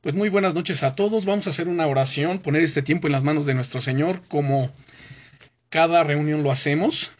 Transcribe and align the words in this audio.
Pues 0.00 0.14
muy 0.14 0.30
buenas 0.30 0.54
noches 0.54 0.82
a 0.82 0.94
todos. 0.94 1.26
Vamos 1.26 1.46
a 1.46 1.50
hacer 1.50 1.68
una 1.68 1.86
oración, 1.86 2.38
poner 2.38 2.62
este 2.62 2.80
tiempo 2.80 3.06
en 3.06 3.12
las 3.12 3.22
manos 3.22 3.44
de 3.44 3.52
nuestro 3.52 3.82
Señor 3.82 4.22
como 4.28 4.72
cada 5.68 6.02
reunión 6.04 6.42
lo 6.42 6.50
hacemos. 6.50 7.10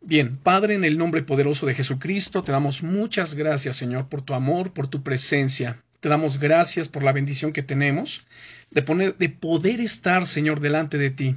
Bien, 0.00 0.36
Padre, 0.36 0.74
en 0.74 0.84
el 0.84 0.98
nombre 0.98 1.22
poderoso 1.22 1.66
de 1.66 1.74
Jesucristo, 1.74 2.42
te 2.42 2.50
damos 2.50 2.82
muchas 2.82 3.36
gracias, 3.36 3.76
Señor, 3.76 4.08
por 4.08 4.22
tu 4.22 4.34
amor, 4.34 4.72
por 4.72 4.88
tu 4.88 5.04
presencia. 5.04 5.84
Te 6.00 6.08
damos 6.08 6.40
gracias 6.40 6.88
por 6.88 7.04
la 7.04 7.12
bendición 7.12 7.52
que 7.52 7.62
tenemos 7.62 8.26
de, 8.72 8.82
poner, 8.82 9.16
de 9.16 9.28
poder 9.28 9.80
estar, 9.80 10.26
Señor, 10.26 10.58
delante 10.58 10.98
de 10.98 11.10
ti, 11.10 11.36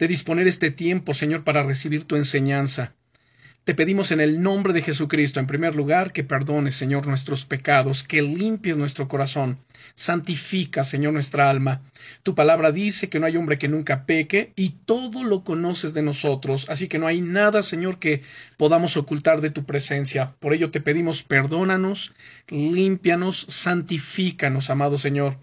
de 0.00 0.08
disponer 0.08 0.48
este 0.48 0.72
tiempo, 0.72 1.14
Señor, 1.14 1.44
para 1.44 1.62
recibir 1.62 2.02
tu 2.06 2.16
enseñanza. 2.16 2.92
Te 3.66 3.74
pedimos 3.74 4.12
en 4.12 4.20
el 4.20 4.44
nombre 4.44 4.72
de 4.72 4.80
Jesucristo, 4.80 5.40
en 5.40 5.48
primer 5.48 5.74
lugar, 5.74 6.12
que 6.12 6.22
perdones, 6.22 6.76
Señor, 6.76 7.08
nuestros 7.08 7.44
pecados, 7.44 8.04
que 8.04 8.22
limpies 8.22 8.76
nuestro 8.76 9.08
corazón. 9.08 9.58
Santifica, 9.96 10.84
Señor, 10.84 11.14
nuestra 11.14 11.50
alma. 11.50 11.82
Tu 12.22 12.36
palabra 12.36 12.70
dice 12.70 13.08
que 13.08 13.18
no 13.18 13.26
hay 13.26 13.36
hombre 13.36 13.58
que 13.58 13.66
nunca 13.66 14.06
peque 14.06 14.52
y 14.54 14.76
todo 14.84 15.24
lo 15.24 15.42
conoces 15.42 15.94
de 15.94 16.02
nosotros, 16.02 16.66
así 16.68 16.86
que 16.86 17.00
no 17.00 17.08
hay 17.08 17.20
nada, 17.20 17.64
Señor, 17.64 17.98
que 17.98 18.22
podamos 18.56 18.96
ocultar 18.96 19.40
de 19.40 19.50
tu 19.50 19.64
presencia. 19.64 20.36
Por 20.38 20.54
ello 20.54 20.70
te 20.70 20.80
pedimos, 20.80 21.24
perdónanos, 21.24 22.14
límpianos, 22.46 23.46
santifícanos, 23.48 24.70
amado 24.70 24.96
Señor. 24.96 25.38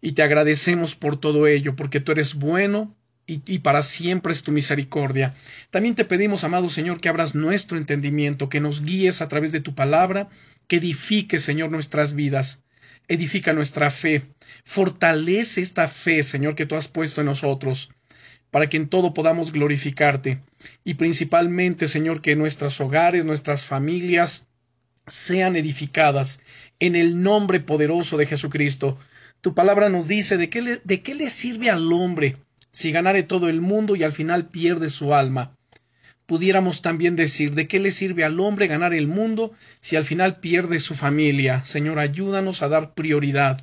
Y 0.00 0.12
te 0.12 0.22
agradecemos 0.22 0.94
por 0.94 1.18
todo 1.18 1.48
ello, 1.48 1.74
porque 1.74 1.98
tú 1.98 2.12
eres 2.12 2.34
bueno, 2.34 2.94
y, 3.30 3.58
para 3.60 3.82
siempre 3.84 4.32
es 4.32 4.42
tu 4.42 4.50
misericordia. 4.50 5.34
También 5.70 5.94
te 5.94 6.04
pedimos, 6.04 6.42
amado 6.42 6.68
Señor, 6.68 7.00
que 7.00 7.08
abras 7.08 7.36
nuestro 7.36 7.78
entendimiento, 7.78 8.48
que 8.48 8.58
nos 8.58 8.82
guíes 8.82 9.20
a 9.20 9.28
través 9.28 9.52
de 9.52 9.60
tu 9.60 9.74
palabra, 9.74 10.28
que 10.66 10.76
edifique, 10.76 11.38
Señor, 11.38 11.70
nuestras 11.70 12.14
vidas. 12.14 12.62
Edifica 13.06 13.52
nuestra 13.52 13.90
fe. 13.92 14.22
Fortalece 14.64 15.60
esta 15.60 15.86
fe, 15.86 16.24
Señor, 16.24 16.56
que 16.56 16.66
tú 16.66 16.74
has 16.74 16.88
puesto 16.88 17.20
en 17.20 17.26
nosotros, 17.26 17.90
para 18.50 18.68
que 18.68 18.76
en 18.76 18.88
todo 18.88 19.14
podamos 19.14 19.52
glorificarte. 19.52 20.42
Y 20.82 20.94
principalmente, 20.94 21.86
Señor, 21.86 22.22
que 22.22 22.34
nuestros 22.34 22.80
hogares, 22.80 23.24
nuestras 23.24 23.64
familias 23.64 24.48
sean 25.06 25.54
edificadas 25.54 26.40
en 26.80 26.96
el 26.96 27.22
nombre 27.22 27.60
poderoso 27.60 28.16
de 28.16 28.26
Jesucristo. 28.26 28.98
Tu 29.40 29.54
palabra 29.54 29.88
nos 29.88 30.08
dice 30.08 30.36
de 30.36 30.50
qué 30.50 30.62
le, 30.62 30.80
de 30.82 31.02
qué 31.02 31.14
le 31.14 31.30
sirve 31.30 31.70
al 31.70 31.92
hombre 31.92 32.36
si 32.72 32.92
ganare 32.92 33.22
todo 33.22 33.48
el 33.48 33.60
mundo 33.60 33.96
y 33.96 34.02
al 34.02 34.12
final 34.12 34.48
pierde 34.48 34.88
su 34.88 35.14
alma. 35.14 35.54
Pudiéramos 36.26 36.80
también 36.80 37.16
decir, 37.16 37.54
¿de 37.54 37.66
qué 37.66 37.80
le 37.80 37.90
sirve 37.90 38.22
al 38.22 38.38
hombre 38.38 38.68
ganar 38.68 38.94
el 38.94 39.08
mundo 39.08 39.52
si 39.80 39.96
al 39.96 40.04
final 40.04 40.38
pierde 40.38 40.78
su 40.78 40.94
familia? 40.94 41.64
Señor, 41.64 41.98
ayúdanos 41.98 42.62
a 42.62 42.68
dar 42.68 42.94
prioridad. 42.94 43.60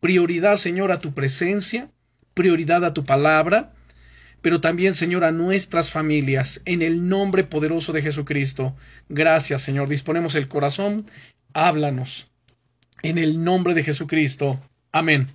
Prioridad, 0.00 0.56
Señor, 0.56 0.92
a 0.92 0.98
tu 0.98 1.14
presencia, 1.14 1.88
prioridad 2.34 2.84
a 2.84 2.92
tu 2.92 3.04
palabra, 3.04 3.72
pero 4.42 4.60
también, 4.60 4.94
Señor, 4.94 5.24
a 5.24 5.32
nuestras 5.32 5.90
familias, 5.90 6.60
en 6.66 6.82
el 6.82 7.08
nombre 7.08 7.44
poderoso 7.44 7.94
de 7.94 8.02
Jesucristo. 8.02 8.76
Gracias, 9.08 9.62
Señor. 9.62 9.88
Disponemos 9.88 10.34
el 10.34 10.48
corazón, 10.48 11.06
háblanos. 11.54 12.26
En 13.00 13.16
el 13.16 13.42
nombre 13.42 13.72
de 13.72 13.82
Jesucristo. 13.82 14.60
Amén. 14.92 15.28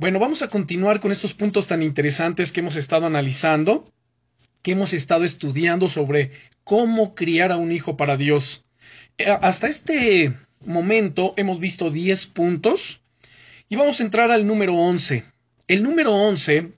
Bueno, 0.00 0.20
vamos 0.20 0.42
a 0.42 0.48
continuar 0.48 1.00
con 1.00 1.10
estos 1.10 1.34
puntos 1.34 1.66
tan 1.66 1.82
interesantes 1.82 2.52
que 2.52 2.60
hemos 2.60 2.76
estado 2.76 3.06
analizando, 3.06 3.84
que 4.62 4.70
hemos 4.70 4.92
estado 4.92 5.24
estudiando 5.24 5.88
sobre 5.88 6.30
cómo 6.62 7.16
criar 7.16 7.50
a 7.50 7.56
un 7.56 7.72
hijo 7.72 7.96
para 7.96 8.16
Dios. 8.16 8.64
Eh, 9.18 9.28
hasta 9.28 9.66
este 9.66 10.38
momento 10.64 11.34
hemos 11.36 11.58
visto 11.58 11.90
10 11.90 12.26
puntos 12.26 13.02
y 13.68 13.74
vamos 13.74 13.98
a 13.98 14.04
entrar 14.04 14.30
al 14.30 14.46
número 14.46 14.76
11. 14.76 15.24
El 15.66 15.82
número 15.82 16.14
11 16.14 16.74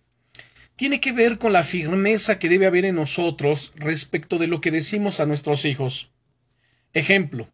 tiene 0.77 0.99
que 0.99 1.13
ver 1.13 1.37
con 1.37 1.53
la 1.53 1.63
firmeza 1.63 2.39
que 2.39 2.49
debe 2.49 2.65
haber 2.65 2.87
en 2.87 2.95
nosotros 2.95 3.75
respecto 3.77 4.39
de 4.39 4.47
lo 4.47 4.63
que 4.63 4.71
decimos 4.71 5.21
a 5.21 5.27
nuestros 5.27 5.67
hijos. 5.67 6.11
Ejemplo, 6.95 7.51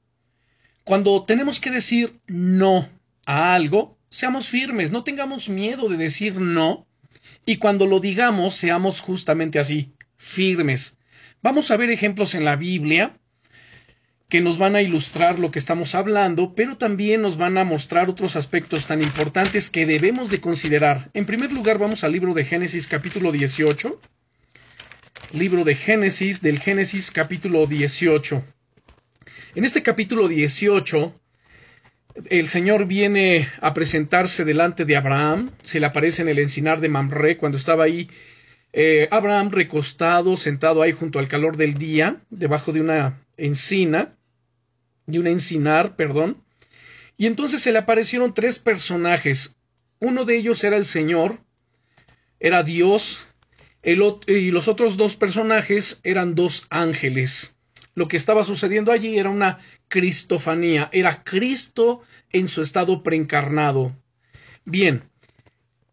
cuando 0.84 1.24
tenemos 1.24 1.58
que 1.58 1.72
decir 1.72 2.20
no 2.28 2.88
a 3.24 3.52
algo, 3.54 3.95
seamos 4.10 4.48
firmes, 4.48 4.90
no 4.90 5.04
tengamos 5.04 5.48
miedo 5.48 5.88
de 5.88 5.96
decir 5.96 6.40
no 6.40 6.86
y 7.44 7.56
cuando 7.56 7.86
lo 7.86 8.00
digamos 8.00 8.54
seamos 8.54 9.00
justamente 9.00 9.58
así, 9.58 9.92
firmes. 10.16 10.96
Vamos 11.42 11.70
a 11.70 11.76
ver 11.76 11.90
ejemplos 11.90 12.34
en 12.34 12.44
la 12.44 12.56
Biblia 12.56 13.18
que 14.28 14.40
nos 14.40 14.58
van 14.58 14.74
a 14.74 14.82
ilustrar 14.82 15.38
lo 15.38 15.52
que 15.52 15.58
estamos 15.58 15.94
hablando, 15.94 16.54
pero 16.54 16.76
también 16.76 17.22
nos 17.22 17.36
van 17.36 17.58
a 17.58 17.64
mostrar 17.64 18.08
otros 18.08 18.34
aspectos 18.34 18.86
tan 18.86 19.00
importantes 19.00 19.70
que 19.70 19.86
debemos 19.86 20.30
de 20.30 20.40
considerar. 20.40 21.10
En 21.14 21.26
primer 21.26 21.52
lugar, 21.52 21.78
vamos 21.78 22.02
al 22.02 22.12
libro 22.12 22.34
de 22.34 22.44
Génesis 22.44 22.88
capítulo 22.88 23.30
18. 23.30 24.00
Libro 25.32 25.64
de 25.64 25.74
Génesis, 25.76 26.42
del 26.42 26.58
Génesis 26.58 27.10
capítulo 27.12 27.66
18. 27.66 28.44
En 29.54 29.64
este 29.64 29.82
capítulo 29.82 30.26
18 30.26 31.20
el 32.30 32.48
Señor 32.48 32.86
viene 32.86 33.48
a 33.60 33.74
presentarse 33.74 34.44
delante 34.44 34.84
de 34.84 34.96
Abraham, 34.96 35.50
se 35.62 35.80
le 35.80 35.86
aparece 35.86 36.22
en 36.22 36.28
el 36.28 36.38
encinar 36.38 36.80
de 36.80 36.88
Mamre 36.88 37.36
cuando 37.36 37.58
estaba 37.58 37.84
ahí 37.84 38.08
eh, 38.72 39.08
Abraham 39.10 39.50
recostado, 39.50 40.36
sentado 40.36 40.82
ahí 40.82 40.92
junto 40.92 41.18
al 41.18 41.28
calor 41.28 41.56
del 41.56 41.74
día, 41.74 42.20
debajo 42.30 42.72
de 42.72 42.80
una 42.80 43.22
encina, 43.36 44.16
de 45.06 45.18
un 45.18 45.26
encinar, 45.26 45.96
perdón, 45.96 46.42
y 47.16 47.26
entonces 47.26 47.62
se 47.62 47.72
le 47.72 47.78
aparecieron 47.78 48.34
tres 48.34 48.58
personajes. 48.58 49.56
Uno 49.98 50.24
de 50.24 50.36
ellos 50.36 50.62
era 50.64 50.76
el 50.76 50.84
Señor, 50.84 51.38
era 52.38 52.62
Dios, 52.62 53.20
el, 53.82 54.02
y 54.26 54.50
los 54.50 54.68
otros 54.68 54.96
dos 54.96 55.16
personajes 55.16 56.00
eran 56.02 56.34
dos 56.34 56.66
ángeles 56.70 57.55
lo 57.96 58.06
que 58.08 58.18
estaba 58.18 58.44
sucediendo 58.44 58.92
allí 58.92 59.18
era 59.18 59.30
una 59.30 59.58
cristofanía, 59.88 60.88
era 60.92 61.24
Cristo 61.24 62.02
en 62.30 62.46
su 62.46 62.62
estado 62.62 63.02
preencarnado. 63.02 63.96
Bien, 64.66 65.02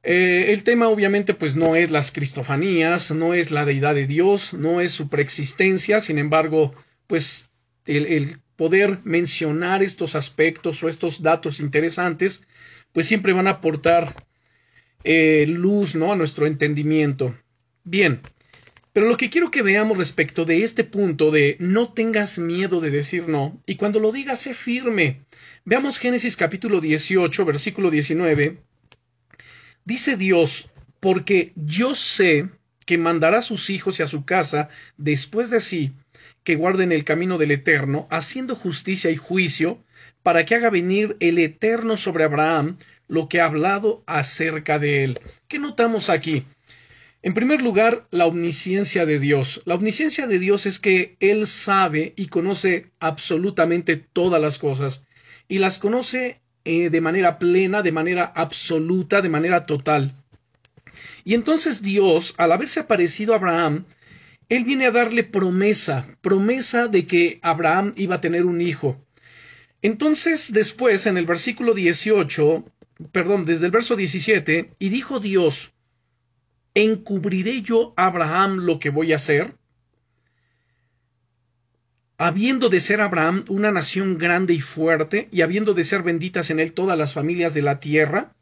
eh, 0.03 0.51
el 0.51 0.63
tema 0.63 0.89
obviamente 0.89 1.33
pues 1.33 1.55
no 1.55 1.77
es 1.77 1.91
las 1.91 2.11
cristofanías, 2.11 3.11
no 3.11 3.33
es 3.33 3.51
la 3.51 3.63
deidad 3.63 3.95
de 3.95 4.05
Dios, 4.05 4.53
no 4.53 4.81
es 4.81 4.91
su 4.91 5.07
preexistencia, 5.07 6.01
sin 6.01 6.19
embargo, 6.19 6.75
pues 7.07 7.49
el, 7.85 8.39
poder 8.57 8.99
mencionar 9.05 9.81
estos 9.81 10.15
aspectos 10.15 10.83
o 10.83 10.89
estos 10.89 11.21
datos 11.21 11.61
interesantes, 11.61 12.45
pues 12.91 13.07
siempre 13.07 13.31
van 13.33 13.47
a 13.47 13.51
aportar 13.51 14.13
eh, 15.05 15.45
luz, 15.47 15.95
¿no? 15.95 16.11
A 16.11 16.17
nuestro 16.17 16.47
entendimiento. 16.47 17.35
Bien, 17.85 18.21
pero 18.93 19.07
lo 19.07 19.17
que 19.17 19.31
quiero 19.31 19.49
que 19.49 19.63
veamos 19.63 19.97
respecto 19.97 20.45
de 20.45 20.63
este 20.63 20.83
punto 20.83 21.31
de 21.31 21.57
no 21.59 21.91
tengas 21.93 22.37
miedo 22.37 22.79
de 22.79 22.91
decir 22.91 23.27
no, 23.27 23.59
y 23.65 23.75
cuando 23.75 23.99
lo 23.99 24.11
digas, 24.11 24.41
sé 24.41 24.53
firme. 24.53 25.21
Veamos 25.65 25.97
Génesis 25.97 26.37
capítulo 26.37 26.79
18, 26.79 27.43
versículo 27.45 27.89
19. 27.89 28.59
Dice 29.83 30.15
Dios, 30.15 30.69
porque 30.99 31.53
yo 31.55 31.95
sé 31.95 32.49
que 32.85 32.99
mandará 32.99 33.39
a 33.39 33.41
sus 33.41 33.71
hijos 33.71 33.99
y 33.99 34.03
a 34.03 34.07
su 34.07 34.25
casa 34.25 34.69
después 34.97 35.49
de 35.49 35.59
sí, 35.59 35.93
que 36.43 36.55
guarden 36.55 36.91
el 36.91 37.03
camino 37.03 37.37
del 37.39 37.51
Eterno, 37.51 38.07
haciendo 38.11 38.55
justicia 38.55 39.09
y 39.09 39.15
juicio, 39.15 39.83
para 40.21 40.45
que 40.45 40.55
haga 40.55 40.69
venir 40.69 41.17
el 41.19 41.39
Eterno 41.39 41.97
sobre 41.97 42.25
Abraham 42.25 42.77
lo 43.07 43.27
que 43.27 43.41
ha 43.41 43.45
hablado 43.45 44.03
acerca 44.05 44.79
de 44.79 45.03
él. 45.03 45.19
¿Qué 45.47 45.59
notamos 45.59 46.09
aquí? 46.09 46.45
En 47.23 47.33
primer 47.33 47.61
lugar, 47.61 48.05
la 48.11 48.25
omnisciencia 48.25 49.05
de 49.05 49.17
Dios. 49.17 49.61
La 49.63 49.75
omnisciencia 49.75 50.27
de 50.27 50.39
Dios 50.39 50.65
es 50.65 50.77
que 50.77 51.15
Él 51.21 51.47
sabe 51.47 52.11
y 52.17 52.27
conoce 52.27 52.91
absolutamente 52.99 53.95
todas 53.95 54.41
las 54.41 54.59
cosas 54.59 55.05
y 55.47 55.59
las 55.59 55.77
conoce 55.77 56.41
eh, 56.65 56.89
de 56.89 56.99
manera 56.99 57.39
plena, 57.39 57.81
de 57.81 57.93
manera 57.93 58.25
absoluta, 58.25 59.21
de 59.21 59.29
manera 59.29 59.65
total. 59.65 60.17
Y 61.23 61.33
entonces 61.33 61.81
Dios, 61.81 62.33
al 62.37 62.51
haberse 62.51 62.81
aparecido 62.81 63.31
a 63.31 63.37
Abraham, 63.37 63.85
Él 64.49 64.65
viene 64.65 64.87
a 64.87 64.91
darle 64.91 65.23
promesa, 65.23 66.05
promesa 66.19 66.89
de 66.89 67.07
que 67.07 67.39
Abraham 67.41 67.93
iba 67.95 68.15
a 68.15 68.21
tener 68.21 68.45
un 68.45 68.59
hijo. 68.59 69.01
Entonces, 69.81 70.51
después, 70.51 71.05
en 71.05 71.17
el 71.17 71.25
versículo 71.25 71.73
18, 71.73 72.65
perdón, 73.13 73.45
desde 73.45 73.67
el 73.67 73.71
verso 73.71 73.95
17, 73.95 74.71
y 74.77 74.89
dijo 74.89 75.21
Dios, 75.21 75.72
¿encubriré 76.73 77.61
yo 77.61 77.93
a 77.97 78.07
Abraham 78.07 78.57
lo 78.57 78.79
que 78.79 78.89
voy 78.89 79.13
a 79.13 79.17
hacer? 79.17 79.55
Habiendo 82.17 82.69
de 82.69 82.79
ser 82.79 83.01
Abraham 83.01 83.43
una 83.49 83.71
nación 83.71 84.17
grande 84.17 84.53
y 84.53 84.61
fuerte, 84.61 85.27
y 85.31 85.41
habiendo 85.41 85.73
de 85.73 85.83
ser 85.83 86.03
benditas 86.03 86.49
en 86.49 86.59
él 86.59 86.73
todas 86.73 86.97
las 86.97 87.13
familias 87.13 87.53
de 87.53 87.61
la 87.61 87.79
tierra, 87.79 88.33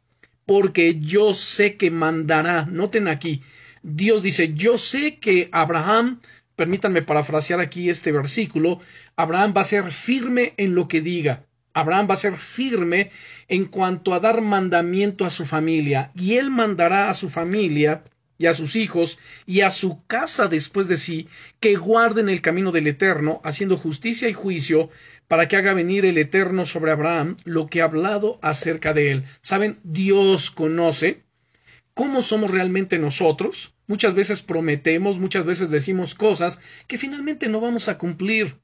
porque 0.46 0.98
yo 0.98 1.34
sé 1.34 1.76
que 1.76 1.90
mandará, 1.90 2.66
noten 2.66 3.08
aquí, 3.08 3.42
Dios 3.82 4.22
dice, 4.22 4.54
yo 4.54 4.78
sé 4.78 5.18
que 5.18 5.48
Abraham, 5.52 6.20
permítanme 6.56 7.02
parafrasear 7.02 7.60
aquí 7.60 7.90
este 7.90 8.12
versículo, 8.12 8.80
Abraham 9.16 9.54
va 9.56 9.62
a 9.62 9.64
ser 9.64 9.90
firme 9.90 10.54
en 10.56 10.74
lo 10.74 10.86
que 10.86 11.00
diga. 11.00 11.46
Abraham 11.74 12.06
va 12.10 12.14
a 12.14 12.18
ser 12.18 12.36
firme 12.36 13.10
en 13.48 13.64
cuanto 13.64 14.14
a 14.14 14.20
dar 14.20 14.42
mandamiento 14.42 15.24
a 15.24 15.30
su 15.30 15.44
familia, 15.44 16.12
y 16.14 16.34
él 16.34 16.50
mandará 16.50 17.08
a 17.08 17.14
su 17.14 17.28
familia 17.30 18.04
y 18.42 18.46
a 18.46 18.54
sus 18.54 18.74
hijos 18.74 19.20
y 19.46 19.60
a 19.60 19.70
su 19.70 20.04
casa 20.08 20.48
después 20.48 20.88
de 20.88 20.96
sí, 20.96 21.28
que 21.60 21.76
guarden 21.76 22.28
el 22.28 22.40
camino 22.40 22.72
del 22.72 22.88
Eterno, 22.88 23.40
haciendo 23.44 23.76
justicia 23.76 24.28
y 24.28 24.32
juicio, 24.32 24.90
para 25.28 25.46
que 25.46 25.56
haga 25.56 25.74
venir 25.74 26.04
el 26.04 26.18
Eterno 26.18 26.66
sobre 26.66 26.90
Abraham 26.90 27.36
lo 27.44 27.68
que 27.68 27.80
ha 27.80 27.84
hablado 27.84 28.40
acerca 28.42 28.94
de 28.94 29.12
él. 29.12 29.24
Saben, 29.42 29.78
Dios 29.84 30.50
conoce 30.50 31.22
cómo 31.94 32.20
somos 32.20 32.50
realmente 32.50 32.98
nosotros. 32.98 33.74
Muchas 33.86 34.12
veces 34.14 34.42
prometemos, 34.42 35.20
muchas 35.20 35.46
veces 35.46 35.70
decimos 35.70 36.16
cosas 36.16 36.58
que 36.88 36.98
finalmente 36.98 37.48
no 37.48 37.60
vamos 37.60 37.86
a 37.88 37.96
cumplir. 37.96 38.56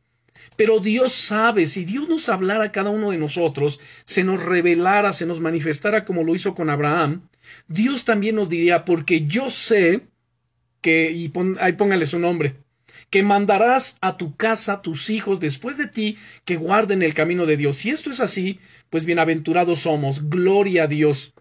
Pero 0.56 0.80
Dios 0.80 1.12
sabe, 1.12 1.68
si 1.68 1.84
Dios 1.84 2.08
nos 2.08 2.28
hablara 2.28 2.64
a 2.64 2.72
cada 2.72 2.90
uno 2.90 3.12
de 3.12 3.18
nosotros, 3.18 3.78
se 4.04 4.24
nos 4.24 4.42
revelara, 4.42 5.12
se 5.12 5.24
nos 5.24 5.38
manifestara 5.38 6.04
como 6.04 6.24
lo 6.24 6.34
hizo 6.34 6.56
con 6.56 6.68
Abraham, 6.68 7.28
Dios 7.68 8.04
también 8.04 8.36
nos 8.36 8.48
diría, 8.48 8.84
porque 8.84 9.26
yo 9.26 9.50
sé 9.50 10.02
que, 10.80 11.10
y 11.12 11.32
ahí 11.60 11.72
póngale 11.72 12.06
su 12.06 12.18
nombre, 12.18 12.56
que 13.10 13.22
mandarás 13.22 13.98
a 14.00 14.16
tu 14.16 14.36
casa 14.36 14.82
tus 14.82 15.10
hijos 15.10 15.40
después 15.40 15.76
de 15.76 15.86
ti 15.86 16.16
que 16.44 16.56
guarden 16.56 17.02
el 17.02 17.14
camino 17.14 17.46
de 17.46 17.56
Dios. 17.56 17.76
Si 17.76 17.90
esto 17.90 18.10
es 18.10 18.20
así, 18.20 18.58
pues 18.90 19.04
bienaventurados 19.04 19.80
somos, 19.80 20.28
gloria 20.28 20.84
a 20.84 20.86
Dios. 20.86 21.32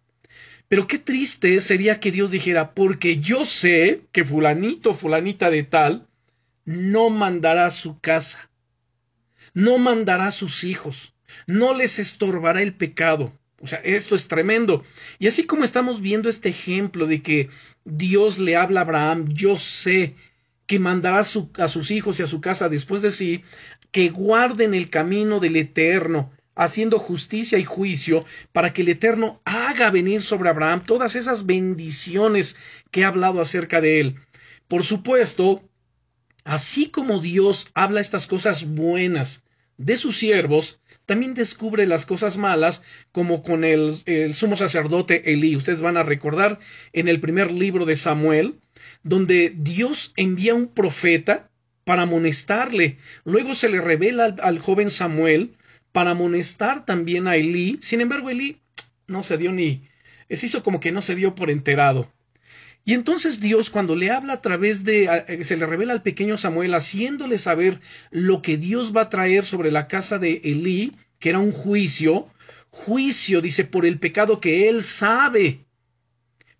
Pero 0.67 0.87
qué 0.87 0.99
triste 0.99 1.61
sería 1.61 1.99
que 1.99 2.11
Dios 2.11 2.31
dijera, 2.31 2.73
porque 2.73 3.17
yo 3.17 3.45
sé 3.45 4.01
que 4.11 4.25
fulanito, 4.25 4.93
fulanita 4.93 5.49
de 5.49 5.63
tal, 5.63 6.07
no 6.65 7.09
mandará 7.09 7.69
su 7.69 7.99
casa, 7.99 8.49
no 9.53 9.77
mandará 9.77 10.31
sus 10.31 10.65
hijos, 10.65 11.13
no 11.47 11.73
les 11.73 11.99
estorbará 11.99 12.61
el 12.61 12.73
pecado. 12.73 13.31
O 13.61 13.67
sea, 13.67 13.79
esto 13.79 14.15
es 14.15 14.27
tremendo. 14.27 14.83
Y 15.19 15.27
así 15.27 15.45
como 15.45 15.63
estamos 15.63 16.01
viendo 16.01 16.29
este 16.29 16.49
ejemplo 16.49 17.07
de 17.07 17.21
que 17.21 17.49
Dios 17.85 18.37
le 18.37 18.55
habla 18.55 18.81
a 18.81 18.83
Abraham, 18.83 19.27
yo 19.29 19.57
sé 19.57 20.15
que 20.67 20.79
mandará 20.79 21.19
a, 21.19 21.67
sus 21.67 21.91
hijos 21.91 22.19
y 22.19 22.23
a 22.23 22.27
su 22.27 22.41
casa 22.41 22.69
después 22.69 23.01
de 23.01 23.11
sí, 23.11 23.43
que 23.91 24.09
guarden 24.09 24.73
el 24.73 24.89
camino 24.89 25.39
del 25.39 25.55
Eterno, 25.55 26.31
haciendo 26.55 26.99
justicia 26.99 27.57
y 27.57 27.63
juicio, 27.63 28.25
para 28.51 28.73
que 28.73 28.81
el 28.81 28.89
Eterno 28.89 29.41
haga 29.45 29.89
venir 29.89 30.21
sobre 30.21 30.49
Abraham 30.49 30.83
todas 30.85 31.15
esas 31.15 31.45
bendiciones 31.45 32.57
que 32.91 33.05
ha 33.05 33.07
hablado 33.07 33.39
acerca 33.39 33.79
de 33.79 34.01
él. 34.01 34.15
Por 34.67 34.83
supuesto, 34.83 35.63
así 36.43 36.89
como 36.89 37.19
Dios 37.19 37.69
habla 37.73 38.01
estas 38.01 38.27
cosas 38.27 38.65
buenas 38.65 39.43
de 39.77 39.95
sus 39.95 40.17
siervos, 40.17 40.81
también 41.07 41.33
descubre 41.33 41.87
las 41.87 42.05
cosas 42.05 42.37
malas, 42.37 42.83
como 43.11 43.41
con 43.41 43.63
el, 43.63 43.95
sumo 44.35 44.57
sacerdote 44.57 45.33
Elí. 45.33 45.55
Ustedes 45.55 45.81
van 45.81 45.97
a 45.97 46.03
recordar 46.03 46.59
en 46.93 47.07
el 47.07 47.19
primer 47.19 47.51
libro 47.51 47.85
de 47.85 47.95
Samuel, 47.95 48.59
donde 49.03 49.53
Dios 49.55 50.13
envía 50.17 50.53
un 50.53 50.67
profeta 50.67 51.49
para 51.85 52.03
amonestarle. 52.03 52.97
Luego 53.23 53.55
se 53.55 53.69
le 53.69 53.79
revela 53.79 54.25
al, 54.25 54.35
al, 54.43 54.59
joven 54.59 54.91
Samuel 54.91 55.55
para 55.93 56.11
amonestar 56.11 56.85
también 56.85 57.27
a 57.27 57.37
Elí. 57.37 57.79
Sin 57.81 58.01
embargo, 58.01 58.29
Elí 58.29 58.61
no 59.07 59.23
se 59.23 59.37
dio 59.37 59.53
ni. 59.53 59.87
se 60.29 60.45
hizo 60.45 60.61
como 60.61 60.81
que 60.81 60.91
no 60.91 61.01
se 61.01 61.15
dio 61.15 61.35
por 61.35 61.49
enterado. 61.49 62.11
Y 62.87 62.93
entonces 62.93 63.41
Dios, 63.41 63.69
cuando 63.69 63.97
le 63.97 64.11
habla 64.11 64.31
a 64.31 64.41
través 64.41 64.85
de, 64.85 65.41
se 65.41 65.57
le 65.57 65.65
revela 65.65 65.91
al 65.91 66.03
pequeño 66.03 66.37
Samuel, 66.37 66.73
haciéndole 66.73 67.37
saber 67.37 67.81
lo 68.11 68.41
que 68.41 68.55
Dios 68.55 68.95
va 68.95 69.01
a 69.01 69.09
traer 69.09 69.43
sobre 69.43 69.71
la 69.71 69.89
casa 69.89 70.19
de 70.19 70.39
Elí, 70.45 70.93
que 71.19 71.27
era 71.27 71.39
un 71.39 71.51
juicio, 71.51 72.27
juicio, 72.69 73.41
dice, 73.41 73.65
por 73.65 73.85
el 73.85 73.99
pecado 73.99 74.39
que 74.39 74.69
él 74.69 74.83
sabe, 74.83 75.65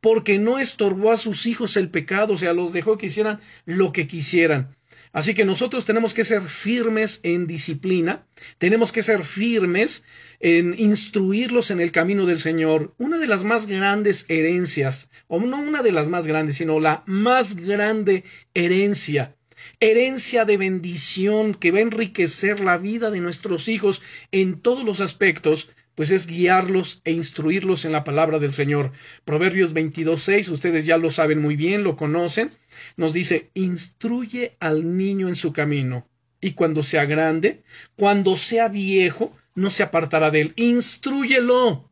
porque 0.01 0.37
no 0.37 0.59
estorbó 0.59 1.13
a 1.13 1.17
sus 1.17 1.45
hijos 1.45 1.77
el 1.77 1.89
pecado, 1.89 2.33
o 2.33 2.37
sea, 2.37 2.51
los 2.51 2.73
dejó 2.73 2.97
que 2.97 3.05
hicieran 3.05 3.39
lo 3.63 3.93
que 3.93 4.05
quisieran. 4.05 4.75
Así 5.13 5.33
que 5.33 5.45
nosotros 5.45 5.85
tenemos 5.85 6.13
que 6.13 6.23
ser 6.23 6.41
firmes 6.43 7.19
en 7.23 7.47
disciplina, 7.47 8.25
tenemos 8.57 8.91
que 8.91 9.03
ser 9.03 9.23
firmes 9.25 10.03
en 10.39 10.75
instruirlos 10.77 11.71
en 11.71 11.79
el 11.79 11.91
camino 11.91 12.25
del 12.25 12.39
Señor. 12.39 12.93
Una 12.97 13.17
de 13.17 13.27
las 13.27 13.43
más 13.43 13.67
grandes 13.67 14.25
herencias, 14.27 15.09
o 15.27 15.39
no 15.39 15.59
una 15.59 15.81
de 15.81 15.91
las 15.91 16.09
más 16.09 16.27
grandes, 16.27 16.57
sino 16.57 16.79
la 16.79 17.03
más 17.05 17.55
grande 17.55 18.23
herencia, 18.53 19.35
herencia 19.79 20.45
de 20.45 20.57
bendición 20.57 21.53
que 21.53 21.71
va 21.71 21.79
a 21.79 21.81
enriquecer 21.81 22.59
la 22.59 22.77
vida 22.77 23.09
de 23.09 23.21
nuestros 23.21 23.67
hijos 23.67 24.01
en 24.31 24.59
todos 24.59 24.83
los 24.83 24.99
aspectos, 25.01 25.69
pues 25.97 26.11
es 26.11 26.27
guiarlos 26.27 27.01
e 27.05 27.11
instruirlos 27.11 27.83
en 27.83 27.91
la 27.91 28.03
palabra 28.03 28.37
del 28.37 28.53
Señor. 28.53 28.91
Proverbios 29.25 29.73
22.6, 29.73 30.47
ustedes 30.49 30.85
ya 30.85 30.99
lo 30.99 31.09
saben 31.09 31.41
muy 31.41 31.55
bien, 31.55 31.83
lo 31.83 31.95
conocen, 31.95 32.51
nos 32.97 33.13
dice, 33.13 33.49
instruye 33.55 34.55
al 34.59 34.95
niño 34.95 35.27
en 35.27 35.33
su 35.33 35.53
camino, 35.53 36.07
y 36.39 36.51
cuando 36.51 36.83
sea 36.83 37.05
grande, 37.05 37.63
cuando 37.95 38.37
sea 38.37 38.67
viejo, 38.67 39.35
no 39.55 39.71
se 39.71 39.81
apartará 39.81 40.29
de 40.29 40.41
él. 40.41 40.53
Instrúyelo. 40.55 41.89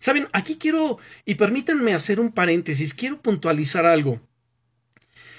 Saben, 0.00 0.28
aquí 0.34 0.56
quiero, 0.56 0.98
y 1.24 1.36
permítanme 1.36 1.94
hacer 1.94 2.20
un 2.20 2.32
paréntesis, 2.32 2.92
quiero 2.92 3.22
puntualizar 3.22 3.86
algo. 3.86 4.20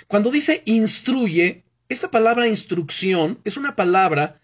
Cuando 0.08 0.32
dice 0.32 0.64
instruye, 0.66 1.66
esta 1.88 2.10
palabra 2.10 2.48
instrucción 2.48 3.38
es 3.44 3.58
una 3.58 3.76
palabra 3.76 4.42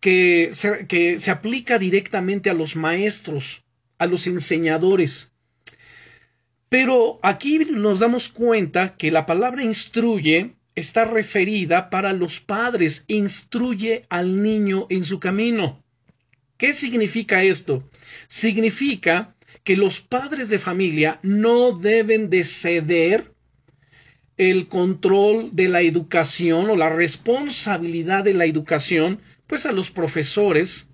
que 0.00 0.50
se, 0.52 0.86
que 0.86 1.18
se 1.18 1.30
aplica 1.30 1.78
directamente 1.78 2.50
a 2.50 2.54
los 2.54 2.74
maestros, 2.76 3.62
a 3.98 4.06
los 4.06 4.26
enseñadores. 4.26 5.32
Pero 6.68 7.18
aquí 7.22 7.58
nos 7.58 8.00
damos 8.00 8.28
cuenta 8.28 8.96
que 8.96 9.10
la 9.10 9.26
palabra 9.26 9.62
instruye 9.62 10.54
está 10.74 11.04
referida 11.04 11.90
para 11.90 12.12
los 12.12 12.40
padres, 12.40 13.04
instruye 13.08 14.06
al 14.08 14.42
niño 14.42 14.86
en 14.88 15.04
su 15.04 15.20
camino. 15.20 15.82
¿Qué 16.56 16.72
significa 16.72 17.42
esto? 17.42 17.82
Significa 18.28 19.34
que 19.64 19.76
los 19.76 20.00
padres 20.00 20.48
de 20.48 20.58
familia 20.58 21.18
no 21.22 21.72
deben 21.72 22.30
de 22.30 22.44
ceder 22.44 23.32
el 24.36 24.68
control 24.68 25.50
de 25.52 25.68
la 25.68 25.82
educación 25.82 26.70
o 26.70 26.76
la 26.76 26.88
responsabilidad 26.88 28.24
de 28.24 28.34
la 28.34 28.46
educación 28.46 29.20
pues 29.50 29.66
a 29.66 29.72
los 29.72 29.90
profesores, 29.90 30.88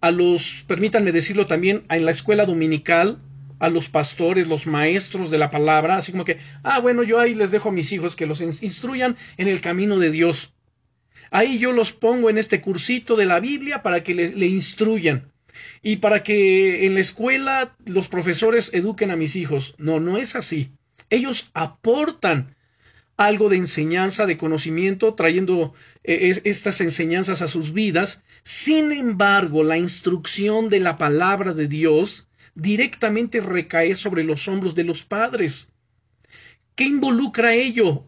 a 0.00 0.12
los, 0.12 0.64
permítanme 0.68 1.10
decirlo 1.10 1.46
también, 1.46 1.82
en 1.90 2.04
la 2.04 2.12
escuela 2.12 2.46
dominical, 2.46 3.18
a 3.58 3.68
los 3.70 3.88
pastores, 3.88 4.46
los 4.46 4.68
maestros 4.68 5.32
de 5.32 5.38
la 5.38 5.50
palabra, 5.50 5.96
así 5.96 6.12
como 6.12 6.24
que, 6.24 6.38
ah, 6.62 6.78
bueno, 6.78 7.02
yo 7.02 7.18
ahí 7.18 7.34
les 7.34 7.50
dejo 7.50 7.70
a 7.70 7.72
mis 7.72 7.90
hijos 7.90 8.14
que 8.14 8.26
los 8.26 8.40
instruyan 8.40 9.16
en 9.36 9.48
el 9.48 9.60
camino 9.60 9.98
de 9.98 10.12
Dios. 10.12 10.54
Ahí 11.32 11.58
yo 11.58 11.72
los 11.72 11.90
pongo 11.90 12.30
en 12.30 12.38
este 12.38 12.60
cursito 12.60 13.16
de 13.16 13.26
la 13.26 13.40
Biblia 13.40 13.82
para 13.82 14.04
que 14.04 14.14
le, 14.14 14.28
le 14.30 14.46
instruyan 14.46 15.32
y 15.82 15.96
para 15.96 16.22
que 16.22 16.86
en 16.86 16.94
la 16.94 17.00
escuela 17.00 17.76
los 17.84 18.06
profesores 18.06 18.72
eduquen 18.72 19.10
a 19.10 19.16
mis 19.16 19.34
hijos. 19.34 19.74
No, 19.76 19.98
no 19.98 20.18
es 20.18 20.36
así. 20.36 20.70
Ellos 21.10 21.50
aportan 21.52 22.54
algo 23.16 23.48
de 23.48 23.56
enseñanza, 23.56 24.26
de 24.26 24.36
conocimiento, 24.36 25.14
trayendo 25.14 25.74
eh, 26.04 26.40
estas 26.44 26.80
enseñanzas 26.80 27.42
a 27.42 27.48
sus 27.48 27.72
vidas. 27.72 28.24
Sin 28.42 28.92
embargo, 28.92 29.64
la 29.64 29.78
instrucción 29.78 30.68
de 30.68 30.80
la 30.80 30.98
palabra 30.98 31.54
de 31.54 31.68
Dios 31.68 32.28
directamente 32.54 33.40
recae 33.40 33.94
sobre 33.94 34.24
los 34.24 34.48
hombros 34.48 34.74
de 34.74 34.84
los 34.84 35.04
padres. 35.04 35.68
¿Qué 36.74 36.84
involucra 36.84 37.54
ello? 37.54 38.06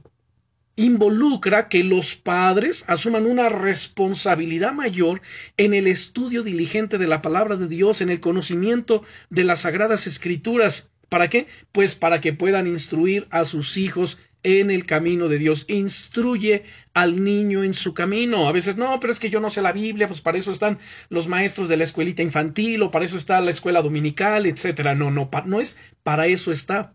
Involucra 0.77 1.69
que 1.69 1.85
los 1.85 2.17
padres 2.17 2.85
asuman 2.89 3.27
una 3.27 3.49
responsabilidad 3.49 4.73
mayor 4.73 5.23
en 5.57 5.73
el 5.73 5.87
estudio 5.87 6.43
diligente 6.43 6.99
de 6.99 7.07
la 7.07 7.23
palabra 7.23 7.57
de 7.57 7.69
Dios, 7.69 8.01
en 8.01 8.11
el 8.11 8.21
conocimiento 8.21 9.05
de 9.31 9.45
las 9.45 9.61
sagradas 9.61 10.07
escrituras. 10.07 10.91
¿Para 11.09 11.29
qué? 11.29 11.47
Pues 11.71 11.95
para 11.95 12.21
que 12.21 12.33
puedan 12.33 12.67
instruir 12.67 13.29
a 13.31 13.45
sus 13.45 13.77
hijos 13.77 14.19
en 14.45 14.71
el 14.71 14.87
camino 14.87 15.29
de 15.29 15.39
Dios. 15.39 15.65
Instruye 15.69 16.63
al 16.93 17.25
niño 17.25 17.65
en 17.65 17.75
su 17.75 17.95
camino. 17.95 18.47
A 18.47 18.53
veces, 18.53 18.77
no, 18.77 19.01
pero 19.01 19.13
es 19.13 19.19
que 19.19 19.31
yo 19.31 19.41
no 19.41 19.51
sé 19.51 19.63
la 19.63 19.73
Biblia, 19.73 20.07
pues 20.07 20.21
para 20.21 20.39
eso 20.39 20.53
están 20.53 20.79
los 21.09 21.27
maestros 21.27 21.69
de 21.69 21.77
la 21.77 21.85
escuelita 21.85 22.23
infantil 22.23 22.83
o 22.83 22.91
para 22.91 23.07
eso 23.07 23.17
está 23.17 23.41
la 23.41 23.51
escuela 23.51 23.83
dominical, 23.83 24.47
etcétera. 24.47 24.95
No, 24.95 25.11
no, 25.11 25.29
no 25.47 25.61
es 25.61 25.79
para 26.05 26.27
eso 26.29 26.53
está. 26.53 26.95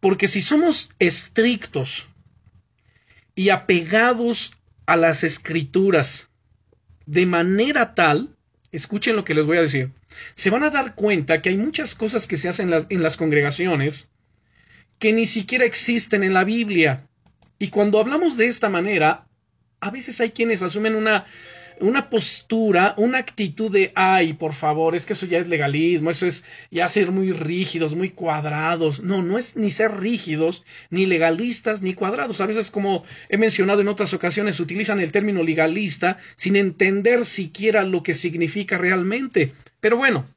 Porque 0.00 0.28
si 0.28 0.40
somos 0.40 0.90
estrictos 0.98 2.08
y 3.34 3.50
apegados 3.50 4.52
a 4.86 4.96
las 4.96 5.24
escrituras 5.24 6.30
de 7.06 7.26
manera 7.26 7.94
tal, 7.94 8.36
escuchen 8.70 9.16
lo 9.16 9.24
que 9.24 9.34
les 9.34 9.44
voy 9.44 9.58
a 9.58 9.62
decir, 9.62 9.92
se 10.34 10.50
van 10.50 10.62
a 10.62 10.70
dar 10.70 10.94
cuenta 10.94 11.42
que 11.42 11.50
hay 11.50 11.56
muchas 11.56 11.94
cosas 11.94 12.26
que 12.26 12.36
se 12.36 12.48
hacen 12.48 12.72
en 12.88 13.02
las 13.02 13.16
congregaciones 13.16 14.11
que 15.02 15.12
ni 15.12 15.26
siquiera 15.26 15.64
existen 15.64 16.22
en 16.22 16.32
la 16.32 16.44
Biblia. 16.44 17.08
Y 17.58 17.70
cuando 17.70 17.98
hablamos 17.98 18.36
de 18.36 18.46
esta 18.46 18.68
manera, 18.68 19.26
a 19.80 19.90
veces 19.90 20.20
hay 20.20 20.30
quienes 20.30 20.62
asumen 20.62 20.94
una, 20.94 21.24
una 21.80 22.08
postura, 22.08 22.94
una 22.96 23.18
actitud 23.18 23.68
de, 23.68 23.90
ay, 23.96 24.34
por 24.34 24.52
favor, 24.52 24.94
es 24.94 25.04
que 25.04 25.14
eso 25.14 25.26
ya 25.26 25.38
es 25.38 25.48
legalismo, 25.48 26.08
eso 26.08 26.24
es 26.24 26.44
ya 26.70 26.88
ser 26.88 27.10
muy 27.10 27.32
rígidos, 27.32 27.96
muy 27.96 28.10
cuadrados. 28.10 29.00
No, 29.02 29.24
no 29.24 29.38
es 29.38 29.56
ni 29.56 29.72
ser 29.72 29.98
rígidos, 29.98 30.62
ni 30.88 31.06
legalistas, 31.06 31.82
ni 31.82 31.94
cuadrados. 31.94 32.40
A 32.40 32.46
veces, 32.46 32.70
como 32.70 33.02
he 33.28 33.38
mencionado 33.38 33.80
en 33.80 33.88
otras 33.88 34.14
ocasiones, 34.14 34.60
utilizan 34.60 35.00
el 35.00 35.10
término 35.10 35.42
legalista 35.42 36.18
sin 36.36 36.54
entender 36.54 37.26
siquiera 37.26 37.82
lo 37.82 38.04
que 38.04 38.14
significa 38.14 38.78
realmente. 38.78 39.52
Pero 39.80 39.96
bueno, 39.96 40.28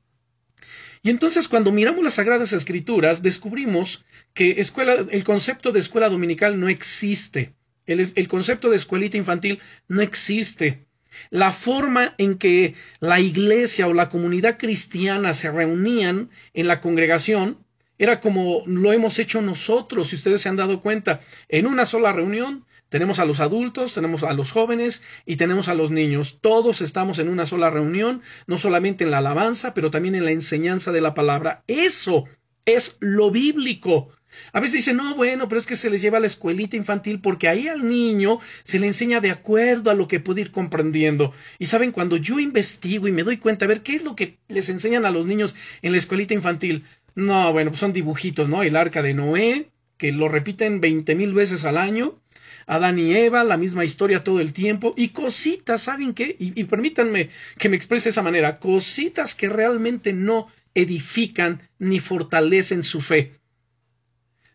y 1.05 1.11
entonces 1.11 1.47
cuando 1.47 1.71
miramos 1.71 2.03
las 2.03 2.15
Sagradas 2.15 2.51
Escrituras, 2.51 3.21
descubrimos 3.21 4.03
que 4.35 4.61
escuela, 4.61 5.07
el 5.09 5.23
concepto 5.23 5.71
de 5.71 5.79
escuela 5.79 6.09
dominical 6.09 6.59
no 6.59 6.69
existe. 6.69 7.55
El, 7.87 8.11
el, 8.13 8.27
concepto 8.27 8.69
de 8.69 8.75
escuelita 8.75 9.17
infantil 9.17 9.59
no 9.87 10.01
existe. 10.01 10.85
La 11.31 11.51
forma 11.51 12.13
en 12.17 12.37
que 12.37 12.75
la 12.99 13.19
iglesia 13.19 13.87
o 13.87 13.93
la 13.93 14.09
comunidad 14.09 14.57
cristiana 14.59 15.33
se 15.33 15.51
reunían 15.51 16.29
en 16.53 16.67
la 16.67 16.81
congregación 16.81 17.65
era 17.97 18.19
como 18.19 18.63
lo 18.65 18.91
hemos 18.91 19.19
hecho 19.19 19.41
nosotros, 19.41 20.09
si 20.09 20.17
ustedes 20.17 20.41
se 20.41 20.49
han 20.49 20.57
dado 20.57 20.81
cuenta, 20.81 21.21
en 21.47 21.65
una 21.65 21.85
sola 21.85 22.11
reunión 22.11 22.65
tenemos 22.89 23.19
a 23.19 23.25
los 23.25 23.39
adultos, 23.39 23.93
tenemos 23.93 24.23
a 24.23 24.33
los 24.33 24.51
jóvenes 24.51 25.01
y 25.25 25.37
tenemos 25.37 25.69
a 25.69 25.73
los 25.73 25.91
niños. 25.91 26.39
Todos 26.41 26.81
estamos 26.81 27.19
en 27.19 27.29
una 27.29 27.45
sola 27.45 27.69
reunión, 27.69 28.21
no 28.47 28.57
solamente 28.57 29.03
en 29.03 29.11
la 29.11 29.19
alabanza, 29.19 29.73
pero 29.73 29.91
también 29.91 30.15
en 30.15 30.25
la 30.25 30.31
enseñanza 30.31 30.91
de 30.91 31.01
la 31.01 31.13
palabra. 31.13 31.63
Eso 31.67 32.25
es 32.65 32.97
lo 32.99 33.31
bíblico. 33.31 34.09
A 34.53 34.59
veces 34.59 34.73
dicen, 34.73 34.97
no, 34.97 35.15
bueno, 35.15 35.47
pero 35.47 35.59
es 35.59 35.67
que 35.67 35.75
se 35.75 35.89
les 35.89 36.01
lleva 36.01 36.17
a 36.17 36.21
la 36.21 36.27
escuelita 36.27 36.75
infantil 36.75 37.19
porque 37.19 37.47
ahí 37.47 37.67
al 37.67 37.87
niño 37.87 38.39
se 38.63 38.79
le 38.79 38.87
enseña 38.87 39.21
de 39.21 39.31
acuerdo 39.31 39.91
a 39.91 39.93
lo 39.93 40.07
que 40.07 40.19
puede 40.19 40.41
ir 40.41 40.51
comprendiendo. 40.51 41.33
Y 41.59 41.65
saben, 41.65 41.91
cuando 41.91 42.17
yo 42.17 42.39
investigo 42.39 43.07
y 43.07 43.11
me 43.11 43.23
doy 43.23 43.37
cuenta, 43.37 43.65
a 43.65 43.67
ver, 43.67 43.81
¿qué 43.81 43.95
es 43.95 44.03
lo 44.03 44.15
que 44.15 44.37
les 44.47 44.69
enseñan 44.69 45.05
a 45.05 45.11
los 45.11 45.25
niños 45.25 45.55
en 45.81 45.91
la 45.91 45.97
escuelita 45.97 46.33
infantil? 46.33 46.83
No, 47.15 47.51
bueno, 47.53 47.71
pues 47.71 47.79
son 47.79 47.93
dibujitos, 47.93 48.49
¿no? 48.49 48.63
El 48.63 48.75
arca 48.75 49.01
de 49.01 49.13
Noé, 49.13 49.69
que 49.97 50.11
lo 50.11 50.27
repiten 50.27 50.81
veinte 50.81 51.15
mil 51.15 51.33
veces 51.33 51.63
al 51.63 51.77
año. 51.77 52.19
Adán 52.67 52.97
y 52.97 53.15
Eva, 53.15 53.43
la 53.43 53.57
misma 53.57 53.85
historia 53.85 54.23
todo 54.23 54.39
el 54.39 54.51
tiempo, 54.51 54.93
y 54.97 55.09
cositas, 55.09 55.83
¿saben 55.83 56.13
qué? 56.13 56.35
Y, 56.39 56.59
y 56.59 56.63
permítanme 56.63 57.29
que 57.59 57.69
me 57.69 57.75
exprese 57.75 58.05
de 58.05 58.09
esa 58.11 58.23
manera, 58.23 58.59
cositas 58.59 59.35
que 59.35 59.49
realmente 59.49 60.13
no 60.13 60.47
edifican 60.73 61.61
ni 61.79 61.99
fortalecen 61.99 62.83
su 62.83 63.01
fe. 63.01 63.33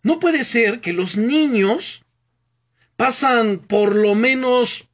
No 0.03 0.19
puede 0.19 0.45
ser 0.45 0.81
que 0.81 0.93
los 0.93 1.17
niños 1.17 2.03
pasan 2.97 3.59
por 3.59 3.95
lo 3.95 4.15
menos 4.15 4.89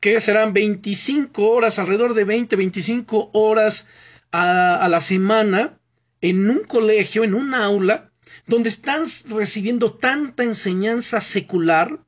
que 0.00 0.20
serán 0.20 0.52
25 0.52 1.48
horas, 1.50 1.78
alrededor 1.78 2.14
de 2.14 2.24
20, 2.24 2.56
25 2.56 3.30
horas 3.32 3.86
a, 4.30 4.76
a, 4.76 4.88
la 4.88 5.00
semana 5.00 5.78
en 6.20 6.48
un 6.48 6.60
colegio, 6.64 7.24
en 7.24 7.34
un 7.34 7.54
aula, 7.54 8.12
donde 8.46 8.68
están 8.68 9.04
recibiendo 9.28 9.92
tanta 9.94 10.42
enseñanza 10.42 11.20
secular, 11.20 12.00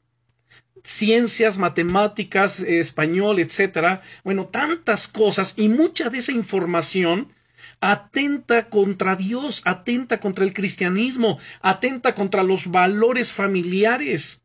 ciencias, 0.83 1.59
matemáticas, 1.59 2.61
español, 2.61 3.39
etcétera, 3.39 4.03
bueno, 4.23 4.47
tantas 4.47 5.09
cosas 5.09 5.55
y 5.57 5.69
mucha 5.69 6.11
de 6.11 6.19
esa 6.19 6.33
información 6.33 7.33
atenta 7.81 8.69
contra 8.69 9.17
Dios, 9.17 9.63
atenta 9.65 10.21
contra 10.21 10.45
el 10.45 10.53
cristianismo, 10.53 11.39
atenta 11.61 12.15
contra 12.15 12.43
los 12.43 12.71
valores 12.71 13.33
familiares. 13.33 14.43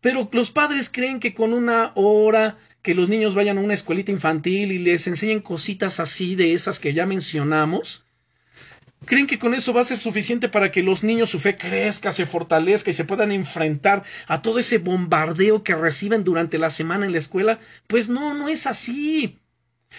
Pero 0.00 0.28
los 0.32 0.50
padres 0.50 0.88
creen 0.88 1.20
que 1.20 1.34
con 1.34 1.52
una 1.52 1.92
hora 1.94 2.58
que 2.82 2.94
los 2.94 3.08
niños 3.08 3.34
vayan 3.34 3.58
a 3.58 3.60
una 3.60 3.74
escuelita 3.74 4.10
infantil 4.10 4.72
y 4.72 4.78
les 4.78 5.06
enseñen 5.06 5.40
cositas 5.40 6.00
así 6.00 6.34
de 6.34 6.54
esas 6.54 6.80
que 6.80 6.94
ya 6.94 7.04
mencionamos, 7.04 8.04
¿Creen 9.06 9.26
que 9.26 9.38
con 9.38 9.54
eso 9.54 9.72
va 9.72 9.80
a 9.80 9.84
ser 9.84 9.98
suficiente 9.98 10.50
para 10.50 10.70
que 10.70 10.82
los 10.82 11.02
niños 11.02 11.30
su 11.30 11.38
fe 11.38 11.56
crezca, 11.56 12.12
se 12.12 12.26
fortalezca 12.26 12.90
y 12.90 12.92
se 12.92 13.06
puedan 13.06 13.32
enfrentar 13.32 14.04
a 14.26 14.42
todo 14.42 14.58
ese 14.58 14.76
bombardeo 14.76 15.62
que 15.62 15.74
reciben 15.74 16.22
durante 16.22 16.58
la 16.58 16.68
semana 16.68 17.06
en 17.06 17.12
la 17.12 17.18
escuela? 17.18 17.60
Pues 17.86 18.10
no, 18.10 18.34
no 18.34 18.50
es 18.50 18.66
así. 18.66 19.38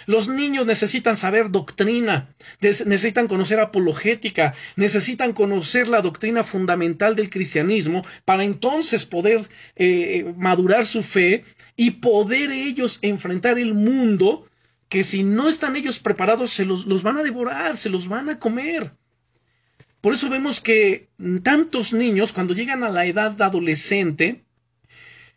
Los 0.06 0.28
niños 0.28 0.66
necesitan 0.66 1.18
saber 1.18 1.52
doctrina, 1.52 2.34
necesitan 2.60 3.28
conocer 3.28 3.60
apologética, 3.60 4.56
necesitan 4.76 5.34
conocer 5.34 5.88
la 5.88 6.02
doctrina 6.02 6.44
fundamental 6.44 7.16
del 7.16 7.30
cristianismo 7.30 8.04
para 8.26 8.44
entonces 8.44 9.06
poder 9.06 9.50
eh, 9.76 10.34
madurar 10.38 10.86
su 10.86 11.04
fe 11.04 11.44
y 11.76 11.92
poder 11.92 12.52
ellos 12.52 13.00
enfrentar 13.02 13.60
el 13.60 13.74
mundo 13.74 14.48
que 14.90 15.04
si 15.04 15.24
no 15.24 15.48
están 15.48 15.76
ellos 15.76 16.00
preparados 16.00 16.52
se 16.52 16.66
los, 16.66 16.86
los 16.86 17.04
van 17.04 17.18
a 17.18 17.24
devorar, 17.24 17.78
se 17.78 17.90
los 17.90 18.08
van 18.08 18.30
a 18.30 18.40
comer. 18.40 18.92
Por 20.02 20.14
eso 20.14 20.30
vemos 20.30 20.62
que 20.62 21.10
tantos 21.44 21.94
niños, 21.94 22.34
cuando 22.34 22.56
llegan 22.56 22.84
a 22.84 22.90
la 22.90 23.06
edad 23.06 23.40
adolescente 23.42 24.44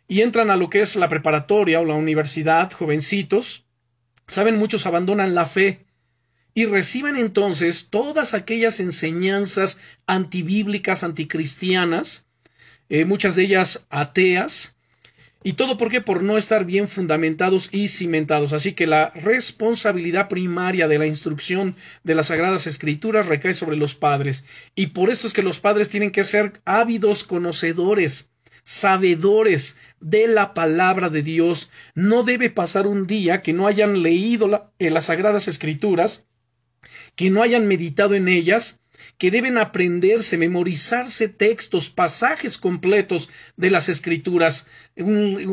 y 0.07 0.21
entran 0.21 0.49
a 0.49 0.57
lo 0.57 0.69
que 0.69 0.79
es 0.81 0.95
la 0.95 1.07
preparatoria 1.07 1.79
o 1.79 1.85
la 1.85 1.93
universidad, 1.93 2.71
jovencitos, 2.71 3.64
saben, 4.27 4.57
muchos 4.57 4.85
abandonan 4.85 5.35
la 5.35 5.45
fe 5.45 5.85
y 6.53 6.65
reciben 6.65 7.17
entonces 7.17 7.89
todas 7.89 8.33
aquellas 8.33 8.79
enseñanzas 8.79 9.77
antibíblicas, 10.07 11.03
anticristianas, 11.03 12.27
eh, 12.89 13.05
muchas 13.05 13.35
de 13.35 13.43
ellas 13.43 13.85
ateas, 13.89 14.75
y 15.47 15.53
todo 15.53 15.77
por 15.77 15.91
qué? 15.91 16.01
Por 16.01 16.23
no 16.23 16.39
estar 16.39 16.65
bien 16.65 16.87
fundamentados 16.87 17.69
y 17.71 17.87
cimentados. 17.87 18.51
Así 18.51 18.73
que 18.73 18.87
la 18.87 19.11
responsabilidad 19.11 20.27
primaria 20.27 20.87
de 20.87 20.97
la 20.97 21.05
instrucción 21.05 21.75
de 22.03 22.15
las 22.15 22.27
Sagradas 22.27 22.65
Escrituras 22.65 23.27
recae 23.27 23.53
sobre 23.53 23.77
los 23.77 23.93
padres. 23.93 24.43
Y 24.73 24.87
por 24.87 25.11
esto 25.11 25.27
es 25.27 25.33
que 25.33 25.43
los 25.43 25.59
padres 25.59 25.91
tienen 25.91 26.09
que 26.09 26.23
ser 26.23 26.61
ávidos 26.65 27.23
conocedores, 27.23 28.31
sabedores 28.65 29.77
de 30.01 30.27
la 30.27 30.53
palabra 30.53 31.09
de 31.09 31.21
Dios. 31.21 31.71
No 31.93 32.23
debe 32.23 32.49
pasar 32.49 32.87
un 32.87 33.07
día 33.07 33.41
que 33.41 33.53
no 33.53 33.67
hayan 33.67 34.01
leído 34.01 34.73
eh, 34.79 34.89
las 34.89 35.05
Sagradas 35.05 35.47
Escrituras, 35.47 36.27
que 37.15 37.29
no 37.29 37.41
hayan 37.41 37.67
meditado 37.67 38.15
en 38.15 38.27
ellas, 38.27 38.81
que 39.17 39.31
deben 39.31 39.57
aprenderse, 39.57 40.37
memorizarse 40.37 41.29
textos, 41.29 41.89
pasajes 41.89 42.57
completos 42.57 43.29
de 43.55 43.69
las 43.69 43.87
escrituras, 43.87 44.67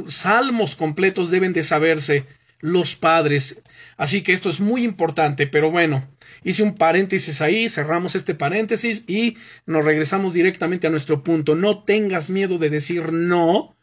salmos 0.08 0.74
completos 0.74 1.30
deben 1.30 1.52
de 1.52 1.62
saberse 1.62 2.26
los 2.60 2.96
padres. 2.96 3.62
Así 3.96 4.22
que 4.22 4.32
esto 4.32 4.48
es 4.48 4.60
muy 4.60 4.84
importante, 4.84 5.46
pero 5.46 5.70
bueno, 5.70 6.08
hice 6.44 6.62
un 6.62 6.74
paréntesis 6.74 7.40
ahí, 7.40 7.68
cerramos 7.68 8.14
este 8.14 8.34
paréntesis 8.34 9.04
y 9.06 9.36
nos 9.66 9.84
regresamos 9.84 10.32
directamente 10.32 10.86
a 10.86 10.90
nuestro 10.90 11.22
punto. 11.22 11.54
No 11.54 11.84
tengas 11.84 12.30
miedo 12.30 12.58
de 12.58 12.70
decir 12.70 13.12
no 13.12 13.76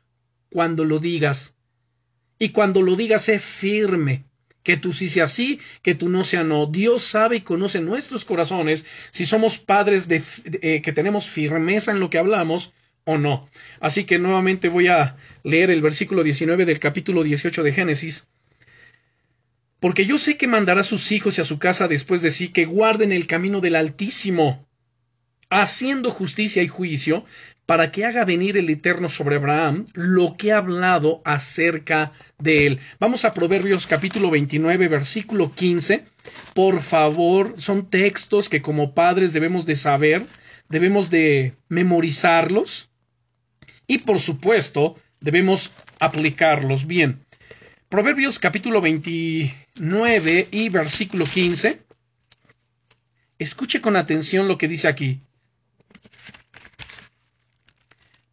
cuando 0.49 0.85
lo 0.85 0.99
digas. 0.99 1.55
Y 2.37 2.49
cuando 2.49 2.81
lo 2.81 2.95
digas, 2.95 3.23
sé 3.23 3.39
firme 3.39 4.25
que 4.63 4.77
tú 4.77 4.93
sí 4.93 5.09
sea 5.09 5.27
sí, 5.27 5.59
que 5.81 5.95
tú 5.95 6.09
no 6.09 6.23
sea 6.23 6.43
no. 6.43 6.67
Dios 6.67 7.03
sabe 7.03 7.37
y 7.37 7.41
conoce 7.41 7.81
nuestros 7.81 8.25
corazones 8.25 8.85
si 9.11 9.25
somos 9.25 9.57
padres 9.57 10.07
de, 10.07 10.21
eh, 10.61 10.81
que 10.81 10.91
tenemos 10.91 11.27
firmeza 11.27 11.91
en 11.91 11.99
lo 11.99 12.09
que 12.09 12.17
hablamos 12.17 12.73
o 13.03 13.17
no. 13.17 13.49
Así 13.79 14.03
que 14.03 14.19
nuevamente 14.19 14.69
voy 14.69 14.87
a 14.87 15.17
leer 15.43 15.71
el 15.71 15.81
versículo 15.81 16.23
19 16.23 16.65
del 16.65 16.79
capítulo 16.79 17.23
18 17.23 17.63
de 17.63 17.73
Génesis. 17.73 18.27
Porque 19.79 20.05
yo 20.05 20.17
sé 20.17 20.37
que 20.37 20.47
mandará 20.47 20.81
a 20.81 20.83
sus 20.83 21.11
hijos 21.11 21.37
y 21.37 21.41
a 21.41 21.45
su 21.45 21.59
casa 21.59 21.87
después 21.87 22.21
de 22.21 22.31
sí 22.31 22.49
que 22.49 22.65
guarden 22.65 23.11
el 23.11 23.27
camino 23.27 23.61
del 23.61 23.75
Altísimo, 23.75 24.67
haciendo 25.49 26.11
justicia 26.11 26.61
y 26.61 26.67
juicio, 26.67 27.25
para 27.69 27.91
que 27.91 28.03
haga 28.03 28.25
venir 28.25 28.57
el 28.57 28.67
Eterno 28.67 29.09
sobre 29.09 29.35
Abraham 29.35 29.85
lo 29.93 30.37
que 30.37 30.51
ha 30.51 30.57
hablado 30.57 31.21
acerca 31.23 32.13
de 32.39 32.65
él. 32.65 32.79
Vamos 32.99 33.25
a 33.25 33.33
Proverbios 33.35 33.85
capítulo 33.85 34.31
29, 34.31 34.87
versículo 34.87 35.53
15. 35.53 36.03
Por 36.55 36.81
favor, 36.81 37.53
son 37.57 37.87
textos 37.91 38.49
que 38.49 38.63
como 38.63 38.95
padres 38.95 39.33
debemos 39.33 39.67
de 39.67 39.75
saber, 39.75 40.25
debemos 40.67 41.11
de 41.11 41.53
memorizarlos 41.67 42.89
y 43.85 43.99
por 43.99 44.19
supuesto 44.19 44.95
debemos 45.19 45.71
aplicarlos 45.99 46.87
bien. 46.87 47.19
Proverbios 47.89 48.37
capítulo 48.37 48.81
29 48.81 50.47
y 50.51 50.69
versículo 50.69 51.25
15. 51.25 51.81
Escuche 53.39 53.81
con 53.81 53.95
atención 53.95 54.47
lo 54.47 54.59
que 54.59 54.67
dice 54.67 54.87
aquí. 54.87 55.21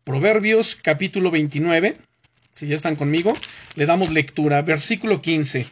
Proverbios 0.05 0.77
capítulo 0.77 1.31
29. 1.31 1.97
Si 2.53 2.67
ya 2.67 2.77
están 2.77 2.97
conmigo, 2.97 3.33
le 3.77 3.87
damos 3.87 4.11
lectura. 4.11 4.61
Versículo 4.61 5.23
15. 5.23 5.67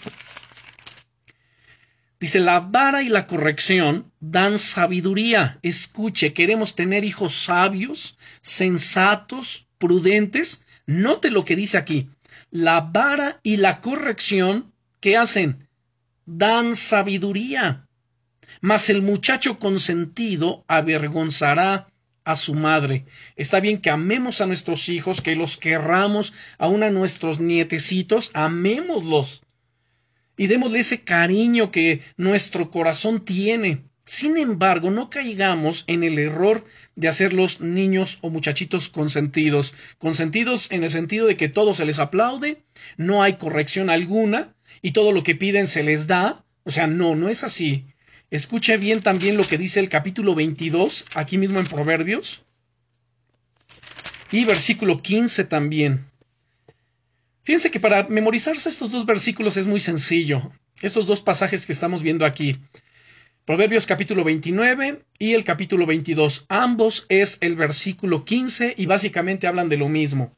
Dice, 2.19 2.41
la 2.41 2.61
vara 2.61 3.03
y 3.03 3.11
la 3.11 3.27
corrección 3.27 4.11
dan 4.19 4.59
sabiduría. 4.59 5.59
Escuche, 5.61 6.33
queremos 6.33 6.75
tener 6.75 7.05
hijos 7.05 7.35
sabios, 7.35 8.17
sensatos, 8.41 9.69
prudentes. 9.77 10.65
Note 10.87 11.31
lo 11.31 11.45
que 11.45 11.55
dice 11.55 11.77
aquí. 11.77 12.09
La 12.55 12.81
vara 12.83 13.41
y 13.43 13.57
la 13.57 13.81
corrección, 13.81 14.73
¿qué 15.01 15.17
hacen? 15.17 15.69
Dan 16.25 16.77
sabiduría. 16.77 17.89
Mas 18.61 18.89
el 18.91 19.03
muchacho 19.03 19.59
consentido 19.59 20.65
avergonzará 20.69 21.89
a 22.23 22.37
su 22.37 22.55
madre. 22.55 23.07
Está 23.35 23.59
bien 23.59 23.81
que 23.81 23.91
amemos 23.91 24.41
a 24.41 24.47
nuestros 24.47 24.89
hijos, 24.89 25.21
que 25.21 25.35
los 25.35 25.57
querramos, 25.57 26.33
aun 26.57 26.85
a 26.85 26.91
nuestros 26.91 27.41
nietecitos, 27.41 28.31
amémoslos 28.35 29.43
y 30.37 30.47
démosle 30.47 30.79
ese 30.79 31.03
cariño 31.03 31.73
que 31.73 32.03
nuestro 32.17 32.71
corazón 32.71 33.25
tiene. 33.25 33.83
Sin 34.05 34.37
embargo, 34.37 34.91
no 34.91 35.09
caigamos 35.09 35.85
en 35.87 36.05
el 36.05 36.19
error 36.19 36.67
de 36.95 37.09
hacerlos 37.09 37.61
niños 37.61 38.19
o 38.21 38.29
muchachitos 38.29 38.91
consentidos, 38.91 39.75
consentidos 39.99 40.71
en 40.71 40.85
el 40.85 40.91
sentido 40.91 41.27
de 41.27 41.37
que 41.37 41.49
todo 41.49 41.73
se 41.73 41.87
les 41.87 41.99
aplaude, 41.99 42.63
no 42.99 43.23
hay 43.23 43.35
corrección 43.35 43.89
alguna 43.89 44.55
y 44.83 44.93
todo 44.93 45.13
lo 45.13 45.23
que 45.23 45.35
piden 45.35 45.67
se 45.67 45.83
les 45.83 46.07
da. 46.07 46.45
O 46.65 46.71
sea, 46.71 46.87
no, 46.87 47.17
no 47.17 47.29
es 47.29 47.45
así. 47.45 47.87
Escuche 48.31 48.77
bien 48.77 49.01
también 49.01 49.37
lo 49.37 49.45
que 49.45 49.59
dice 49.59 49.81
el 49.81 49.89
capítulo 49.89 50.35
22, 50.35 51.07
aquí 51.15 51.39
mismo 51.39 51.61
en 51.61 51.67
Proverbios, 51.67 52.45
y 54.31 54.45
versículo 54.45 55.01
15 55.01 55.45
también. 55.45 56.07
Fíjense 57.43 57.71
que 57.71 57.79
para 57.79 58.09
memorizarse 58.09 58.69
estos 58.69 58.91
dos 58.91 59.07
versículos 59.07 59.57
es 59.57 59.67
muy 59.67 59.79
sencillo. 59.79 60.51
Estos 60.83 61.07
dos 61.07 61.21
pasajes 61.21 61.67
que 61.67 61.73
estamos 61.73 62.03
viendo 62.03 62.27
aquí. 62.27 62.59
Proverbios 63.47 63.85
capítulo 63.85 64.25
29 64.25 65.05
y 65.19 65.35
el 65.35 65.45
capítulo 65.45 65.85
22. 65.85 66.47
Ambos 66.49 67.05
es 67.11 67.37
el 67.43 67.57
versículo 67.57 68.25
15 68.25 68.73
y 68.79 68.87
básicamente 68.87 69.47
hablan 69.47 69.69
de 69.69 69.77
lo 69.77 69.91
mismo. 69.91 70.35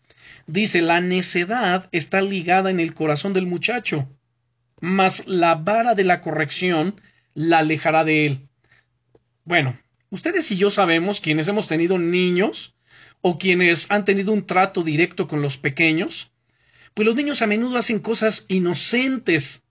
Dice, 0.48 0.82
la 0.82 1.00
necedad 1.00 1.88
está 1.92 2.20
ligada 2.20 2.68
en 2.68 2.80
el 2.80 2.94
corazón 2.94 3.32
del 3.32 3.46
muchacho, 3.46 4.08
mas 4.80 5.24
la 5.28 5.54
vara 5.54 5.94
de 5.94 6.02
la 6.02 6.20
corrección 6.20 7.00
la 7.32 7.58
alejará 7.58 8.02
de 8.02 8.26
él. 8.26 8.48
Bueno, 9.44 9.78
ustedes 10.10 10.50
y 10.50 10.56
yo 10.56 10.72
sabemos, 10.72 11.20
quienes 11.20 11.46
hemos 11.46 11.68
tenido 11.68 12.00
niños 12.00 12.74
o 13.20 13.38
quienes 13.38 13.88
han 13.88 14.04
tenido 14.04 14.32
un 14.32 14.46
trato 14.46 14.82
directo 14.82 15.28
con 15.28 15.42
los 15.42 15.58
pequeños, 15.58 16.32
pues 16.92 17.06
los 17.06 17.14
niños 17.14 17.40
a 17.40 17.46
menudo 17.46 17.78
hacen 17.78 18.00
cosas 18.00 18.46
inocentes, 18.48 19.62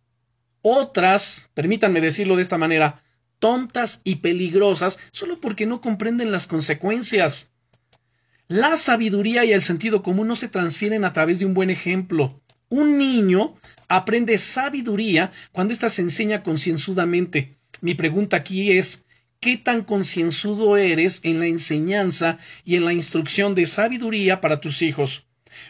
otras, 0.62 1.50
permítanme 1.54 2.00
decirlo 2.00 2.38
de 2.38 2.42
esta 2.42 2.58
manera, 2.58 3.01
tontas 3.46 4.02
y 4.04 4.16
peligrosas 4.16 4.98
solo 5.12 5.40
porque 5.40 5.68
no 5.68 5.80
comprenden 5.80 6.32
las 6.32 6.48
consecuencias. 6.48 7.52
La 8.48 8.75
sabiduría 8.75 9.46
y 9.46 9.54
el 9.54 9.62
sentido 9.62 10.02
común 10.02 10.28
no 10.28 10.36
se 10.36 10.48
transfieren 10.48 11.06
a 11.06 11.14
través 11.14 11.38
de 11.38 11.46
un 11.46 11.54
buen 11.54 11.70
ejemplo. 11.70 12.42
Un 12.70 12.98
niño 12.98 13.54
aprende 13.88 14.40
sabiduría 14.40 15.32
cuando 15.52 15.74
ésta 15.74 15.90
se 15.90 16.02
enseña 16.02 16.42
concienzudamente. 16.42 17.56
Mi 17.82 17.94
pregunta 17.94 18.38
aquí 18.38 18.72
es 18.72 19.06
¿qué 19.40 19.58
tan 19.58 19.84
concienzudo 19.84 20.75
eres 20.75 21.20
en 21.22 21.40
la 21.40 21.46
enseñanza 21.46 22.40
y 22.64 22.78
en 22.78 22.86
la 22.86 22.94
instrucción 22.94 23.54
de 23.54 23.68
sabiduría 23.68 24.42
para 24.42 24.60
tus 24.60 24.82
hijos? 24.82 25.28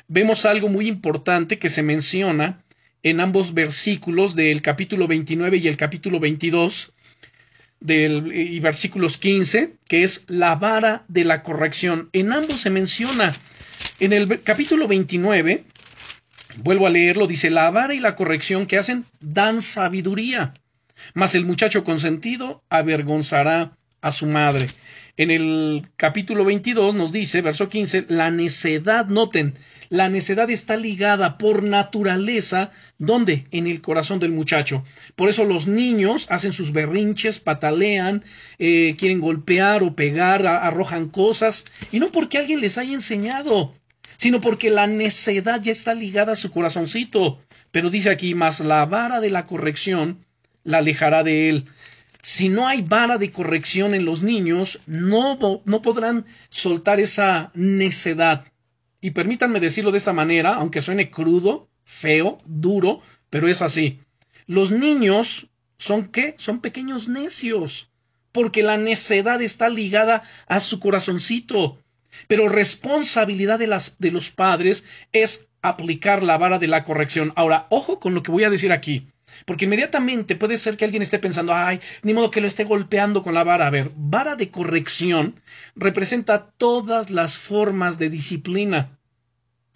vemos 0.07 0.45
algo 0.45 0.69
muy 0.69 0.87
importante 0.87 1.59
que 1.59 1.67
se 1.67 1.83
menciona 1.83 2.63
en 3.03 3.19
ambos 3.19 3.53
versículos 3.53 4.33
del 4.33 4.61
capítulo 4.61 5.09
29 5.09 5.57
y 5.57 5.67
el 5.67 5.75
capítulo 5.75 6.21
22 6.21 6.94
del, 7.79 8.31
y 8.33 8.59
versículos 8.59 9.17
15, 9.17 9.75
que 9.87 10.03
es 10.03 10.23
la 10.27 10.55
vara 10.55 11.03
de 11.07 11.23
la 11.23 11.43
corrección. 11.43 12.09
En 12.13 12.33
ambos 12.33 12.61
se 12.61 12.69
menciona. 12.69 13.33
En 13.99 14.13
el 14.13 14.41
capítulo 14.41 14.87
29, 14.87 15.63
vuelvo 16.57 16.87
a 16.87 16.89
leerlo, 16.89 17.27
dice, 17.27 17.49
la 17.49 17.69
vara 17.71 17.93
y 17.93 17.99
la 17.99 18.15
corrección 18.15 18.65
que 18.65 18.77
hacen 18.77 19.05
dan 19.19 19.61
sabiduría, 19.61 20.53
mas 21.13 21.35
el 21.35 21.45
muchacho 21.45 21.83
consentido 21.83 22.63
avergonzará 22.69 23.77
a 24.01 24.11
su 24.11 24.27
madre. 24.27 24.67
En 25.17 25.31
el 25.31 25.87
capítulo 25.95 26.43
22 26.43 26.93
nos 26.93 27.13
dice, 27.13 27.41
verso 27.41 27.69
15, 27.69 28.07
la 28.09 28.31
necedad, 28.31 29.07
noten, 29.07 29.55
la 29.87 30.09
necedad 30.09 30.49
está 30.49 30.75
ligada 30.75 31.37
por 31.37 31.63
naturaleza, 31.63 32.71
¿dónde? 32.97 33.45
En 33.51 33.65
el 33.65 33.79
corazón 33.79 34.19
del 34.19 34.33
muchacho. 34.33 34.83
Por 35.15 35.29
eso 35.29 35.45
los 35.45 35.67
niños 35.67 36.27
hacen 36.29 36.51
sus 36.51 36.73
berrinches, 36.73 37.39
patalean, 37.39 38.25
eh, 38.59 38.95
quieren 38.99 39.21
golpear 39.21 39.83
o 39.83 39.95
pegar, 39.95 40.45
arrojan 40.45 41.07
cosas, 41.07 41.63
y 41.93 41.99
no 41.99 42.11
porque 42.11 42.37
alguien 42.37 42.59
les 42.59 42.77
haya 42.77 42.93
enseñado, 42.93 43.73
sino 44.17 44.41
porque 44.41 44.69
la 44.69 44.85
necedad 44.85 45.61
ya 45.61 45.71
está 45.71 45.93
ligada 45.93 46.33
a 46.33 46.35
su 46.35 46.51
corazoncito. 46.51 47.39
Pero 47.71 47.89
dice 47.89 48.09
aquí, 48.09 48.35
más 48.35 48.59
la 48.59 48.85
vara 48.85 49.21
de 49.21 49.29
la 49.29 49.45
corrección 49.45 50.25
la 50.65 50.79
alejará 50.79 51.23
de 51.23 51.47
él 51.47 51.65
si 52.25 52.49
no 52.49 52.67
hay 52.67 52.81
vara 52.81 53.19
de 53.19 53.31
corrección 53.31 53.93
en 53.93 54.03
los 54.03 54.23
niños, 54.23 54.79
no, 54.87 55.37
no 55.63 55.81
podrán 55.83 56.25
soltar 56.49 56.99
esa 56.99 57.51
necedad. 57.53 58.51
Y 58.99 59.11
permítanme 59.11 59.59
decirlo 59.59 59.91
de 59.91 59.99
esta 59.99 60.11
manera, 60.11 60.55
aunque 60.55 60.81
suene 60.81 61.11
crudo, 61.11 61.69
feo, 61.83 62.39
duro, 62.47 63.01
pero 63.29 63.47
es 63.47 63.61
así. 63.61 63.99
Los 64.47 64.71
niños 64.71 65.49
son 65.77 66.07
qué? 66.07 66.33
Son 66.39 66.61
pequeños 66.61 67.07
necios, 67.07 67.91
porque 68.31 68.63
la 68.63 68.77
necedad 68.77 69.39
está 69.43 69.69
ligada 69.69 70.23
a 70.47 70.61
su 70.61 70.79
corazoncito. 70.79 71.77
Pero 72.27 72.49
responsabilidad 72.49 73.59
de, 73.59 73.67
las, 73.67 73.99
de 73.99 74.09
los 74.09 74.31
padres 74.31 74.83
es 75.11 75.47
aplicar 75.61 76.23
la 76.23 76.39
vara 76.39 76.57
de 76.57 76.69
la 76.69 76.85
corrección. 76.85 77.33
Ahora, 77.35 77.67
ojo 77.69 77.99
con 77.99 78.15
lo 78.15 78.23
que 78.23 78.31
voy 78.31 78.45
a 78.45 78.49
decir 78.49 78.71
aquí. 78.71 79.09
Porque 79.45 79.65
inmediatamente 79.65 80.35
puede 80.35 80.57
ser 80.57 80.77
que 80.77 80.85
alguien 80.85 81.01
esté 81.01 81.19
pensando, 81.19 81.53
ay, 81.53 81.79
ni 82.03 82.13
modo 82.13 82.31
que 82.31 82.41
lo 82.41 82.47
esté 82.47 82.63
golpeando 82.63 83.21
con 83.21 83.33
la 83.33 83.43
vara. 83.43 83.67
A 83.67 83.71
ver, 83.71 83.91
vara 83.95 84.35
de 84.35 84.49
corrección 84.49 85.41
representa 85.75 86.51
todas 86.57 87.09
las 87.09 87.37
formas 87.37 87.99
de 87.99 88.09
disciplina 88.09 88.97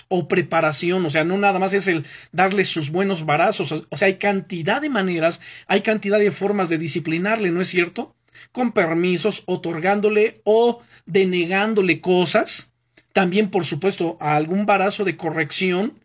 o 0.09 0.27
preparación, 0.27 1.05
o 1.05 1.09
sea, 1.09 1.23
no 1.23 1.37
nada 1.37 1.59
más 1.59 1.73
es 1.73 1.87
el 1.87 2.05
darle 2.31 2.65
sus 2.65 2.89
buenos 2.89 3.25
varazos, 3.25 3.71
o 3.71 3.97
sea, 3.97 4.07
hay 4.07 4.17
cantidad 4.17 4.81
de 4.81 4.89
maneras, 4.89 5.39
hay 5.67 5.81
cantidad 5.81 6.17
de 6.17 6.31
formas 6.31 6.67
de 6.67 6.79
disciplinarle, 6.79 7.51
¿no 7.51 7.61
es 7.61 7.67
cierto? 7.67 8.15
Con 8.51 8.71
permisos, 8.71 9.43
otorgándole 9.45 10.41
o 10.45 10.81
denegándole 11.05 12.01
cosas, 12.01 12.73
también, 13.13 13.51
por 13.51 13.65
supuesto, 13.65 14.17
a 14.19 14.35
algún 14.35 14.65
varazo 14.65 15.03
de 15.03 15.15
corrección, 15.15 15.99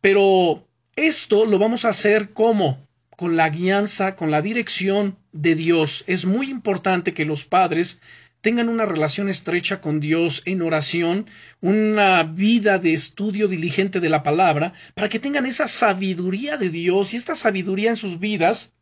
pero 0.00 0.67
esto 0.98 1.44
lo 1.44 1.58
vamos 1.58 1.84
a 1.84 1.90
hacer 1.90 2.32
como 2.32 2.88
con 3.10 3.36
la 3.36 3.50
guianza, 3.50 4.16
con 4.16 4.30
la 4.30 4.42
dirección 4.42 5.16
de 5.32 5.54
Dios. 5.54 6.04
Es 6.08 6.24
muy 6.24 6.50
importante 6.50 7.14
que 7.14 7.24
los 7.24 7.44
padres 7.44 8.00
tengan 8.40 8.68
una 8.68 8.84
relación 8.84 9.28
estrecha 9.28 9.80
con 9.80 10.00
Dios 10.00 10.42
en 10.44 10.60
oración, 10.62 11.26
una 11.60 12.24
vida 12.24 12.78
de 12.78 12.94
estudio 12.94 13.46
diligente 13.46 14.00
de 14.00 14.08
la 14.08 14.22
palabra, 14.24 14.72
para 14.94 15.08
que 15.08 15.20
tengan 15.20 15.46
esa 15.46 15.68
sabiduría 15.68 16.56
de 16.56 16.70
Dios 16.70 17.14
y 17.14 17.16
esta 17.16 17.36
sabiduría 17.36 17.90
en 17.90 17.96
sus 17.96 18.18
vidas 18.18 18.74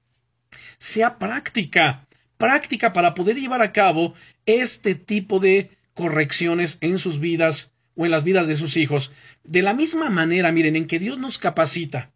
sea 0.78 1.18
práctica, 1.18 2.06
práctica 2.38 2.92
para 2.92 3.14
poder 3.14 3.36
llevar 3.36 3.60
a 3.60 3.72
cabo 3.72 4.14
este 4.46 4.94
tipo 4.94 5.38
de 5.38 5.70
correcciones 5.92 6.78
en 6.80 6.98
sus 6.98 7.20
vidas 7.20 7.72
o 7.96 8.04
en 8.04 8.12
las 8.12 8.24
vidas 8.24 8.46
de 8.46 8.54
sus 8.54 8.76
hijos. 8.76 9.12
De 9.42 9.62
la 9.62 9.74
misma 9.74 10.10
manera, 10.10 10.52
miren, 10.52 10.76
en 10.76 10.86
que 10.86 10.98
Dios 10.98 11.18
nos 11.18 11.38
capacita 11.38 12.12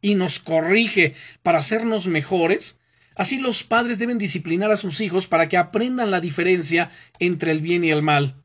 y 0.00 0.14
nos 0.14 0.38
corrige 0.38 1.14
para 1.42 1.58
hacernos 1.58 2.06
mejores, 2.06 2.78
así 3.16 3.38
los 3.38 3.64
padres 3.64 3.98
deben 3.98 4.18
disciplinar 4.18 4.70
a 4.70 4.76
sus 4.76 5.00
hijos 5.00 5.26
para 5.26 5.48
que 5.48 5.56
aprendan 5.56 6.10
la 6.10 6.20
diferencia 6.20 6.90
entre 7.18 7.50
el 7.50 7.60
bien 7.60 7.82
y 7.82 7.90
el 7.90 8.02
mal. 8.02 8.36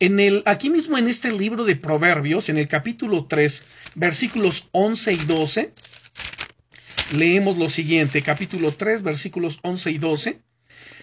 En 0.00 0.18
el, 0.18 0.42
aquí 0.46 0.70
mismo 0.70 0.98
en 0.98 1.08
este 1.08 1.30
libro 1.30 1.64
de 1.64 1.76
Proverbios, 1.76 2.48
en 2.48 2.58
el 2.58 2.68
capítulo 2.68 3.26
3, 3.26 3.66
versículos 3.94 4.68
11 4.72 5.12
y 5.12 5.16
12, 5.16 5.74
leemos 7.12 7.58
lo 7.58 7.68
siguiente, 7.68 8.22
capítulo 8.22 8.72
3, 8.72 9.02
versículos 9.02 9.60
11 9.62 9.90
y 9.90 9.98
12, 9.98 10.42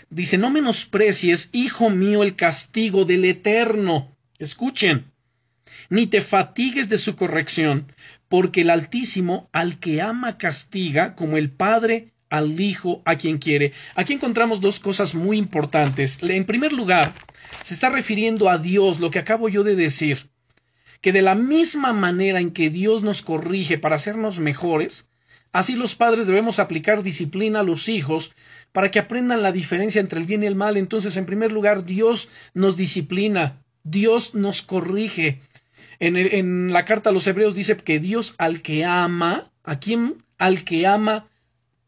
dice, 0.09 0.37
no 0.37 0.49
menosprecies, 0.49 1.49
hijo 1.51 1.91
mío, 1.91 2.23
el 2.23 2.35
castigo 2.35 3.05
del 3.05 3.25
Eterno, 3.25 4.16
Escuchen, 4.39 5.12
ni 5.89 6.06
te 6.06 6.21
fatigues 6.21 6.89
de 6.89 7.00
su 7.00 7.15
corrección, 7.15 7.91
porque 8.30 8.62
el 8.62 8.69
Altísimo 8.69 9.50
al 9.52 9.80
que 9.80 10.00
ama 10.02 10.38
castiga, 10.38 11.15
como 11.15 11.38
el 11.38 11.50
Padre 11.50 12.13
al 12.30 12.60
Hijo 12.60 13.02
a 13.06 13.15
quien 13.15 13.39
quiere. 13.39 13.73
Aquí 13.95 14.13
encontramos 14.13 14.62
dos 14.62 14.80
cosas 14.80 15.15
muy 15.15 15.38
importantes. 15.38 16.19
En 16.21 16.45
primer 16.45 16.71
lugar, 16.71 17.13
se 17.63 17.73
está 17.73 17.89
refiriendo 17.89 18.50
a 18.50 18.60
Dios, 18.60 19.00
lo 19.00 19.10
que 19.10 19.19
acabo 19.19 19.50
yo 19.50 19.63
de 19.63 19.76
decir, 19.76 20.30
que 21.02 21.12
de 21.12 21.23
la 21.23 21.34
misma 21.34 21.93
manera 21.93 22.39
en 22.39 22.52
que 22.52 22.69
Dios 22.69 23.02
nos 23.02 23.23
corrige 23.23 23.80
para 23.80 23.95
hacernos 23.95 24.39
mejores, 24.39 25.10
así 25.52 25.76
los 25.76 25.95
padres 25.95 26.28
debemos 26.28 26.60
aplicar 26.60 27.02
disciplina 27.02 27.62
a 27.62 27.63
los 27.63 27.89
hijos 27.89 28.34
para 28.71 28.91
que 28.91 29.00
aprendan 29.00 29.41
la 29.41 29.52
diferencia 29.52 30.02
entre 30.02 30.19
el 30.19 30.28
bien 30.28 30.43
y 30.43 30.45
el 30.45 30.56
mal. 30.56 30.78
Entonces, 30.78 31.17
en 31.17 31.26
primer 31.26 31.52
lugar, 31.52 31.86
Dios 31.86 32.30
nos 32.54 32.78
disciplina, 32.78 33.63
Dios 33.89 34.36
nos 34.36 34.62
corrige. 34.62 35.41
En, 36.00 36.73
la 36.73 36.86
carta 36.86 37.10
a 37.10 37.13
los 37.13 37.26
hebreos 37.26 37.56
dice 37.56 37.78
que 37.78 38.00
Dios 38.00 38.36
al 38.38 38.62
que 38.62 38.86
ama, 38.86 39.52
¿a 39.63 39.80
quién? 39.80 40.23
Al 40.38 40.63
que 40.63 40.86
ama, 40.86 41.28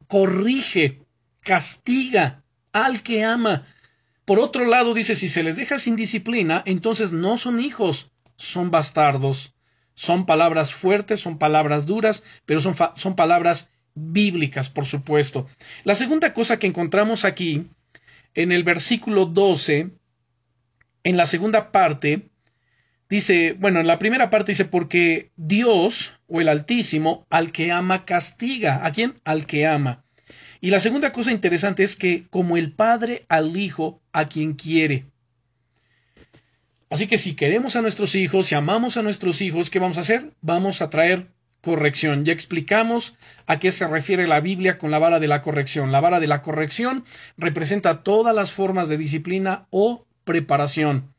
corrige, 0.07 1.01
castiga, 1.41 2.43
al 2.71 3.03
que 3.03 3.23
ama. 3.23 3.67
Por 4.25 4.39
otro 4.39 4.65
lado, 4.65 4.93
dice, 4.93 5.15
si 5.15 5.27
se 5.27 5.43
les 5.43 5.57
deja 5.57 5.77
sin 5.77 5.95
disciplina, 5.95 6.63
entonces 6.65 7.11
no 7.11 7.37
son 7.37 7.59
hijos, 7.59 8.11
son 8.35 8.71
bastardos. 8.71 9.53
Son 9.93 10.25
palabras 10.25 10.73
fuertes, 10.73 11.19
son 11.19 11.37
palabras 11.37 11.85
duras, 11.85 12.23
pero 12.45 12.61
son, 12.61 12.73
son 12.95 13.15
palabras 13.17 13.69
bíblicas, 13.95 14.69
por 14.69 14.85
supuesto. 14.85 15.47
La 15.83 15.93
segunda 15.93 16.33
cosa 16.33 16.57
que 16.57 16.67
encontramos 16.67 17.25
aquí, 17.25 17.67
en 18.33 18.53
el 18.53 18.63
versículo 18.63 19.25
12, 19.25 19.89
en 21.03 21.17
la 21.17 21.25
segunda 21.25 21.71
parte, 21.71 22.29
dice, 23.09 23.55
bueno, 23.59 23.79
en 23.79 23.87
la 23.87 23.99
primera 23.99 24.29
parte 24.29 24.51
dice, 24.51 24.65
porque 24.65 25.31
Dios, 25.35 26.13
o 26.27 26.41
el 26.41 26.49
Altísimo, 26.49 27.25
al 27.29 27.51
que 27.51 27.71
ama 27.71 28.05
castiga. 28.05 28.85
¿A 28.85 28.91
quién? 28.91 29.15
Al 29.23 29.45
que 29.45 29.65
ama. 29.65 30.03
Y 30.61 30.71
la 30.71 30.79
segunda 30.79 31.11
cosa 31.11 31.31
interesante 31.31 31.83
es 31.83 31.95
que 31.95 32.27
como 32.29 32.57
el 32.57 32.73
Padre 32.73 33.25
al 33.29 33.55
Hijo 33.55 34.01
a 34.11 34.27
quien 34.27 34.53
quiere. 34.53 35.05
Así 36.89 37.07
que 37.07 37.17
si 37.17 37.35
queremos 37.35 37.75
a 37.75 37.81
nuestros 37.81 38.15
hijos, 38.15 38.47
si 38.47 38.55
amamos 38.55 38.97
a 38.97 39.03
nuestros 39.03 39.41
hijos, 39.41 39.69
¿qué 39.69 39.79
vamos 39.79 39.97
a 39.97 40.01
hacer? 40.01 40.33
Vamos 40.41 40.81
a 40.81 40.89
traer 40.89 41.27
corrección. 41.61 42.25
Ya 42.25 42.33
explicamos 42.33 43.15
a 43.45 43.59
qué 43.59 43.71
se 43.71 43.87
refiere 43.87 44.27
la 44.27 44.41
Biblia 44.41 44.77
con 44.77 44.91
la 44.91 44.99
vara 44.99 45.19
de 45.19 45.27
la 45.27 45.41
corrección. 45.41 45.91
La 45.91 45.99
vara 46.01 46.19
de 46.19 46.27
la 46.27 46.41
corrección 46.41 47.05
representa 47.37 48.03
todas 48.03 48.35
las 48.35 48.51
formas 48.51 48.89
de 48.89 48.97
disciplina 48.97 49.67
o 49.69 50.07
preparación. 50.29 51.11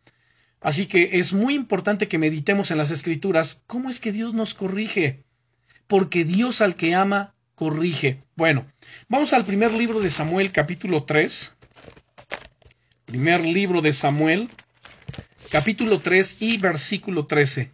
Así 0.61 0.87
que 0.87 1.19
es 1.19 1.33
muy 1.33 1.55
importante 1.55 2.07
que 2.07 2.17
meditemos 2.17 2.71
en 2.71 2.79
las 2.79 2.93
escrituras 2.93 3.65
cómo 3.67 3.91
es 3.91 3.99
que 3.99 4.13
Dios 4.13 4.35
nos 4.35 4.55
corrige. 4.55 5.25
Porque 5.89 6.25
Dios 6.25 6.61
al 6.61 6.77
que 6.77 6.95
ama, 6.95 7.35
corrige. 7.57 8.23
Bueno, 8.37 8.67
vamos 9.09 9.33
al 9.33 9.45
primer 9.45 9.73
libro 9.73 9.99
de 9.99 10.11
Samuel 10.11 10.53
capítulo 10.53 11.03
3. 11.03 11.57
Primer 13.07 13.45
libro 13.45 13.83
de 13.83 13.93
Samuel 13.93 14.49
capítulo 15.51 15.99
3 15.99 16.37
y 16.39 16.59
versículo 16.59 17.27
13. 17.27 17.73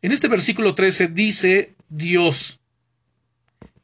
En 0.00 0.12
este 0.12 0.28
versículo 0.28 0.74
13 0.74 1.08
dice 1.08 1.74
Dios, 1.90 2.61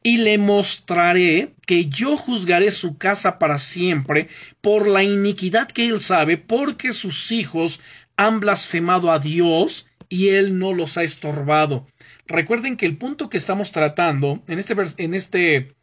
y 0.09 0.17
le 0.17 0.39
mostraré 0.39 1.53
que 1.67 1.85
yo 1.85 2.17
juzgaré 2.17 2.71
su 2.71 2.97
casa 2.97 3.37
para 3.37 3.59
siempre 3.59 4.27
por 4.59 4.87
la 4.87 5.03
iniquidad 5.03 5.67
que 5.67 5.85
él 5.85 6.01
sabe, 6.01 6.35
porque 6.35 6.93
sus 6.93 7.31
hijos 7.31 7.79
han 8.17 8.39
blasfemado 8.39 9.11
a 9.11 9.19
Dios 9.19 9.85
y 10.09 10.29
él 10.29 10.57
no 10.57 10.73
los 10.73 10.97
ha 10.97 11.03
estorbado. 11.03 11.85
Recuerden 12.25 12.75
que 12.75 12.87
el 12.87 12.97
punto 12.97 13.29
que 13.29 13.37
estamos 13.37 13.71
tratando 13.71 14.41
en 14.47 14.57
este, 14.57 14.75
en 14.97 15.13
este 15.13 15.75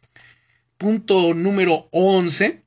punto 0.77 1.33
número 1.33 1.87
11 1.91 2.65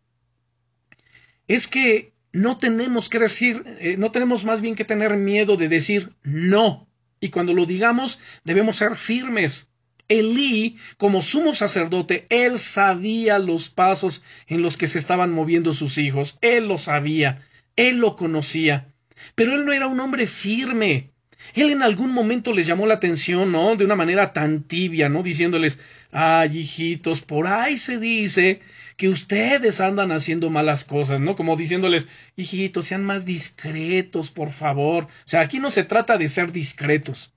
es 1.46 1.68
que 1.68 2.14
no 2.32 2.56
tenemos 2.56 3.10
que 3.10 3.18
decir, 3.18 3.64
eh, 3.80 3.96
no 3.98 4.12
tenemos 4.12 4.46
más 4.46 4.62
bien 4.62 4.76
que 4.76 4.86
tener 4.86 5.18
miedo 5.18 5.58
de 5.58 5.68
decir 5.68 6.14
no. 6.22 6.88
Y 7.20 7.28
cuando 7.28 7.52
lo 7.52 7.66
digamos, 7.66 8.18
debemos 8.44 8.76
ser 8.76 8.96
firmes. 8.96 9.69
Elí, 10.10 10.76
como 10.98 11.22
sumo 11.22 11.54
sacerdote, 11.54 12.26
él 12.30 12.58
sabía 12.58 13.38
los 13.38 13.68
pasos 13.68 14.24
en 14.48 14.60
los 14.60 14.76
que 14.76 14.88
se 14.88 14.98
estaban 14.98 15.30
moviendo 15.30 15.72
sus 15.72 15.98
hijos. 15.98 16.36
Él 16.40 16.66
lo 16.66 16.78
sabía. 16.78 17.46
Él 17.76 17.98
lo 17.98 18.16
conocía. 18.16 18.88
Pero 19.36 19.54
él 19.54 19.64
no 19.64 19.72
era 19.72 19.86
un 19.86 20.00
hombre 20.00 20.26
firme. 20.26 21.10
Él 21.54 21.70
en 21.70 21.82
algún 21.82 22.12
momento 22.12 22.52
les 22.52 22.66
llamó 22.66 22.88
la 22.88 22.94
atención, 22.94 23.52
¿no? 23.52 23.76
De 23.76 23.84
una 23.84 23.94
manera 23.94 24.32
tan 24.32 24.64
tibia, 24.64 25.08
¿no? 25.08 25.22
Diciéndoles, 25.22 25.78
ay, 26.10 26.58
hijitos, 26.58 27.20
por 27.20 27.46
ahí 27.46 27.76
se 27.76 27.98
dice 27.98 28.60
que 28.96 29.08
ustedes 29.08 29.80
andan 29.80 30.10
haciendo 30.10 30.50
malas 30.50 30.84
cosas, 30.84 31.20
¿no? 31.20 31.36
Como 31.36 31.56
diciéndoles, 31.56 32.08
hijitos, 32.34 32.86
sean 32.86 33.04
más 33.04 33.24
discretos, 33.24 34.32
por 34.32 34.50
favor. 34.50 35.04
O 35.04 35.08
sea, 35.28 35.42
aquí 35.42 35.60
no 35.60 35.70
se 35.70 35.84
trata 35.84 36.18
de 36.18 36.28
ser 36.28 36.50
discretos. 36.50 37.32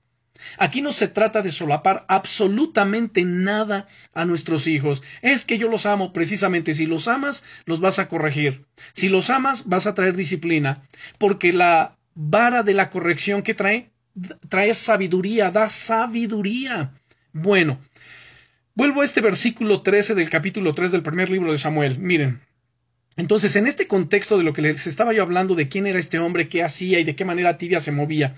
Aquí 0.58 0.82
no 0.82 0.92
se 0.92 1.08
trata 1.08 1.42
de 1.42 1.50
solapar 1.50 2.04
absolutamente 2.08 3.24
nada 3.24 3.86
a 4.12 4.24
nuestros 4.24 4.66
hijos. 4.66 5.02
Es 5.22 5.44
que 5.44 5.58
yo 5.58 5.68
los 5.68 5.86
amo 5.86 6.12
precisamente. 6.12 6.74
Si 6.74 6.86
los 6.86 7.08
amas, 7.08 7.44
los 7.64 7.80
vas 7.80 7.98
a 7.98 8.08
corregir. 8.08 8.64
Si 8.92 9.08
los 9.08 9.30
amas, 9.30 9.68
vas 9.68 9.86
a 9.86 9.94
traer 9.94 10.14
disciplina. 10.16 10.82
Porque 11.18 11.52
la 11.52 11.96
vara 12.14 12.62
de 12.62 12.74
la 12.74 12.90
corrección 12.90 13.42
que 13.42 13.54
trae, 13.54 13.90
trae 14.48 14.74
sabiduría, 14.74 15.50
da 15.50 15.68
sabiduría. 15.68 16.92
Bueno, 17.32 17.80
Vuelvo 18.76 19.02
a 19.02 19.04
este 19.04 19.20
versículo 19.20 19.82
13 19.82 20.16
del 20.16 20.28
capítulo 20.28 20.74
3 20.74 20.90
del 20.90 21.04
primer 21.04 21.30
libro 21.30 21.52
de 21.52 21.58
Samuel. 21.58 22.00
Miren. 22.00 22.40
Entonces, 23.16 23.54
en 23.54 23.68
este 23.68 23.86
contexto 23.86 24.36
de 24.36 24.42
lo 24.42 24.52
que 24.52 24.62
les 24.62 24.88
estaba 24.88 25.12
yo 25.12 25.22
hablando 25.22 25.54
de 25.54 25.68
quién 25.68 25.86
era 25.86 26.00
este 26.00 26.18
hombre, 26.18 26.48
qué 26.48 26.64
hacía 26.64 26.98
y 26.98 27.04
de 27.04 27.14
qué 27.14 27.24
manera 27.24 27.56
tibia 27.56 27.78
se 27.78 27.92
movía, 27.92 28.34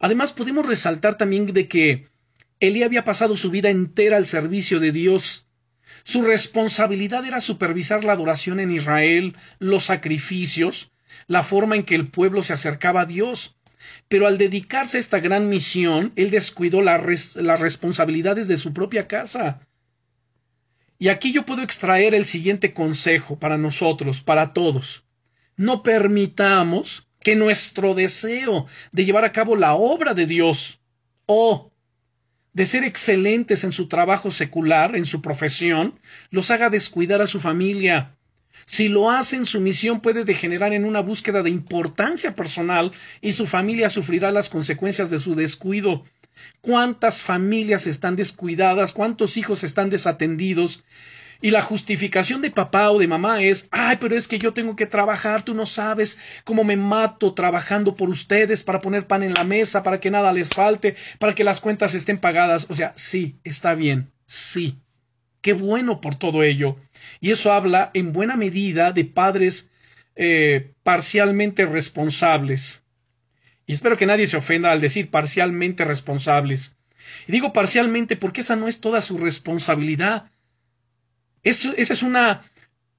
además 0.00 0.32
podemos 0.32 0.66
resaltar 0.66 1.16
también 1.16 1.46
de 1.46 1.68
que 1.68 2.08
Elí 2.58 2.82
había 2.82 3.04
pasado 3.04 3.36
su 3.36 3.50
vida 3.50 3.70
entera 3.70 4.16
al 4.16 4.26
servicio 4.26 4.80
de 4.80 4.92
Dios. 4.92 5.46
Su 6.02 6.22
responsabilidad 6.22 7.24
era 7.24 7.40
supervisar 7.40 8.04
la 8.04 8.12
adoración 8.12 8.60
en 8.60 8.70
Israel, 8.70 9.36
los 9.58 9.84
sacrificios, 9.84 10.90
la 11.26 11.42
forma 11.42 11.76
en 11.76 11.84
que 11.84 11.94
el 11.94 12.08
pueblo 12.08 12.42
se 12.42 12.52
acercaba 12.52 13.02
a 13.02 13.06
Dios. 13.06 13.56
Pero 14.08 14.26
al 14.26 14.36
dedicarse 14.36 14.98
a 14.98 15.00
esta 15.00 15.20
gran 15.20 15.48
misión, 15.48 16.12
él 16.16 16.30
descuidó 16.30 16.82
las 16.82 17.60
responsabilidades 17.60 18.46
de 18.48 18.58
su 18.58 18.74
propia 18.74 19.08
casa. 19.08 19.66
Y 20.98 21.08
aquí 21.08 21.32
yo 21.32 21.46
puedo 21.46 21.62
extraer 21.62 22.14
el 22.14 22.26
siguiente 22.26 22.74
consejo 22.74 23.38
para 23.38 23.56
nosotros, 23.56 24.20
para 24.20 24.52
todos. 24.52 25.04
No 25.56 25.82
permitamos 25.82 27.08
que 27.20 27.36
nuestro 27.36 27.94
deseo 27.94 28.66
de 28.92 29.04
llevar 29.04 29.24
a 29.24 29.32
cabo 29.32 29.56
la 29.56 29.74
obra 29.74 30.14
de 30.14 30.26
Dios 30.26 30.80
o 31.26 31.70
de 32.52 32.66
ser 32.66 32.84
excelentes 32.84 33.62
en 33.62 33.72
su 33.72 33.86
trabajo 33.86 34.30
secular, 34.30 34.96
en 34.96 35.06
su 35.06 35.22
profesión, 35.22 35.98
los 36.30 36.50
haga 36.50 36.70
descuidar 36.70 37.20
a 37.22 37.26
su 37.26 37.38
familia. 37.38 38.16
Si 38.66 38.88
lo 38.88 39.10
hacen, 39.10 39.46
su 39.46 39.60
misión 39.60 40.00
puede 40.00 40.24
degenerar 40.24 40.72
en 40.72 40.84
una 40.84 41.00
búsqueda 41.00 41.42
de 41.42 41.50
importancia 41.50 42.34
personal 42.34 42.92
y 43.20 43.32
su 43.32 43.46
familia 43.46 43.90
sufrirá 43.90 44.32
las 44.32 44.48
consecuencias 44.48 45.10
de 45.10 45.18
su 45.18 45.34
descuido. 45.34 46.04
¿Cuántas 46.60 47.22
familias 47.22 47.86
están 47.86 48.16
descuidadas? 48.16 48.92
¿Cuántos 48.92 49.36
hijos 49.36 49.62
están 49.64 49.90
desatendidos? 49.90 50.84
Y 51.42 51.50
la 51.50 51.62
justificación 51.62 52.42
de 52.42 52.50
papá 52.50 52.90
o 52.90 52.98
de 52.98 53.08
mamá 53.08 53.42
es, 53.42 53.68
ay, 53.70 53.96
pero 54.00 54.14
es 54.16 54.28
que 54.28 54.38
yo 54.38 54.52
tengo 54.52 54.76
que 54.76 54.86
trabajar, 54.86 55.42
tú 55.42 55.54
no 55.54 55.64
sabes 55.64 56.18
cómo 56.44 56.64
me 56.64 56.76
mato 56.76 57.32
trabajando 57.32 57.96
por 57.96 58.10
ustedes 58.10 58.62
para 58.62 58.80
poner 58.80 59.06
pan 59.06 59.22
en 59.22 59.32
la 59.32 59.44
mesa, 59.44 59.82
para 59.82 60.00
que 60.00 60.10
nada 60.10 60.32
les 60.32 60.50
falte, 60.50 60.96
para 61.18 61.34
que 61.34 61.44
las 61.44 61.60
cuentas 61.60 61.94
estén 61.94 62.18
pagadas. 62.18 62.66
O 62.68 62.74
sea, 62.74 62.92
sí, 62.96 63.38
está 63.42 63.74
bien, 63.74 64.10
sí. 64.26 64.78
Qué 65.40 65.54
bueno 65.54 66.02
por 66.02 66.16
todo 66.16 66.42
ello. 66.42 66.76
Y 67.20 67.30
eso 67.30 67.52
habla 67.52 67.90
en 67.94 68.12
buena 68.12 68.36
medida 68.36 68.92
de 68.92 69.06
padres 69.06 69.70
eh, 70.16 70.72
parcialmente 70.82 71.64
responsables. 71.64 72.82
Y 73.66 73.72
espero 73.72 73.96
que 73.96 74.04
nadie 74.04 74.26
se 74.26 74.36
ofenda 74.36 74.72
al 74.72 74.80
decir 74.80 75.10
parcialmente 75.10 75.84
responsables. 75.84 76.76
Y 77.26 77.32
digo 77.32 77.52
parcialmente 77.52 78.16
porque 78.16 78.42
esa 78.42 78.56
no 78.56 78.68
es 78.68 78.80
toda 78.80 79.00
su 79.00 79.16
responsabilidad. 79.16 80.30
Esa 81.42 81.72
es 81.76 82.02
una 82.02 82.42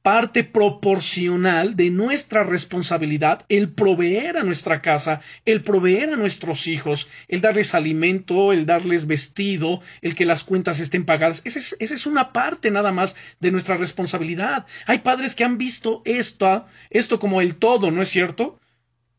parte 0.02 0.44
proporcional 0.44 1.76
de 1.76 1.92
nuestra 1.92 2.44
responsabilidad 2.44 3.46
el 3.50 3.70
proveer 3.70 4.38
a 4.38 4.44
nuestra 4.44 4.82
casa, 4.82 5.22
el 5.46 5.64
proveer 5.64 6.14
a 6.14 6.16
nuestros 6.16 6.66
hijos, 6.66 7.08
el 7.28 7.42
darles 7.42 7.76
alimento, 7.76 8.52
el 8.52 8.66
darles 8.66 9.06
vestido, 9.06 9.82
el 10.02 10.16
que 10.16 10.26
las 10.26 10.44
cuentas 10.44 10.80
estén 10.80 11.06
pagadas. 11.06 11.44
Esa 11.46 11.60
es, 11.60 11.76
esa 11.80 11.94
es 11.94 12.08
una 12.08 12.34
parte 12.34 12.72
nada 12.72 12.92
más 12.92 13.16
de 13.40 13.52
nuestra 13.52 13.78
responsabilidad. 13.78 14.66
Hay 14.88 15.00
padres 15.00 15.36
que 15.36 15.44
han 15.44 15.60
visto 15.60 16.02
esto, 16.06 16.66
esto 16.90 17.20
como 17.20 17.42
el 17.42 17.56
todo, 17.56 17.92
¿no 17.92 18.02
es 18.02 18.10
cierto? 18.10 18.60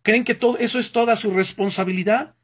creen 0.03 0.25
que 0.25 0.35
todo 0.35 0.59
eso 0.59 0.79
es 0.79 0.93
toda 0.93 1.17
su 1.17 1.31
responsabilidad. 1.31 2.35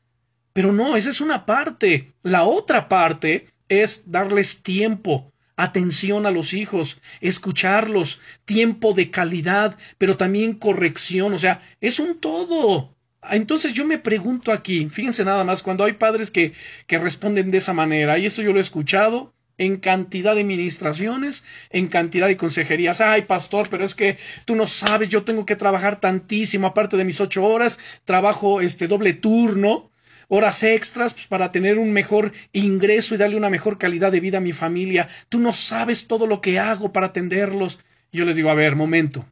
Pero 0.53 0.73
no, 0.73 0.97
esa 0.97 1.11
es 1.11 1.21
una 1.21 1.45
parte. 1.47 2.13
La 2.23 2.45
otra 2.45 2.89
parte 2.89 3.49
es 3.69 4.11
darles 4.11 4.63
tiempo, 4.63 5.33
atención 5.59 6.25
a 6.25 6.31
los 6.31 6.55
hijos, 6.55 7.01
escucharlos, 7.21 8.21
tiempo 8.45 8.95
de 8.95 9.11
calidad, 9.11 9.77
pero 9.99 10.17
también 10.17 10.55
corrección, 10.55 11.35
o 11.35 11.39
sea, 11.39 11.61
es 11.81 11.99
un 11.99 12.19
todo. 12.21 12.95
Entonces 13.29 13.75
yo 13.75 13.85
me 13.85 13.99
pregunto 13.99 14.53
aquí, 14.53 14.89
fíjense 14.89 15.25
nada 15.25 15.43
más, 15.43 15.65
cuando 15.65 15.85
hay 15.85 15.95
padres 15.95 16.31
que, 16.31 16.53
que 16.87 16.99
responden 16.99 17.51
de 17.51 17.59
esa 17.59 17.73
manera, 17.73 18.19
y 18.19 18.27
eso 18.27 18.41
yo 18.41 18.53
lo 18.53 18.59
he 18.59 18.63
escuchado, 18.63 19.35
en 19.59 19.79
cantidad 19.79 20.37
de 20.37 20.45
ministraciones, 20.45 21.45
en 21.71 21.89
cantidad 21.89 22.29
de 22.29 22.37
consejerías. 22.37 23.01
Ay, 23.01 23.23
pastor, 23.23 23.69
pero 23.69 23.85
es 23.85 23.97
que 23.97 24.17
tú 24.45 24.55
no 24.55 24.69
sabes, 24.69 25.09
yo 25.09 25.25
tengo 25.25 25.45
que 25.45 25.57
trabajar 25.57 25.99
tantísimo, 25.99 26.69
aparte 26.69 26.97
de 26.97 27.05
mis 27.05 27.21
ocho 27.21 27.45
horas, 27.45 27.81
trabajo 28.05 28.61
este 28.61 28.87
doble 28.87 29.15
turno, 29.15 29.88
horas 30.29 30.63
extras 30.63 31.15
pues, 31.15 31.27
para 31.27 31.51
tener 31.51 31.79
un 31.79 31.93
mejor 31.93 32.33
ingreso 32.53 33.15
y 33.15 33.19
darle 33.19 33.37
una 33.37 33.51
mejor 33.51 33.79
calidad 33.79 34.13
de 34.13 34.21
vida 34.21 34.39
a 34.39 34.43
mi 34.43 34.53
familia. 34.53 35.09
Tú 35.29 35.39
no 35.39 35.53
sabes 35.53 36.07
todo 36.07 36.27
lo 36.27 36.41
que 36.41 36.59
hago 36.59 36.93
para 36.93 37.07
atenderlos. 37.07 37.81
yo 38.13 38.25
les 38.25 38.37
digo, 38.37 38.51
a 38.51 38.55
ver, 38.55 38.77
momento. 38.77 39.27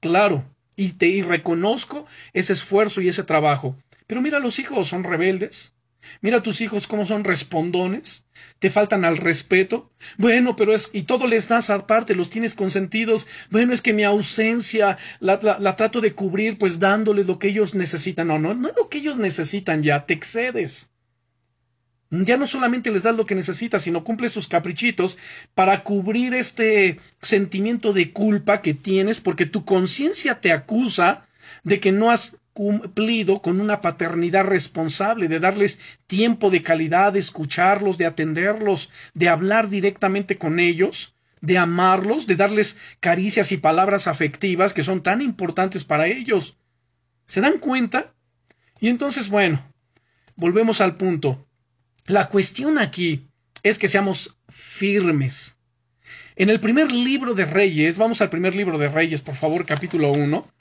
Claro, 0.00 0.44
y 0.76 0.92
te 0.92 1.08
y 1.08 1.22
reconozco 1.22 2.06
ese 2.32 2.52
esfuerzo 2.52 3.00
y 3.00 3.08
ese 3.08 3.24
trabajo. 3.24 3.76
Pero 4.06 4.22
mira, 4.22 4.38
los 4.38 4.58
hijos 4.58 4.88
son 4.88 5.04
rebeldes, 5.04 5.74
Mira 6.20 6.38
a 6.38 6.42
tus 6.42 6.60
hijos 6.60 6.86
cómo 6.86 7.06
son 7.06 7.24
respondones, 7.24 8.26
te 8.58 8.70
faltan 8.70 9.04
al 9.04 9.16
respeto. 9.16 9.90
Bueno, 10.16 10.56
pero 10.56 10.74
es, 10.74 10.90
y 10.92 11.02
todo 11.02 11.26
les 11.26 11.48
das 11.48 11.70
aparte, 11.70 12.14
los 12.14 12.30
tienes 12.30 12.54
consentidos. 12.54 13.26
Bueno, 13.50 13.72
es 13.72 13.82
que 13.82 13.92
mi 13.92 14.04
ausencia 14.04 14.98
la, 15.20 15.38
la, 15.58 15.76
trato 15.76 16.00
de 16.00 16.14
cubrir, 16.14 16.58
pues 16.58 16.78
dándoles 16.78 17.26
lo 17.26 17.38
que 17.38 17.48
ellos 17.48 17.74
necesitan. 17.74 18.28
No, 18.28 18.38
no, 18.38 18.54
no 18.54 18.68
es 18.68 18.76
lo 18.76 18.88
que 18.88 18.98
ellos 18.98 19.18
necesitan 19.18 19.82
ya, 19.82 20.06
te 20.06 20.14
excedes. 20.14 20.90
Ya 22.10 22.36
no 22.36 22.46
solamente 22.46 22.92
les 22.92 23.02
das 23.02 23.16
lo 23.16 23.26
que 23.26 23.34
necesitas, 23.34 23.82
sino 23.82 24.04
cumples 24.04 24.30
sus 24.30 24.46
caprichitos 24.46 25.18
para 25.54 25.82
cubrir 25.82 26.34
este 26.34 27.00
sentimiento 27.20 27.92
de 27.92 28.12
culpa 28.12 28.62
que 28.62 28.74
tienes 28.74 29.20
porque 29.20 29.44
tu 29.44 29.64
conciencia 29.64 30.40
te 30.40 30.52
acusa 30.52 31.26
de 31.64 31.80
que 31.80 31.90
no 31.90 32.10
has 32.12 32.36
cumplido 32.56 33.42
con 33.42 33.60
una 33.60 33.82
paternidad 33.82 34.46
responsable, 34.46 35.28
de 35.28 35.40
darles 35.40 35.78
tiempo 36.06 36.48
de 36.48 36.62
calidad, 36.62 37.12
de 37.12 37.18
escucharlos, 37.18 37.98
de 37.98 38.06
atenderlos, 38.06 38.88
de 39.12 39.28
hablar 39.28 39.68
directamente 39.68 40.38
con 40.38 40.58
ellos, 40.58 41.14
de 41.42 41.58
amarlos, 41.58 42.26
de 42.26 42.34
darles 42.34 42.78
caricias 43.00 43.52
y 43.52 43.58
palabras 43.58 44.06
afectivas 44.06 44.72
que 44.72 44.82
son 44.82 45.02
tan 45.02 45.20
importantes 45.20 45.84
para 45.84 46.06
ellos. 46.06 46.56
¿Se 47.26 47.42
dan 47.42 47.58
cuenta? 47.58 48.14
Y 48.80 48.88
entonces, 48.88 49.28
bueno, 49.28 49.62
volvemos 50.34 50.80
al 50.80 50.96
punto. 50.96 51.46
La 52.06 52.30
cuestión 52.30 52.78
aquí 52.78 53.28
es 53.64 53.78
que 53.78 53.88
seamos 53.88 54.38
firmes. 54.48 55.58
En 56.36 56.48
el 56.48 56.58
primer 56.58 56.90
libro 56.90 57.34
de 57.34 57.44
Reyes, 57.44 57.98
vamos 57.98 58.22
al 58.22 58.30
primer 58.30 58.54
libro 58.54 58.78
de 58.78 58.88
Reyes, 58.88 59.20
por 59.20 59.34
favor, 59.34 59.66
capítulo 59.66 60.10
1. 60.12 60.55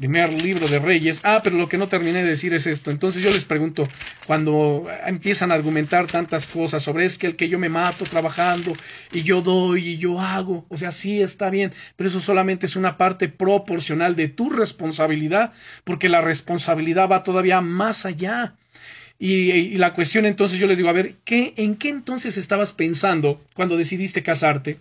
Primer 0.00 0.42
libro 0.42 0.66
de 0.66 0.78
Reyes. 0.78 1.20
Ah, 1.24 1.42
pero 1.44 1.58
lo 1.58 1.68
que 1.68 1.76
no 1.76 1.86
terminé 1.86 2.22
de 2.22 2.30
decir 2.30 2.54
es 2.54 2.66
esto. 2.66 2.90
Entonces 2.90 3.22
yo 3.22 3.28
les 3.28 3.44
pregunto, 3.44 3.86
cuando 4.26 4.88
empiezan 5.04 5.52
a 5.52 5.56
argumentar 5.56 6.06
tantas 6.06 6.46
cosas 6.46 6.82
sobre 6.82 7.04
es 7.04 7.18
que 7.18 7.26
el 7.26 7.36
que 7.36 7.50
yo 7.50 7.58
me 7.58 7.68
mato 7.68 8.06
trabajando 8.06 8.72
y 9.12 9.24
yo 9.24 9.42
doy 9.42 9.88
y 9.88 9.98
yo 9.98 10.18
hago, 10.18 10.64
o 10.70 10.78
sea, 10.78 10.90
sí 10.90 11.20
está 11.20 11.50
bien, 11.50 11.74
pero 11.96 12.08
eso 12.08 12.20
solamente 12.20 12.64
es 12.64 12.76
una 12.76 12.96
parte 12.96 13.28
proporcional 13.28 14.16
de 14.16 14.28
tu 14.28 14.48
responsabilidad, 14.48 15.52
porque 15.84 16.08
la 16.08 16.22
responsabilidad 16.22 17.10
va 17.10 17.22
todavía 17.22 17.60
más 17.60 18.06
allá. 18.06 18.54
Y, 19.18 19.50
y, 19.50 19.76
la 19.76 19.92
cuestión 19.92 20.24
entonces 20.24 20.58
yo 20.58 20.66
les 20.66 20.78
digo, 20.78 20.88
a 20.88 20.94
ver, 20.94 21.16
¿qué, 21.24 21.52
¿en 21.58 21.76
qué 21.76 21.90
entonces 21.90 22.38
estabas 22.38 22.72
pensando 22.72 23.44
cuando 23.52 23.76
decidiste 23.76 24.22
casarte? 24.22 24.80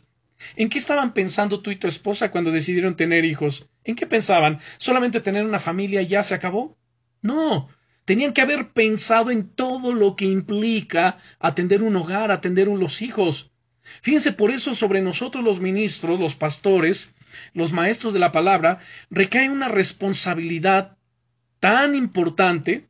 ¿En 0.56 0.70
qué 0.70 0.78
estaban 0.78 1.14
pensando 1.14 1.62
tú 1.62 1.72
y 1.72 1.76
tu 1.76 1.88
esposa 1.88 2.32
cuando 2.32 2.52
decidieron 2.52 2.96
tener 2.96 3.26
hijos? 3.26 3.68
¿En 3.84 3.96
qué 3.96 4.08
pensaban? 4.08 4.60
¿Solamente 4.78 5.22
tener 5.22 5.46
una 5.46 5.60
familia 5.60 6.02
ya 6.02 6.24
se 6.24 6.34
acabó? 6.34 6.78
No. 7.22 7.70
Tenían 8.06 8.34
que 8.34 8.42
haber 8.42 8.70
pensado 8.70 9.32
en 9.32 9.50
todo 9.50 9.94
lo 9.94 10.16
que 10.16 10.26
implica 10.26 11.18
atender 11.40 11.84
un 11.84 11.96
hogar, 11.96 12.32
atender 12.32 12.68
los 12.68 13.02
hijos. 13.02 13.52
Fíjense, 14.02 14.32
por 14.32 14.52
eso 14.52 14.76
sobre 14.76 15.02
nosotros 15.02 15.44
los 15.44 15.60
ministros, 15.60 16.20
los 16.20 16.36
pastores, 16.36 17.14
los 17.54 17.72
maestros 17.72 18.14
de 18.14 18.20
la 18.20 18.32
palabra, 18.32 18.80
recae 19.10 19.50
una 19.50 19.68
responsabilidad 19.68 20.98
tan 21.60 21.96
importante 21.96 22.88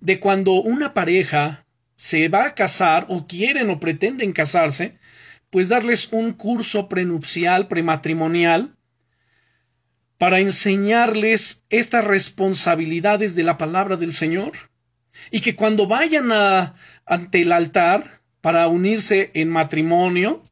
de 0.00 0.20
cuando 0.20 0.52
una 0.54 0.94
pareja 0.94 1.64
se 1.94 2.28
va 2.28 2.46
a 2.46 2.54
casar 2.54 3.06
o 3.08 3.26
quieren 3.26 3.70
o 3.70 3.78
pretenden 3.80 4.32
casarse, 4.32 4.98
pues 5.52 5.68
darles 5.68 6.08
un 6.12 6.32
curso 6.32 6.88
prenupcial, 6.88 7.68
prematrimonial, 7.68 8.74
para 10.16 10.40
enseñarles 10.40 11.62
estas 11.68 12.06
responsabilidades 12.06 13.34
de 13.34 13.42
la 13.42 13.58
palabra 13.58 13.98
del 13.98 14.14
Señor, 14.14 14.52
y 15.30 15.40
que 15.42 15.54
cuando 15.54 15.86
vayan 15.86 16.32
a, 16.32 16.72
ante 17.04 17.42
el 17.42 17.52
altar 17.52 18.22
para 18.40 18.66
unirse 18.66 19.30
en 19.34 19.50
matrimonio, 19.50 20.42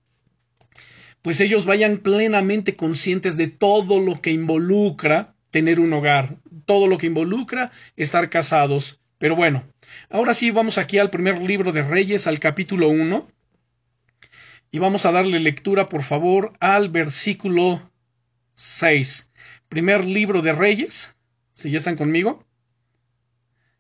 pues 1.23 1.41
ellos 1.41 1.65
vayan 1.65 1.97
plenamente 1.97 2.77
conscientes 2.77 3.39
de 3.39 3.47
todo 3.47 4.01
lo 4.01 4.21
que 4.21 4.33
involucra 4.33 5.35
tener 5.51 5.81
un 5.81 5.95
hogar, 5.95 6.37
todo 6.67 6.87
lo 6.87 6.99
que 6.99 7.07
involucra 7.07 7.73
estar 7.97 8.29
casados. 8.29 9.01
Pero 9.17 9.35
bueno, 9.35 9.65
ahora 10.11 10.35
sí 10.35 10.51
vamos 10.51 10.77
aquí 10.77 10.99
al 10.99 11.09
primer 11.09 11.41
libro 11.41 11.73
de 11.73 11.85
Reyes, 11.85 12.27
al 12.27 12.39
capítulo 12.39 12.91
1. 12.91 13.40
Y 14.73 14.79
vamos 14.79 15.05
a 15.05 15.11
darle 15.11 15.41
lectura, 15.41 15.89
por 15.89 16.03
favor, 16.03 16.53
al 16.61 16.91
versículo 16.91 17.91
6. 18.55 19.33
Primer 19.69 20.05
libro 20.05 20.43
de 20.43 20.53
Reyes. 20.53 21.17
Si 21.55 21.71
ya 21.71 21.79
están 21.79 21.97
conmigo. 21.97 22.47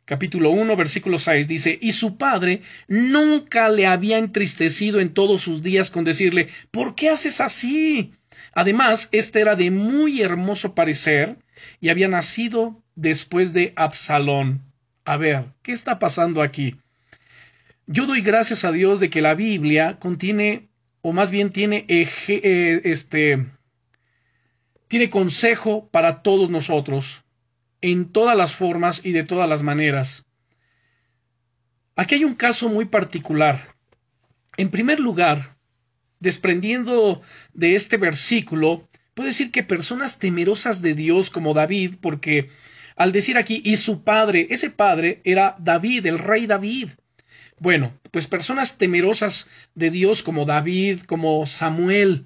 Capítulo 0.05 0.51
1, 0.51 0.75
versículo 0.75 1.21
6 1.21 1.47
dice, 1.47 1.79
y 1.81 1.93
su 1.93 2.17
padre 2.17 2.63
nunca 2.89 3.69
le 3.69 3.87
había 3.87 4.19
entristecido 4.19 4.99
en 4.99 5.15
todos 5.15 5.43
sus 5.43 5.63
días 5.63 5.89
con 5.91 6.03
decirle, 6.03 6.49
¿por 6.73 6.97
qué 6.97 7.11
haces 7.11 7.41
así? 7.41 8.13
Además, 8.53 9.09
este 9.13 9.41
era 9.41 9.55
de 9.55 9.71
muy 9.71 10.21
hermoso 10.21 10.75
parecer 10.75 11.39
y 11.81 11.91
había 11.91 12.09
nacido 12.09 12.83
después 12.97 13.53
de 13.53 13.73
Absalón. 13.77 14.65
A 15.05 15.17
ver, 15.17 15.53
¿qué 15.63 15.71
está 15.71 16.01
pasando 16.01 16.43
aquí? 16.43 16.75
Yo 17.87 18.07
doy 18.07 18.21
gracias 18.21 18.65
a 18.65 18.73
Dios 18.73 18.99
de 18.99 19.11
que 19.11 19.23
la 19.23 19.35
Biblia 19.35 20.01
contiene 20.01 20.70
o 21.03 21.13
más 21.13 21.31
bien 21.31 21.51
tiene 21.51 21.85
eh, 21.89 22.81
este 22.85 23.47
tiene 24.89 25.09
consejo 25.09 25.89
para 25.91 26.23
todos 26.23 26.51
nosotros 26.51 27.23
en 27.81 28.11
todas 28.11 28.37
las 28.37 28.55
formas 28.55 29.05
y 29.05 29.13
de 29.13 29.25
todas 29.25 29.49
las 29.49 29.63
maneras. 29.63 30.27
Aquí 31.97 32.17
hay 32.17 32.25
un 32.25 32.35
caso 32.35 32.69
muy 32.69 32.87
particular. 32.87 33.75
En 34.57 34.71
primer 34.71 35.01
lugar, 35.01 35.57
desprendiendo 36.19 37.23
de 37.53 37.75
este 37.75 37.97
versículo, 37.97 38.89
puedo 39.15 39.29
decir 39.29 39.51
que 39.51 39.63
personas 39.63 40.19
temerosas 40.19 40.83
de 40.83 40.95
Dios 40.95 41.31
como 41.31 41.55
David, 41.55 41.97
porque 42.01 42.51
al 42.97 43.13
decir 43.13 43.39
aquí 43.39 43.63
y 43.65 43.77
su 43.77 44.03
padre, 44.05 44.47
ese 44.51 44.71
padre 44.71 45.21
era 45.25 45.57
David, 45.59 46.07
el 46.07 46.19
rey 46.19 46.47
David. 46.47 46.91
Bueno, 47.61 47.93
pues 48.11 48.27
personas 48.27 48.79
temerosas 48.79 49.49
de 49.75 49.91
Dios 49.91 50.23
como 50.23 50.47
David, 50.47 51.03
como 51.03 51.45
Samuel, 51.45 52.25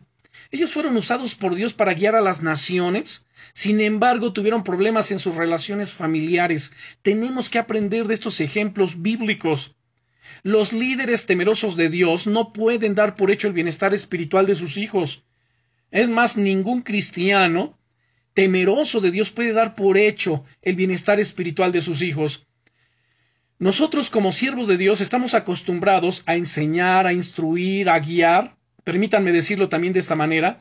ellos 0.52 0.72
fueron 0.72 0.96
usados 0.96 1.34
por 1.34 1.56
Dios 1.56 1.74
para 1.74 1.94
guiar 1.94 2.14
a 2.14 2.20
las 2.20 2.40
naciones, 2.40 3.26
sin 3.52 3.80
embargo 3.80 4.32
tuvieron 4.32 4.62
problemas 4.62 5.10
en 5.10 5.18
sus 5.18 5.34
relaciones 5.34 5.92
familiares. 5.92 6.72
Tenemos 7.02 7.50
que 7.50 7.58
aprender 7.58 8.06
de 8.06 8.14
estos 8.14 8.40
ejemplos 8.40 9.02
bíblicos. 9.02 9.74
Los 10.44 10.72
líderes 10.72 11.26
temerosos 11.26 11.74
de 11.74 11.88
Dios 11.88 12.28
no 12.28 12.52
pueden 12.52 12.94
dar 12.94 13.16
por 13.16 13.32
hecho 13.32 13.48
el 13.48 13.54
bienestar 13.54 13.92
espiritual 13.92 14.46
de 14.46 14.54
sus 14.54 14.76
hijos. 14.76 15.24
Es 15.90 16.08
más, 16.08 16.36
ningún 16.36 16.82
cristiano 16.82 17.76
temeroso 18.34 19.00
de 19.00 19.10
Dios 19.10 19.32
puede 19.32 19.52
dar 19.52 19.74
por 19.74 19.98
hecho 19.98 20.44
el 20.62 20.76
bienestar 20.76 21.18
espiritual 21.18 21.72
de 21.72 21.82
sus 21.82 22.02
hijos. 22.02 22.46
Nosotros 23.60 24.10
como 24.10 24.32
siervos 24.32 24.66
de 24.66 24.76
Dios 24.76 25.00
estamos 25.00 25.34
acostumbrados 25.34 26.24
a 26.26 26.34
enseñar, 26.34 27.06
a 27.06 27.12
instruir, 27.12 27.88
a 27.88 28.00
guiar, 28.00 28.56
permítanme 28.82 29.30
decirlo 29.30 29.68
también 29.68 29.92
de 29.92 30.00
esta 30.00 30.16
manera, 30.16 30.60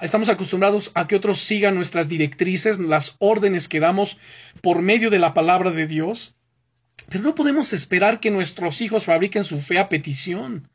estamos 0.00 0.30
acostumbrados 0.30 0.90
a 0.94 1.06
que 1.06 1.14
otros 1.14 1.40
sigan 1.40 1.74
nuestras 1.74 2.08
directrices, 2.08 2.78
las 2.78 3.16
órdenes 3.18 3.68
que 3.68 3.78
damos 3.78 4.16
por 4.62 4.80
medio 4.80 5.10
de 5.10 5.18
la 5.18 5.34
palabra 5.34 5.70
de 5.70 5.86
Dios, 5.86 6.34
pero 7.10 7.22
no 7.22 7.34
podemos 7.34 7.74
esperar 7.74 8.18
que 8.18 8.30
nuestros 8.30 8.80
hijos 8.80 9.04
fabriquen 9.04 9.44
su 9.44 9.58
fe 9.58 9.78
a 9.78 9.90
petición. 9.90 10.68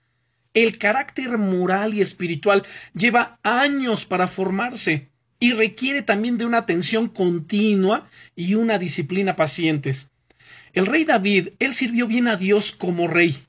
El 0.54 0.78
carácter 0.78 1.38
moral 1.40 1.96
y 1.96 2.02
espiritual 2.02 2.64
lleva 2.94 3.40
años 3.42 4.06
para 4.06 4.28
formarse 4.28 5.10
y 5.40 5.54
requiere 5.54 6.04
también 6.04 6.38
de 6.38 6.46
una 6.46 6.60
atención 6.60 7.08
continua 7.08 8.08
y 8.36 8.54
una 8.54 8.78
disciplina 8.78 9.36
pacientes. 9.36 10.12
El 10.78 10.86
rey 10.86 11.06
David, 11.06 11.56
él 11.58 11.74
sirvió 11.74 12.06
bien 12.06 12.28
a 12.28 12.36
Dios 12.36 12.72
como 12.72 13.08
rey, 13.08 13.44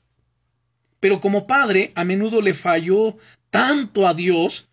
pero 0.99 1.19
como 1.19 1.45
padre 1.45 1.91
a 1.93 2.03
menudo 2.03 2.41
le 2.41 2.55
falló 2.55 3.19
tanto 3.51 4.07
a 4.07 4.15
Dios 4.15 4.67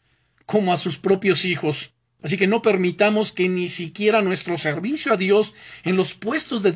como 0.46 0.72
a 0.72 0.78
sus 0.78 0.96
propios 0.96 1.44
hijos. 1.44 1.92
Así 2.22 2.38
que 2.38 2.46
no 2.46 2.62
permitamos 2.62 3.32
que 3.32 3.50
ni 3.50 3.68
siquiera 3.68 4.22
nuestro 4.22 4.56
servicio 4.56 5.12
a 5.12 5.18
Dios 5.18 5.52
en 5.84 5.98
los 5.98 6.14
puestos 6.14 6.62
de, 6.62 6.72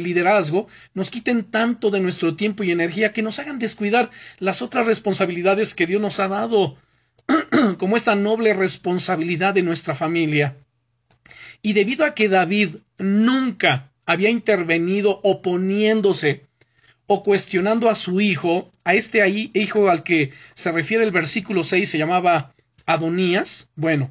liderazgo 0.00 0.68
nos 0.94 1.10
quiten 1.10 1.44
tanto 1.44 1.90
de 1.90 2.00
nuestro 2.00 2.34
tiempo 2.34 2.64
y 2.64 2.70
energía 2.70 3.12
que 3.12 3.20
nos 3.20 3.38
hagan 3.38 3.58
descuidar 3.58 4.08
las 4.38 4.62
otras 4.62 4.86
responsabilidades 4.86 5.74
que 5.74 5.86
Dios 5.86 6.00
nos 6.00 6.18
ha 6.18 6.28
dado, 6.28 6.78
como 7.76 7.98
esta 7.98 8.14
noble 8.14 8.54
responsabilidad 8.54 9.52
de 9.52 9.64
nuestra 9.64 9.94
familia. 9.94 10.56
Y 11.60 11.74
debido 11.74 12.06
a 12.06 12.14
que 12.14 12.30
David 12.30 12.76
nunca 12.96 13.89
había 14.10 14.28
intervenido 14.28 15.20
oponiéndose 15.22 16.44
o 17.06 17.22
cuestionando 17.22 17.88
a 17.88 17.94
su 17.94 18.20
hijo, 18.20 18.68
a 18.82 18.94
este 18.94 19.22
ahí, 19.22 19.52
hijo 19.54 19.88
al 19.88 20.02
que 20.02 20.32
se 20.56 20.72
refiere 20.72 21.04
el 21.04 21.12
versículo 21.12 21.62
6, 21.62 21.88
se 21.88 21.96
llamaba 21.96 22.52
Adonías, 22.86 23.70
bueno, 23.76 24.10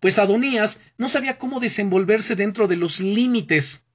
pues 0.00 0.18
Adonías 0.18 0.82
no 0.98 1.08
sabía 1.08 1.38
cómo 1.38 1.60
desenvolverse 1.60 2.36
dentro 2.36 2.68
de 2.68 2.76
los 2.76 3.00
límites. 3.00 3.86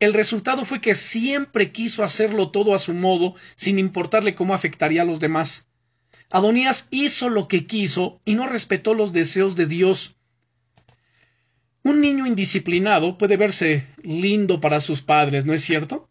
El 0.00 0.12
resultado 0.12 0.64
fue 0.64 0.80
que 0.80 0.96
siempre 0.96 1.70
quiso 1.70 2.02
hacerlo 2.02 2.50
todo 2.50 2.74
a 2.74 2.80
su 2.80 2.94
modo, 2.94 3.36
sin 3.54 3.78
importarle 3.78 4.34
cómo 4.34 4.54
afectaría 4.54 5.02
a 5.02 5.04
los 5.04 5.20
demás. 5.20 5.68
Adonías 6.32 6.88
hizo 6.90 7.28
lo 7.28 7.46
que 7.46 7.64
quiso 7.64 8.20
y 8.24 8.34
no 8.34 8.48
respetó 8.48 8.92
los 8.92 9.12
deseos 9.12 9.54
de 9.54 9.66
Dios. 9.66 10.16
Un 11.84 12.00
niño 12.00 12.26
indisciplinado 12.26 13.18
puede 13.18 13.36
verse 13.36 13.86
lindo 14.02 14.58
para 14.58 14.80
sus 14.80 15.02
padres, 15.02 15.44
¿no 15.44 15.52
es 15.52 15.62
cierto? 15.62 16.08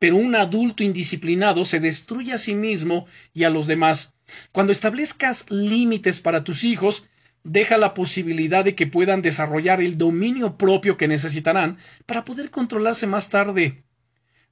Pero 0.00 0.16
un 0.16 0.34
adulto 0.34 0.82
indisciplinado 0.82 1.64
se 1.64 1.78
destruye 1.78 2.32
a 2.32 2.38
sí 2.38 2.56
mismo 2.56 3.06
y 3.32 3.44
a 3.44 3.50
los 3.50 3.68
demás. 3.68 4.16
Cuando 4.50 4.72
establezcas 4.72 5.48
límites 5.50 6.18
para 6.18 6.42
tus 6.42 6.64
hijos, 6.64 7.06
deja 7.44 7.78
la 7.78 7.94
posibilidad 7.94 8.64
de 8.64 8.74
que 8.74 8.88
puedan 8.88 9.22
desarrollar 9.22 9.80
el 9.80 9.98
dominio 9.98 10.58
propio 10.58 10.96
que 10.96 11.06
necesitarán 11.06 11.78
para 12.06 12.24
poder 12.24 12.50
controlarse 12.50 13.06
más 13.06 13.30
tarde. 13.30 13.84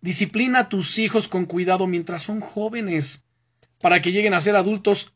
Disciplina 0.00 0.60
a 0.60 0.68
tus 0.68 0.96
hijos 1.00 1.26
con 1.26 1.46
cuidado 1.46 1.88
mientras 1.88 2.22
son 2.22 2.40
jóvenes, 2.40 3.24
para 3.80 4.00
que 4.00 4.12
lleguen 4.12 4.34
a 4.34 4.40
ser 4.40 4.54
adultos 4.54 5.12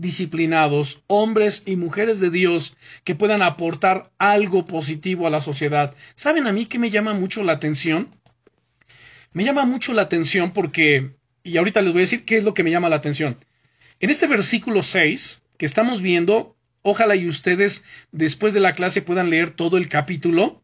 autodisciplinados, 0.00 1.02
hombres 1.06 1.62
y 1.66 1.76
mujeres 1.76 2.20
de 2.20 2.30
Dios 2.30 2.76
que 3.04 3.14
puedan 3.14 3.42
aportar 3.42 4.10
algo 4.18 4.64
positivo 4.64 5.26
a 5.26 5.30
la 5.30 5.40
sociedad. 5.40 5.94
¿Saben 6.14 6.46
a 6.46 6.52
mí 6.52 6.64
que 6.66 6.78
me 6.78 6.90
llama 6.90 7.12
mucho 7.12 7.42
la 7.42 7.52
atención? 7.52 8.08
Me 9.32 9.44
llama 9.44 9.66
mucho 9.66 9.92
la 9.92 10.02
atención 10.02 10.52
porque, 10.52 11.10
y 11.44 11.58
ahorita 11.58 11.82
les 11.82 11.92
voy 11.92 12.00
a 12.00 12.08
decir 12.08 12.24
qué 12.24 12.38
es 12.38 12.44
lo 12.44 12.54
que 12.54 12.64
me 12.64 12.70
llama 12.70 12.88
la 12.88 12.96
atención. 12.96 13.44
En 14.00 14.08
este 14.08 14.26
versículo 14.26 14.82
6 14.82 15.42
que 15.58 15.66
estamos 15.66 16.00
viendo, 16.00 16.56
Ojalá 16.82 17.14
y 17.14 17.28
ustedes 17.28 17.84
después 18.10 18.54
de 18.54 18.60
la 18.60 18.72
clase 18.72 19.02
puedan 19.02 19.28
leer 19.28 19.50
todo 19.50 19.76
el 19.76 19.88
capítulo. 19.88 20.62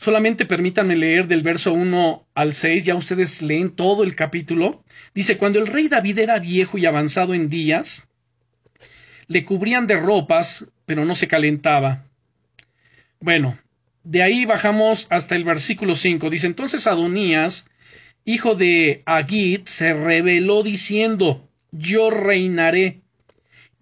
Solamente 0.00 0.46
permítanme 0.46 0.96
leer 0.96 1.28
del 1.28 1.42
verso 1.42 1.74
1 1.74 2.26
al 2.34 2.54
6, 2.54 2.84
ya 2.84 2.94
ustedes 2.94 3.42
leen 3.42 3.68
todo 3.68 4.02
el 4.02 4.14
capítulo. 4.14 4.82
Dice, 5.14 5.36
cuando 5.36 5.58
el 5.58 5.66
rey 5.66 5.88
David 5.88 6.20
era 6.20 6.38
viejo 6.38 6.78
y 6.78 6.86
avanzado 6.86 7.34
en 7.34 7.50
días, 7.50 8.08
le 9.26 9.44
cubrían 9.44 9.86
de 9.86 9.96
ropas, 10.00 10.68
pero 10.86 11.04
no 11.04 11.14
se 11.14 11.28
calentaba. 11.28 12.06
Bueno, 13.20 13.58
de 14.02 14.22
ahí 14.22 14.46
bajamos 14.46 15.06
hasta 15.10 15.36
el 15.36 15.44
versículo 15.44 15.94
5. 15.94 16.30
Dice, 16.30 16.46
entonces 16.46 16.86
Adonías, 16.86 17.66
hijo 18.24 18.54
de 18.54 19.02
Agit, 19.04 19.66
se 19.66 19.92
rebeló 19.92 20.62
diciendo, 20.62 21.46
yo 21.72 22.08
reinaré 22.08 23.02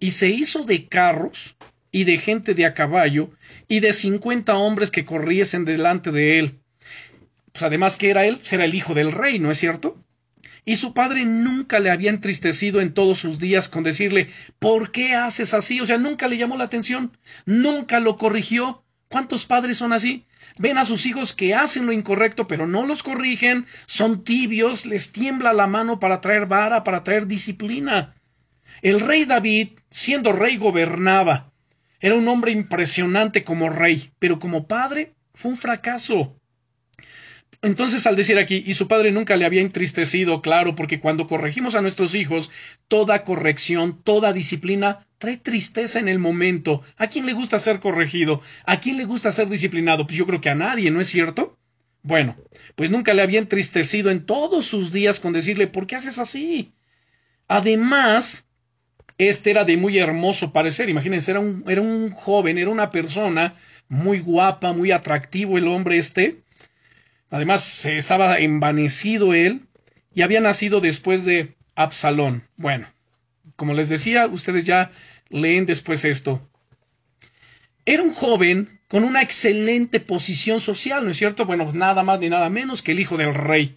y 0.01 0.11
se 0.11 0.27
hizo 0.27 0.65
de 0.65 0.85
carros 0.89 1.55
y 1.91 2.03
de 2.03 2.17
gente 2.17 2.53
de 2.53 2.65
a 2.65 2.73
caballo 2.73 3.31
y 3.67 3.79
de 3.79 3.93
cincuenta 3.93 4.55
hombres 4.55 4.91
que 4.91 5.05
corriesen 5.05 5.65
delante 5.65 6.11
de 6.11 6.39
él. 6.39 6.59
Pues 7.51 7.63
además 7.63 7.97
que 7.97 8.09
era 8.09 8.25
él, 8.25 8.39
era 8.51 8.65
el 8.65 8.75
hijo 8.75 8.93
del 8.93 9.11
rey, 9.11 9.39
¿no 9.39 9.51
es 9.51 9.57
cierto? 9.57 9.97
Y 10.65 10.75
su 10.75 10.93
padre 10.93 11.25
nunca 11.25 11.79
le 11.79 11.89
había 11.89 12.09
entristecido 12.11 12.81
en 12.81 12.93
todos 12.93 13.19
sus 13.19 13.39
días 13.39 13.69
con 13.69 13.83
decirle 13.83 14.29
¿Por 14.59 14.91
qué 14.91 15.15
haces 15.15 15.53
así? 15.53 15.81
O 15.81 15.85
sea, 15.85 15.97
nunca 15.97 16.27
le 16.27 16.37
llamó 16.37 16.57
la 16.57 16.65
atención, 16.65 17.17
nunca 17.45 17.99
lo 17.99 18.17
corrigió. 18.17 18.83
¿Cuántos 19.07 19.47
padres 19.47 19.77
son 19.77 19.93
así? 19.93 20.27
Ven 20.59 20.77
a 20.77 20.85
sus 20.85 21.07
hijos 21.07 21.33
que 21.33 21.55
hacen 21.55 21.87
lo 21.87 21.91
incorrecto, 21.91 22.47
pero 22.47 22.67
no 22.67 22.85
los 22.85 23.01
corrigen, 23.01 23.65
son 23.87 24.23
tibios, 24.23 24.85
les 24.85 25.11
tiembla 25.11 25.53
la 25.53 25.65
mano 25.65 25.99
para 25.99 26.21
traer 26.21 26.45
vara, 26.45 26.83
para 26.83 27.03
traer 27.03 27.25
disciplina. 27.25 28.15
El 28.83 28.99
rey 28.99 29.25
David, 29.25 29.79
siendo 29.89 30.31
rey, 30.31 30.57
gobernaba. 30.57 31.51
Era 31.99 32.15
un 32.15 32.27
hombre 32.27 32.51
impresionante 32.51 33.43
como 33.43 33.69
rey, 33.69 34.11
pero 34.19 34.39
como 34.39 34.67
padre 34.67 35.13
fue 35.33 35.51
un 35.51 35.57
fracaso. 35.57 36.35
Entonces, 37.61 38.07
al 38.07 38.15
decir 38.15 38.39
aquí, 38.39 38.63
y 38.65 38.73
su 38.73 38.87
padre 38.87 39.11
nunca 39.11 39.35
le 39.35 39.45
había 39.45 39.59
entristecido, 39.59 40.41
claro, 40.41 40.75
porque 40.75 41.01
cuando 41.01 41.27
corregimos 41.27 41.75
a 41.75 41.81
nuestros 41.81 42.15
hijos, 42.15 42.49
toda 42.87 43.25
corrección, 43.25 44.01
toda 44.01 44.31
disciplina 44.31 45.05
trae 45.17 45.35
tristeza 45.35 45.99
en 45.99 46.07
el 46.07 46.19
momento. 46.19 46.81
¿A 46.95 47.07
quién 47.07 47.25
le 47.25 47.33
gusta 47.33 47.59
ser 47.59 47.81
corregido? 47.81 48.41
¿A 48.65 48.79
quién 48.79 48.95
le 48.95 49.03
gusta 49.03 49.31
ser 49.31 49.49
disciplinado? 49.49 50.07
Pues 50.07 50.17
yo 50.17 50.25
creo 50.25 50.39
que 50.39 50.49
a 50.49 50.55
nadie, 50.55 50.89
¿no 50.89 51.01
es 51.01 51.09
cierto? 51.09 51.57
Bueno, 52.01 52.37
pues 52.75 52.89
nunca 52.89 53.13
le 53.13 53.23
había 53.23 53.39
entristecido 53.39 54.09
en 54.09 54.25
todos 54.25 54.65
sus 54.65 54.93
días 54.93 55.19
con 55.19 55.33
decirle, 55.33 55.67
¿por 55.67 55.85
qué 55.85 55.97
haces 55.97 56.17
así? 56.17 56.71
Además, 57.49 58.47
este 59.19 59.51
era 59.51 59.65
de 59.65 59.77
muy 59.77 59.99
hermoso 59.99 60.53
parecer. 60.53 60.89
Imagínense, 60.89 61.31
era 61.31 61.41
un, 61.41 61.63
era 61.67 61.81
un 61.81 62.09
joven, 62.11 62.57
era 62.57 62.71
una 62.71 62.89
persona 62.89 63.53
muy 63.89 64.19
guapa, 64.19 64.73
muy 64.73 64.91
atractivo 64.91 65.57
el 65.57 65.67
hombre 65.67 65.97
este. 65.97 66.37
Además, 67.29 67.63
se 67.63 67.97
estaba 67.97 68.39
envanecido 68.39 69.33
él 69.33 69.67
y 70.15 70.21
había 70.21 70.39
nacido 70.39 70.79
después 70.79 71.25
de 71.25 71.55
Absalón. 71.75 72.43
Bueno, 72.55 72.87
como 73.57 73.73
les 73.73 73.89
decía, 73.89 74.25
ustedes 74.27 74.63
ya 74.63 74.91
leen 75.29 75.65
después 75.65 76.05
esto. 76.05 76.41
Era 77.85 78.01
un 78.01 78.13
joven 78.13 78.79
con 78.87 79.03
una 79.03 79.21
excelente 79.21 79.99
posición 79.99 80.61
social, 80.61 81.03
¿no 81.03 81.11
es 81.11 81.17
cierto? 81.17 81.45
Bueno, 81.45 81.65
pues 81.65 81.75
nada 81.75 82.03
más 82.03 82.19
ni 82.19 82.29
nada 82.29 82.49
menos 82.49 82.81
que 82.81 82.93
el 82.93 82.99
hijo 83.01 83.17
del 83.17 83.33
rey. 83.33 83.75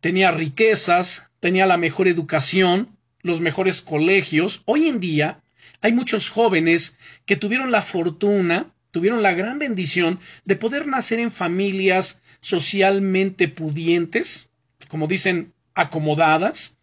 Tenía 0.00 0.32
riquezas, 0.32 1.30
tenía 1.38 1.66
la 1.66 1.76
mejor 1.76 2.08
educación, 2.08 2.97
los 3.22 3.40
mejores 3.40 3.82
colegios. 3.82 4.62
Hoy 4.64 4.88
en 4.88 5.00
día 5.00 5.42
hay 5.80 5.92
muchos 5.92 6.30
jóvenes 6.30 6.98
que 7.24 7.36
tuvieron 7.36 7.70
la 7.70 7.82
fortuna, 7.82 8.74
tuvieron 8.90 9.22
la 9.22 9.32
gran 9.32 9.58
bendición 9.58 10.20
de 10.44 10.56
poder 10.56 10.86
nacer 10.86 11.20
en 11.20 11.30
familias 11.30 12.20
socialmente 12.40 13.48
pudientes, 13.48 14.50
como 14.88 15.06
dicen, 15.06 15.52
acomodadas, 15.74 16.78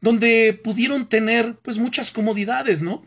donde 0.00 0.58
pudieron 0.62 1.08
tener 1.08 1.56
pues 1.56 1.78
muchas 1.78 2.10
comodidades, 2.10 2.82
¿no? 2.82 3.06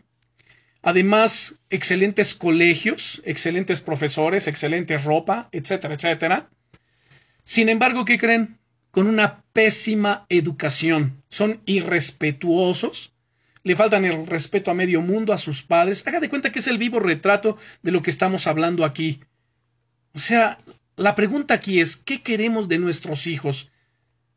Además, 0.82 1.60
excelentes 1.70 2.34
colegios, 2.34 3.22
excelentes 3.24 3.80
profesores, 3.80 4.48
excelente 4.48 4.98
ropa, 4.98 5.48
etcétera, 5.52 5.94
etcétera. 5.94 6.50
Sin 7.44 7.68
embargo, 7.68 8.04
¿qué 8.04 8.18
creen? 8.18 8.58
Con 8.92 9.08
una 9.08 9.42
pésima 9.52 10.26
educación. 10.28 11.24
Son 11.28 11.60
irrespetuosos, 11.64 13.12
le 13.64 13.74
faltan 13.74 14.04
el 14.04 14.26
respeto 14.26 14.70
a 14.70 14.74
medio 14.74 15.00
mundo, 15.00 15.32
a 15.32 15.38
sus 15.38 15.62
padres. 15.62 16.06
Haga 16.06 16.20
de 16.20 16.28
cuenta 16.28 16.52
que 16.52 16.60
es 16.60 16.68
el 16.68 16.78
vivo 16.78 17.00
retrato 17.00 17.56
de 17.82 17.90
lo 17.90 18.02
que 18.02 18.10
estamos 18.10 18.46
hablando 18.46 18.84
aquí. 18.84 19.20
O 20.14 20.20
sea, 20.20 20.58
la 20.96 21.16
pregunta 21.16 21.54
aquí 21.54 21.80
es, 21.80 21.96
¿qué 21.96 22.22
queremos 22.22 22.68
de 22.68 22.78
nuestros 22.78 23.26
hijos? 23.26 23.71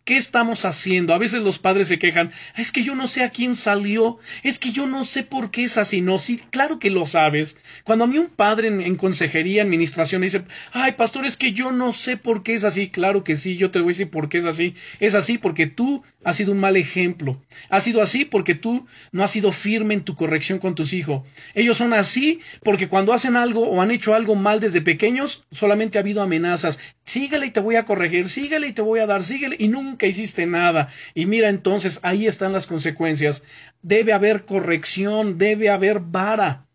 ¿Qué 0.06 0.18
estamos 0.18 0.66
haciendo? 0.66 1.16
A 1.16 1.18
veces 1.18 1.42
los 1.42 1.58
padres 1.58 1.88
se 1.88 1.98
quejan, 1.98 2.32
es 2.56 2.72
que 2.72 2.84
yo 2.84 2.94
no 2.94 3.08
sé 3.08 3.24
a 3.24 3.32
quién 3.32 3.56
salió, 3.56 4.20
es 4.44 4.60
que 4.60 4.72
yo 4.72 4.86
no 4.86 5.04
sé 5.04 5.24
por 5.24 5.50
qué 5.50 5.64
es 5.64 5.80
así. 5.80 6.02
No, 6.02 6.20
sí, 6.20 6.40
claro 6.52 6.78
que 6.78 6.92
lo 6.92 7.08
sabes. 7.08 7.58
Cuando 7.84 8.04
a 8.06 8.08
mí 8.08 8.20
un 8.20 8.30
padre 8.30 8.68
en, 8.68 8.96
consejería, 8.98 9.64
administración, 9.64 10.22
dice, 10.22 10.44
ay, 10.74 10.92
pastor, 10.92 11.26
es 11.26 11.38
que 11.38 11.54
yo 11.54 11.72
no 11.72 11.92
sé 11.92 12.18
por 12.18 12.44
qué 12.44 12.54
es 12.54 12.66
así. 12.66 12.90
Claro 12.90 13.24
que 13.24 13.36
sí, 13.36 13.58
yo 13.58 13.72
te 13.72 13.80
voy 13.80 13.88
a 13.88 13.94
decir 13.94 14.12
por 14.12 14.30
qué 14.30 14.38
es 14.38 14.46
así. 14.46 14.76
Es 15.00 15.16
así 15.16 15.40
porque 15.40 15.66
tú 15.66 16.04
has 16.24 16.36
sido 16.36 16.52
un 16.52 16.60
mal 16.60 16.78
ejemplo. 16.78 17.42
Ha 17.70 17.80
sido 17.82 18.04
así 18.04 18.26
porque 18.26 18.54
tú 18.54 18.86
no 19.12 19.24
has 19.24 19.32
sido 19.32 19.52
firme 19.52 19.96
en 19.96 20.04
tu 20.04 20.14
corrección 20.14 20.60
con 20.60 20.76
tus 20.76 20.94
hijos. 20.94 21.24
Ellos 21.56 21.78
son 21.78 21.94
así 21.94 22.42
porque 22.62 22.90
cuando 22.90 23.12
hacen 23.12 23.36
algo 23.36 23.68
o 23.68 23.82
han 23.82 23.90
hecho 23.90 24.14
algo 24.14 24.36
mal 24.36 24.60
desde 24.60 24.82
pequeños, 24.82 25.46
solamente 25.50 25.98
ha 25.98 26.02
habido 26.02 26.22
amenazas. 26.22 26.78
Síguele 27.06 27.46
y 27.46 27.52
te 27.52 27.60
voy 27.60 27.76
a 27.76 27.86
corregir, 27.86 28.30
síguele 28.30 28.68
y 28.68 28.74
te 28.74 28.82
voy 28.82 29.00
a 29.00 29.06
dar, 29.06 29.24
síguele 29.24 29.56
y 29.60 29.68
nunca 29.68 30.08
hiciste 30.08 30.48
nada. 30.48 30.90
Y 31.14 31.28
mira 31.28 31.50
entonces, 31.50 32.00
ahí 32.02 32.26
están 32.26 32.52
las 32.52 32.66
consecuencias. 32.66 33.44
Debe 33.84 34.12
haber 34.12 34.46
corrección, 34.46 35.38
debe 35.38 35.70
haber 35.70 36.00
vara. 36.00 36.66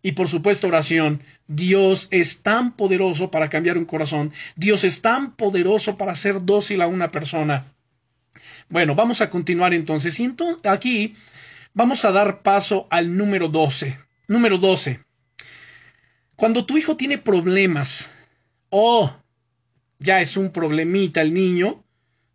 Y 0.00 0.12
por 0.12 0.28
supuesto 0.28 0.68
oración. 0.68 1.22
Dios 1.48 2.06
es 2.12 2.42
tan 2.42 2.76
poderoso 2.76 3.32
para 3.32 3.48
cambiar 3.48 3.76
un 3.76 3.84
corazón. 3.84 4.32
Dios 4.54 4.84
es 4.84 5.02
tan 5.02 5.34
poderoso 5.34 5.96
para 5.96 6.12
hacer 6.12 6.44
dócil 6.44 6.80
a 6.80 6.86
una 6.86 7.10
persona. 7.10 7.72
Bueno, 8.68 8.94
vamos 8.94 9.20
a 9.22 9.30
continuar 9.30 9.74
entonces. 9.74 10.20
Y 10.20 10.32
aquí 10.64 11.16
vamos 11.72 12.04
a 12.04 12.12
dar 12.12 12.42
paso 12.42 12.86
al 12.90 13.16
número 13.16 13.48
12. 13.48 13.98
Número 14.28 14.58
12. 14.58 15.00
Cuando 16.36 16.64
tu 16.64 16.78
hijo 16.78 16.96
tiene 16.96 17.18
problemas 17.18 18.10
o 18.70 19.10
ya 20.04 20.20
es 20.20 20.36
un 20.36 20.50
problemita 20.50 21.22
el 21.22 21.34
niño, 21.34 21.84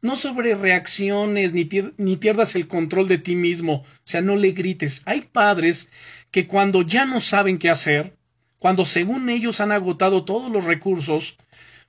no 0.02 0.16
sobre 0.16 0.56
reacciones 0.56 1.54
ni, 1.54 1.70
ni, 1.98 2.18
pierdas 2.18 2.56
el 2.56 2.68
control 2.68 3.08
de 3.08 3.18
ti 3.18 3.36
mismo, 3.36 3.74
o 3.74 3.86
sea, 4.04 4.22
no 4.22 4.36
le 4.36 4.52
grites. 4.52 5.02
Hay 5.06 5.22
padres 5.22 5.90
que 6.32 6.48
cuando 6.48 6.82
ya 6.82 7.06
no 7.06 7.22
saben 7.22 7.60
qué 7.60 7.70
hacer, 7.70 8.18
cuando 8.58 8.86
según 8.86 9.30
ellos 9.30 9.62
han 9.62 9.72
agotado 9.72 10.26
todos 10.26 10.52
los 10.52 10.66
recursos, 10.66 11.38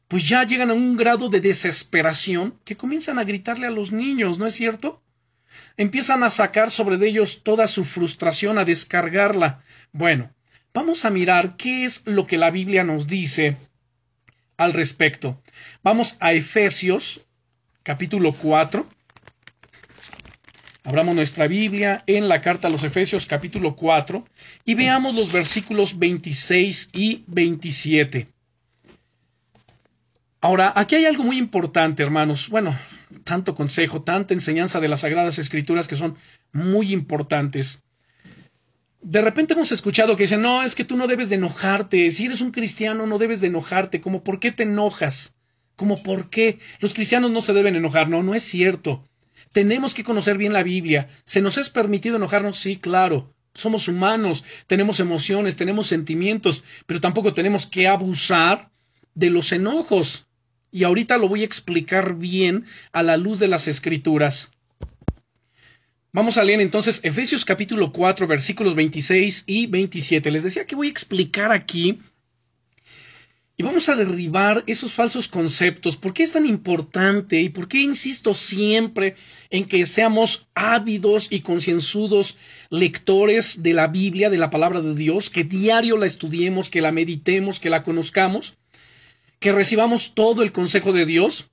pues 0.07 0.29
ya 0.29 0.45
llegan 0.45 0.71
a 0.71 0.75
un 0.75 0.97
grado 0.97 1.29
de 1.29 1.41
desesperación 1.41 2.59
que 2.65 2.77
comienzan 2.77 3.19
a 3.19 3.25
gritarle 3.25 3.67
a 3.67 3.71
los 3.71 3.93
niños, 3.93 4.39
¿no 4.39 4.47
es 4.47 4.55
cierto? 4.55 5.03
Empiezan 5.77 6.23
a 6.23 6.31
sacar 6.31 6.71
sobre 6.71 6.97
ellos 7.07 7.43
toda 7.43 7.67
su 7.69 7.85
frustración, 7.85 8.59
a 8.59 8.65
descargarla. 8.65 9.63
Bueno, 9.93 10.31
vamos 10.75 11.05
a 11.05 11.11
mirar 11.11 11.57
qué 11.57 11.85
es 11.85 12.03
lo 12.07 12.27
que 12.27 12.39
la 12.39 12.51
Biblia 12.51 12.85
nos 12.85 13.07
dice 13.07 13.57
al 14.61 14.75
respecto. 14.75 15.41
Vamos 15.83 16.19
a 16.21 16.35
Efesios 16.35 17.23
capítulo 17.83 18.33
4. 18.33 18.87
Abramos 20.85 21.15
nuestra 21.15 21.47
Biblia 21.47 22.05
en 22.07 22.29
la 22.29 22.43
carta 22.43 22.69
a 22.69 22.71
los 22.71 22.85
Efesios 22.85 23.25
capítulo 23.25 23.75
4 23.75 24.23
y 24.67 24.75
veamos 24.75 25.15
los 25.15 25.33
versículos 25.33 25.99
26 25.99 26.91
y 26.93 27.25
27. 27.27 28.29
Ahora, 30.43 30.75
aquí 30.77 30.95
hay 30.95 31.07
algo 31.07 31.25
muy 31.25 31.39
importante, 31.39 32.03
hermanos. 32.03 32.51
Bueno, 32.51 32.79
tanto 33.25 33.55
consejo, 33.55 34.03
tanta 34.03 34.35
enseñanza 34.35 34.79
de 34.79 34.89
las 34.89 35.01
Sagradas 35.01 35.39
Escrituras 35.39 35.89
que 35.89 35.97
son 35.97 36.17
muy 36.53 36.93
importantes. 36.93 37.83
De 39.03 39.23
repente 39.23 39.55
hemos 39.55 39.73
escuchado 39.73 40.15
que 40.15 40.25
dicen, 40.25 40.43
no, 40.43 40.63
es 40.63 40.75
que 40.75 40.85
tú 40.85 40.97
no 40.97 41.07
debes 41.07 41.31
de 41.31 41.37
enojarte, 41.37 42.11
si 42.11 42.27
eres 42.27 42.41
un 42.41 42.51
cristiano 42.51 43.07
no 43.07 43.19
debes 43.19 43.41
de 43.41 43.47
enojarte, 43.47 44.01
como 44.01 44.23
por 44.23 44.41
qué 44.41 44.53
te 44.53 44.65
enojas, 44.65 45.37
como 45.75 46.03
por 46.03 46.29
qué 46.29 46.59
los 46.81 46.93
cristianos 46.93 47.31
no 47.31 47.41
se 47.41 47.55
deben 47.55 47.77
enojar, 47.77 48.09
no, 48.09 48.23
no 48.23 48.35
es 48.35 48.43
cierto. 48.43 49.05
Tenemos 49.53 49.95
que 49.95 50.05
conocer 50.05 50.37
bien 50.37 50.53
la 50.53 50.63
Biblia. 50.63 51.09
¿Se 51.25 51.41
nos 51.41 51.57
es 51.57 51.71
permitido 51.71 52.17
enojarnos? 52.17 52.59
Sí, 52.59 52.77
claro. 52.77 53.35
Somos 53.55 53.89
humanos, 53.89 54.45
tenemos 54.67 55.01
emociones, 55.01 55.57
tenemos 55.57 55.87
sentimientos, 55.87 56.63
pero 56.87 57.01
tampoco 57.01 57.33
tenemos 57.33 57.67
que 57.67 57.89
abusar 57.89 58.71
de 59.15 59.31
los 59.31 59.51
enojos 59.53 60.27
y 60.71 60.85
ahorita 60.85 61.19
lo 61.19 61.29
voy 61.29 61.43
a 61.43 61.47
explicar 61.47 62.15
bien 62.15 62.67
a 62.93 63.03
la 63.03 63.17
luz 63.17 63.39
de 63.39 63.49
las 63.49 63.67
escrituras. 63.67 64.53
Vamos 66.13 66.39
a 66.39 66.43
leer 66.43 66.61
entonces 66.61 66.99
Efesios 67.05 67.45
capítulo 67.45 67.93
4 67.93 68.27
versículos 68.27 68.75
26 68.75 69.45
y 69.47 69.67
27. 69.69 70.33
Les 70.33 70.43
decía 70.43 70.67
que 70.67 70.75
voy 70.75 70.89
a 70.89 70.91
explicar 70.91 71.53
aquí 71.53 72.01
y 73.57 73.63
vamos 73.63 73.89
a 73.89 73.95
derribar 73.95 74.65
esos 74.67 74.93
falsos 74.93 75.29
conceptos. 75.29 75.97
¿Por 75.97 76.13
qué 76.13 76.25
es 76.25 76.33
tan 76.33 76.47
importante 76.47 77.41
y 77.41 77.49
por 77.49 77.69
qué 77.69 77.79
insisto 77.79 78.35
siempre 78.35 79.15
en 79.51 79.69
que 79.69 79.87
seamos 79.87 80.49
ávidos 80.57 81.29
y 81.31 81.43
concienzudos 81.43 82.37
lectores 82.71 83.63
de 83.63 83.73
la 83.73 83.87
Biblia, 83.87 84.31
de 84.31 84.39
la 84.39 84.51
palabra 84.51 84.81
de 84.81 84.97
Dios, 84.97 85.31
que 85.31 85.45
diario 85.45 85.97
la 85.97 86.07
estudiemos, 86.07 86.71
que 86.71 86.81
la 86.81 86.91
meditemos, 86.91 87.61
que 87.61 87.71
la 87.71 87.85
conozcamos? 87.85 88.57
que 89.39 89.53
recibamos 89.53 90.13
todo 90.15 90.43
el 90.43 90.51
consejo 90.51 90.93
de 90.93 91.07
Dios? 91.07 91.51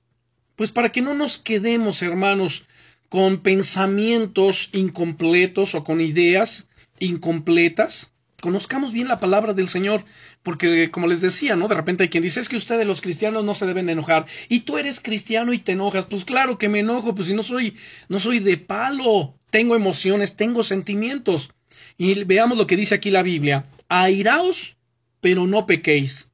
Pues 0.56 0.72
para 0.72 0.90
que 0.90 1.00
no 1.00 1.14
nos 1.14 1.38
quedemos, 1.38 2.02
hermanos, 2.02 2.64
con 3.08 3.38
pensamientos 3.38 4.70
incompletos 4.72 5.74
o 5.74 5.84
con 5.84 6.00
ideas 6.00 6.68
incompletas. 6.98 8.10
Conozcamos 8.40 8.92
bien 8.92 9.08
la 9.08 9.18
palabra 9.18 9.52
del 9.52 9.68
Señor, 9.68 10.04
porque 10.44 10.90
como 10.92 11.08
les 11.08 11.20
decía, 11.20 11.56
¿no? 11.56 11.66
De 11.66 11.74
repente 11.74 12.04
hay 12.04 12.08
quien 12.08 12.22
dice, 12.22 12.38
es 12.38 12.48
que 12.48 12.56
ustedes 12.56 12.86
los 12.86 13.00
cristianos 13.00 13.44
no 13.44 13.54
se 13.54 13.66
deben 13.66 13.88
enojar, 13.88 14.26
y 14.48 14.60
tú 14.60 14.78
eres 14.78 15.00
cristiano 15.00 15.52
y 15.52 15.58
te 15.58 15.72
enojas, 15.72 16.06
pues 16.06 16.24
claro 16.24 16.56
que 16.56 16.68
me 16.68 16.78
enojo, 16.78 17.14
pues 17.14 17.28
si 17.28 17.34
no 17.34 17.42
soy, 17.42 17.76
no 18.08 18.20
soy 18.20 18.38
de 18.38 18.56
palo, 18.56 19.34
tengo 19.50 19.74
emociones, 19.74 20.36
tengo 20.36 20.62
sentimientos. 20.62 21.50
Y 21.96 22.22
veamos 22.24 22.56
lo 22.56 22.68
que 22.68 22.76
dice 22.76 22.94
aquí 22.94 23.10
la 23.10 23.24
Biblia, 23.24 23.66
airaos, 23.88 24.76
pero 25.20 25.46
no 25.46 25.66
pequéis. 25.66 26.30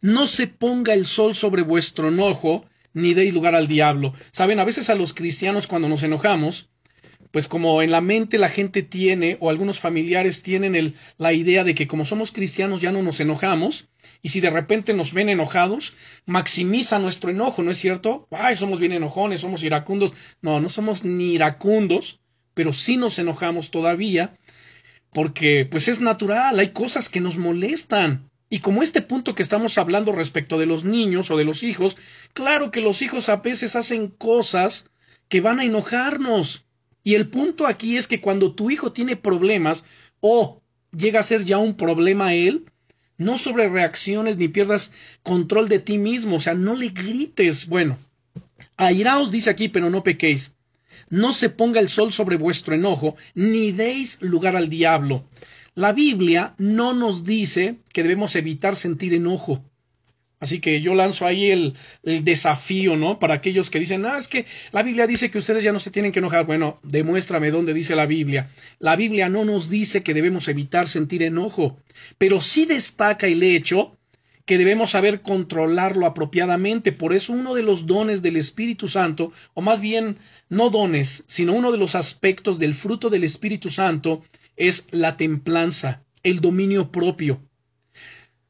No 0.00 0.26
se 0.26 0.48
ponga 0.48 0.92
el 0.92 1.06
sol 1.06 1.36
sobre 1.36 1.62
vuestro 1.62 2.08
enojo, 2.08 2.64
ni 2.98 3.14
deis 3.14 3.34
lugar 3.34 3.54
al 3.54 3.68
diablo. 3.68 4.14
Saben, 4.32 4.60
a 4.60 4.64
veces 4.64 4.90
a 4.90 4.94
los 4.94 5.14
cristianos 5.14 5.66
cuando 5.66 5.88
nos 5.88 6.02
enojamos, 6.02 6.70
pues 7.30 7.46
como 7.46 7.82
en 7.82 7.90
la 7.90 8.00
mente 8.00 8.38
la 8.38 8.48
gente 8.48 8.82
tiene, 8.82 9.36
o 9.40 9.50
algunos 9.50 9.78
familiares 9.78 10.42
tienen 10.42 10.74
el, 10.74 10.94
la 11.18 11.32
idea 11.32 11.64
de 11.64 11.74
que 11.74 11.86
como 11.86 12.04
somos 12.04 12.32
cristianos 12.32 12.80
ya 12.80 12.92
no 12.92 13.02
nos 13.02 13.20
enojamos, 13.20 13.88
y 14.22 14.30
si 14.30 14.40
de 14.40 14.50
repente 14.50 14.94
nos 14.94 15.12
ven 15.12 15.28
enojados, 15.28 15.94
maximiza 16.26 16.98
nuestro 16.98 17.30
enojo, 17.30 17.62
¿no 17.62 17.70
es 17.70 17.78
cierto? 17.78 18.26
Ay, 18.30 18.56
somos 18.56 18.80
bien 18.80 18.92
enojones, 18.92 19.40
somos 19.40 19.62
iracundos. 19.62 20.14
No, 20.40 20.60
no 20.60 20.68
somos 20.68 21.04
ni 21.04 21.34
iracundos, 21.34 22.20
pero 22.54 22.72
sí 22.72 22.96
nos 22.96 23.18
enojamos 23.18 23.70
todavía, 23.70 24.36
porque 25.12 25.66
pues 25.70 25.88
es 25.88 26.00
natural, 26.00 26.58
hay 26.58 26.70
cosas 26.72 27.08
que 27.08 27.20
nos 27.20 27.36
molestan. 27.36 28.30
Y 28.50 28.60
como 28.60 28.82
este 28.82 29.02
punto 29.02 29.34
que 29.34 29.42
estamos 29.42 29.76
hablando 29.76 30.12
respecto 30.12 30.58
de 30.58 30.66
los 30.66 30.84
niños 30.84 31.30
o 31.30 31.36
de 31.36 31.44
los 31.44 31.62
hijos, 31.62 31.96
claro 32.32 32.70
que 32.70 32.80
los 32.80 33.02
hijos 33.02 33.28
a 33.28 33.36
veces 33.36 33.76
hacen 33.76 34.08
cosas 34.08 34.88
que 35.28 35.40
van 35.40 35.60
a 35.60 35.64
enojarnos. 35.64 36.64
Y 37.04 37.14
el 37.14 37.28
punto 37.28 37.66
aquí 37.66 37.96
es 37.96 38.06
que 38.06 38.20
cuando 38.20 38.54
tu 38.54 38.70
hijo 38.70 38.92
tiene 38.92 39.16
problemas 39.16 39.84
o 40.20 40.62
llega 40.96 41.20
a 41.20 41.24
ser 41.24 41.44
ya 41.44 41.58
un 41.58 41.76
problema 41.76 42.34
él, 42.34 42.66
no 43.18 43.36
sobre 43.36 43.68
reacciones 43.68 44.38
ni 44.38 44.48
pierdas 44.48 44.92
control 45.22 45.68
de 45.68 45.80
ti 45.80 45.98
mismo, 45.98 46.36
o 46.36 46.40
sea, 46.40 46.54
no 46.54 46.74
le 46.74 46.88
grites. 46.88 47.68
Bueno, 47.68 47.98
airaos 48.76 49.30
dice 49.30 49.50
aquí, 49.50 49.68
pero 49.68 49.90
no 49.90 50.02
pequéis. 50.02 50.54
No 51.10 51.32
se 51.32 51.48
ponga 51.48 51.80
el 51.80 51.88
sol 51.88 52.12
sobre 52.12 52.36
vuestro 52.36 52.74
enojo, 52.74 53.16
ni 53.34 53.72
deis 53.72 54.20
lugar 54.20 54.56
al 54.56 54.68
diablo. 54.68 55.24
La 55.78 55.92
Biblia 55.92 56.56
no 56.58 56.92
nos 56.92 57.22
dice 57.22 57.76
que 57.92 58.02
debemos 58.02 58.34
evitar 58.34 58.74
sentir 58.74 59.14
enojo. 59.14 59.62
Así 60.40 60.58
que 60.58 60.80
yo 60.80 60.96
lanzo 60.96 61.24
ahí 61.24 61.52
el, 61.52 61.74
desafío, 62.02 62.96
¿no? 62.96 63.20
Para 63.20 63.34
aquellos 63.34 63.70
que 63.70 63.78
dicen, 63.78 64.04
ah, 64.04 64.18
es 64.18 64.26
que 64.26 64.44
la 64.72 64.82
Biblia 64.82 65.06
dice 65.06 65.30
que 65.30 65.38
ustedes 65.38 65.62
ya 65.62 65.70
no 65.70 65.78
se 65.78 65.92
tienen 65.92 66.10
que 66.10 66.18
enojar. 66.18 66.46
Bueno, 66.46 66.80
demuéstrame 66.82 67.52
dónde 67.52 67.74
dice 67.74 67.94
la 67.94 68.06
Biblia. 68.06 68.50
La 68.80 68.96
Biblia 68.96 69.28
no 69.28 69.44
nos 69.44 69.70
dice 69.70 70.02
que 70.02 70.14
debemos 70.14 70.48
evitar 70.48 70.88
sentir 70.88 71.22
enojo, 71.22 71.78
pero 72.18 72.40
sí 72.40 72.66
destaca 72.66 73.28
el 73.28 73.44
hecho 73.44 73.96
que 74.46 74.58
debemos 74.58 74.90
saber 74.90 75.22
controlarlo 75.22 76.06
apropiadamente. 76.06 76.90
Por 76.90 77.12
eso 77.12 77.32
uno 77.32 77.54
de 77.54 77.62
los 77.62 77.86
dones 77.86 78.20
del 78.20 78.36
Espíritu 78.36 78.88
Santo, 78.88 79.30
o 79.54 79.62
más 79.62 79.80
bien 79.80 80.18
no 80.48 80.70
dones, 80.70 81.22
sino 81.28 81.52
uno 81.52 81.70
de 81.70 81.78
los 81.78 81.94
aspectos 81.94 82.58
del 82.58 82.74
fruto 82.74 83.10
del 83.10 83.22
Espíritu 83.22 83.70
Santo, 83.70 84.24
es 84.58 84.86
la 84.90 85.16
templanza, 85.16 86.04
el 86.22 86.40
dominio 86.40 86.90
propio. 86.92 87.40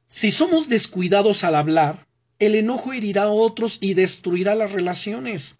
Si 0.06 0.30
somos 0.30 0.68
descuidados 0.68 1.44
al 1.44 1.54
hablar, 1.54 2.08
el 2.38 2.54
enojo 2.54 2.92
herirá 2.92 3.24
a 3.24 3.30
otros 3.30 3.78
y 3.80 3.94
destruirá 3.94 4.54
las 4.54 4.72
relaciones. 4.72 5.58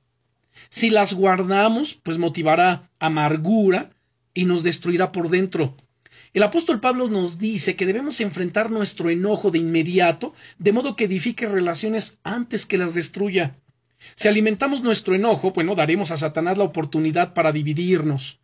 Si 0.71 0.91
las 0.91 1.13
guardamos, 1.13 1.95
pues 1.95 2.19
motivará 2.19 2.91
amargura 2.99 3.91
y 4.35 4.47
nos 4.47 4.63
destruirá 4.63 5.13
por 5.13 5.29
dentro. 5.29 5.77
El 6.33 6.43
apóstol 6.43 6.81
Pablo 6.81 7.09
nos 7.09 7.39
dice 7.39 7.77
que 7.77 7.87
debemos 7.87 8.21
enfrentar 8.21 8.71
nuestro 8.71 9.11
enojo 9.11 9.51
de 9.51 9.59
inmediato, 9.59 10.35
de 10.59 10.73
modo 10.73 10.97
que 10.97 11.05
edifique 11.05 11.47
relaciones 11.47 12.19
antes 12.23 12.67
que 12.67 12.79
las 12.79 12.95
destruya. 12.95 13.57
Si 14.15 14.29
alimentamos 14.29 14.83
nuestro 14.83 15.15
enojo, 15.15 15.53
pues 15.53 15.67
no 15.67 15.75
daremos 15.75 16.11
a 16.11 16.17
Satanás 16.17 16.59
la 16.59 16.65
oportunidad 16.65 17.35
para 17.35 17.53
dividirnos. 17.53 18.41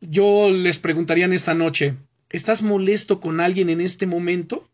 Yo 0.00 0.48
les 0.50 0.78
preguntaría 0.78 1.26
en 1.26 1.34
esta 1.34 1.52
noche, 1.52 1.96
¿estás 2.30 2.62
molesto 2.62 3.20
con 3.20 3.38
alguien 3.38 3.68
en 3.68 3.82
este 3.82 4.06
momento? 4.06 4.66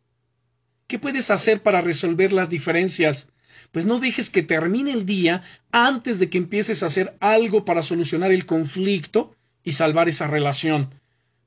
¿Qué 0.87 1.01
puedes 1.01 1.31
hacer 1.31 1.63
para 1.63 1.81
resolver 1.81 2.33
las 2.33 2.49
diferencias? 2.49 3.29
Pues 3.73 3.87
no 3.87 3.99
dejes 3.99 4.31
que 4.31 4.45
termine 4.45 4.93
el 4.93 5.05
día 5.05 5.43
antes 5.73 6.21
de 6.21 6.31
que 6.31 6.39
empieces 6.39 6.83
a 6.83 6.87
hacer 6.87 7.17
algo 7.19 7.65
para 7.65 7.83
solucionar 7.83 8.31
el 8.31 8.47
conflicto 8.47 9.35
y 9.65 9.73
salvar 9.73 10.09
esa 10.09 10.29
relación. 10.29 10.95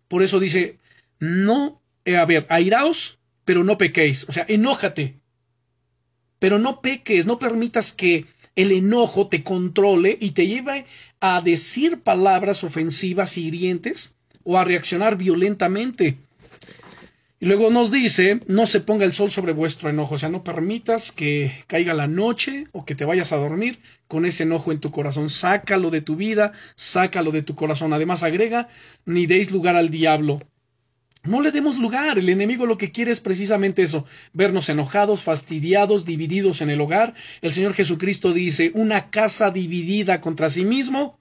Por 0.10 0.24
eso 0.24 0.42
dice, 0.42 0.78
no, 1.20 1.82
eh, 2.04 2.18
a 2.18 2.26
ver, 2.26 2.48
airaos, 2.50 3.18
pero 3.46 3.64
no 3.64 3.78
pequéis. 3.78 4.28
O 4.28 4.34
sea, 4.34 4.46
enójate, 4.50 5.22
pero 6.38 6.60
no 6.60 6.82
peques, 6.82 7.26
no 7.26 7.40
permitas 7.40 7.94
que 7.94 8.26
el 8.60 8.74
enojo 8.74 9.28
te 9.28 9.42
controle 9.42 10.18
y 10.20 10.32
te 10.32 10.46
lleve 10.46 10.86
a 11.22 11.40
decir 11.40 12.02
palabras 12.02 12.66
ofensivas 12.66 13.38
y 13.38 13.48
hirientes 13.48 14.16
o 14.44 14.58
a 14.58 14.66
reaccionar 14.66 15.16
violentamente. 15.16 16.18
Y 17.40 17.46
luego 17.46 17.70
nos 17.70 17.90
dice, 17.90 18.42
no 18.48 18.68
se 18.68 18.82
ponga 18.82 19.06
el 19.06 19.14
sol 19.14 19.32
sobre 19.32 19.54
vuestro 19.54 19.90
enojo, 19.90 20.16
o 20.16 20.18
sea, 20.18 20.28
no 20.28 20.44
permitas 20.44 21.14
que 21.14 21.54
caiga 21.68 21.94
la 21.94 22.08
noche 22.08 22.68
o 22.74 22.84
que 22.84 22.96
te 22.96 23.06
vayas 23.06 23.32
a 23.32 23.38
dormir 23.38 23.80
con 24.10 24.26
ese 24.26 24.44
enojo 24.44 24.74
en 24.74 24.82
tu 24.82 24.92
corazón, 24.92 25.30
sácalo 25.30 25.90
de 25.90 26.02
tu 26.02 26.18
vida, 26.18 26.52
sácalo 26.76 27.32
de 27.32 27.44
tu 27.44 27.56
corazón. 27.56 27.94
Además 27.94 28.24
agrega, 28.24 28.68
ni 29.06 29.26
deis 29.26 29.52
lugar 29.52 29.78
al 29.78 29.90
diablo. 29.90 30.42
No 31.24 31.42
le 31.42 31.52
demos 31.52 31.78
lugar. 31.78 32.18
El 32.18 32.30
enemigo 32.30 32.66
lo 32.66 32.78
que 32.78 32.92
quiere 32.92 33.12
es 33.12 33.20
precisamente 33.20 33.82
eso, 33.82 34.06
vernos 34.34 34.70
enojados, 34.70 35.22
fastidiados, 35.22 36.06
divididos 36.06 36.62
en 36.62 36.70
el 36.70 36.82
hogar. 36.82 37.14
El 37.42 37.52
Señor 37.52 37.74
Jesucristo 37.74 38.32
dice, 38.34 38.72
una 38.74 39.10
casa 39.10 39.52
dividida 39.52 40.22
contra 40.22 40.50
sí 40.50 40.64
mismo 40.64 41.20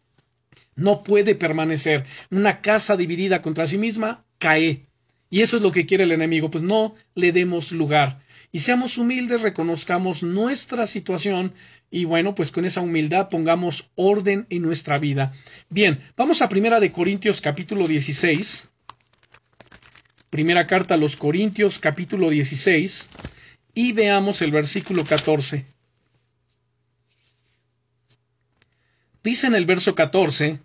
no 0.77 1.03
puede 1.03 1.35
permanecer. 1.35 2.07
Una 2.31 2.61
casa 2.61 2.97
dividida 2.97 3.43
contra 3.43 3.67
sí 3.67 3.79
misma 3.79 4.21
cae. 4.39 4.87
Y 5.31 5.43
eso 5.43 5.57
es 5.57 5.63
lo 5.63 5.73
que 5.73 5.85
quiere 5.85 6.05
el 6.05 6.13
enemigo, 6.13 6.51
pues 6.51 6.63
no 6.63 6.95
le 7.15 7.33
demos 7.33 7.73
lugar. 7.73 8.21
Y 8.51 8.61
seamos 8.61 8.97
humildes, 8.97 9.43
reconozcamos 9.43 10.23
nuestra 10.23 10.87
situación 10.87 11.53
y 11.91 12.07
bueno, 12.07 12.35
pues 12.35 12.51
con 12.51 12.65
esa 12.65 12.81
humildad 12.81 13.29
pongamos 13.29 13.91
orden 13.95 14.47
en 14.49 14.63
nuestra 14.63 14.99
vida. 14.99 15.35
Bien, 15.69 16.01
vamos 16.17 16.41
a 16.41 16.49
Primera 16.49 16.81
de 16.81 16.91
Corintios 16.91 17.43
capítulo 17.43 17.87
16. 17.87 18.71
Primera 20.31 20.67
carta 20.67 20.95
a 20.95 20.99
los 20.99 21.17
Corintios 21.17 21.79
capítulo 21.79 22.29
16 22.29 23.09
y 23.73 23.93
veamos 23.93 24.43
el 24.43 24.53
versículo 24.53 25.05
14. 25.05 25.65
Dice 29.23 29.47
en 29.47 29.55
el 29.55 29.65
verso 29.65 29.95
14, 29.95 30.61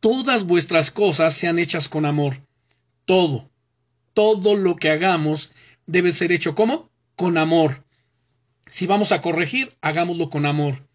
todas 0.00 0.44
vuestras 0.44 0.90
cosas 0.90 1.34
sean 1.34 1.58
hechas 1.58 1.88
con 1.88 2.04
amor. 2.04 2.46
Todo, 3.06 3.50
todo 4.12 4.56
lo 4.56 4.76
que 4.76 4.90
hagamos 4.90 5.50
debe 5.86 6.12
ser 6.12 6.30
hecho 6.30 6.54
como? 6.54 6.90
Con 7.16 7.38
amor. 7.38 7.84
Si 8.68 8.86
vamos 8.86 9.12
a 9.12 9.22
corregir, 9.22 9.78
hagámoslo 9.80 10.28
con 10.28 10.44
amor. 10.44 10.86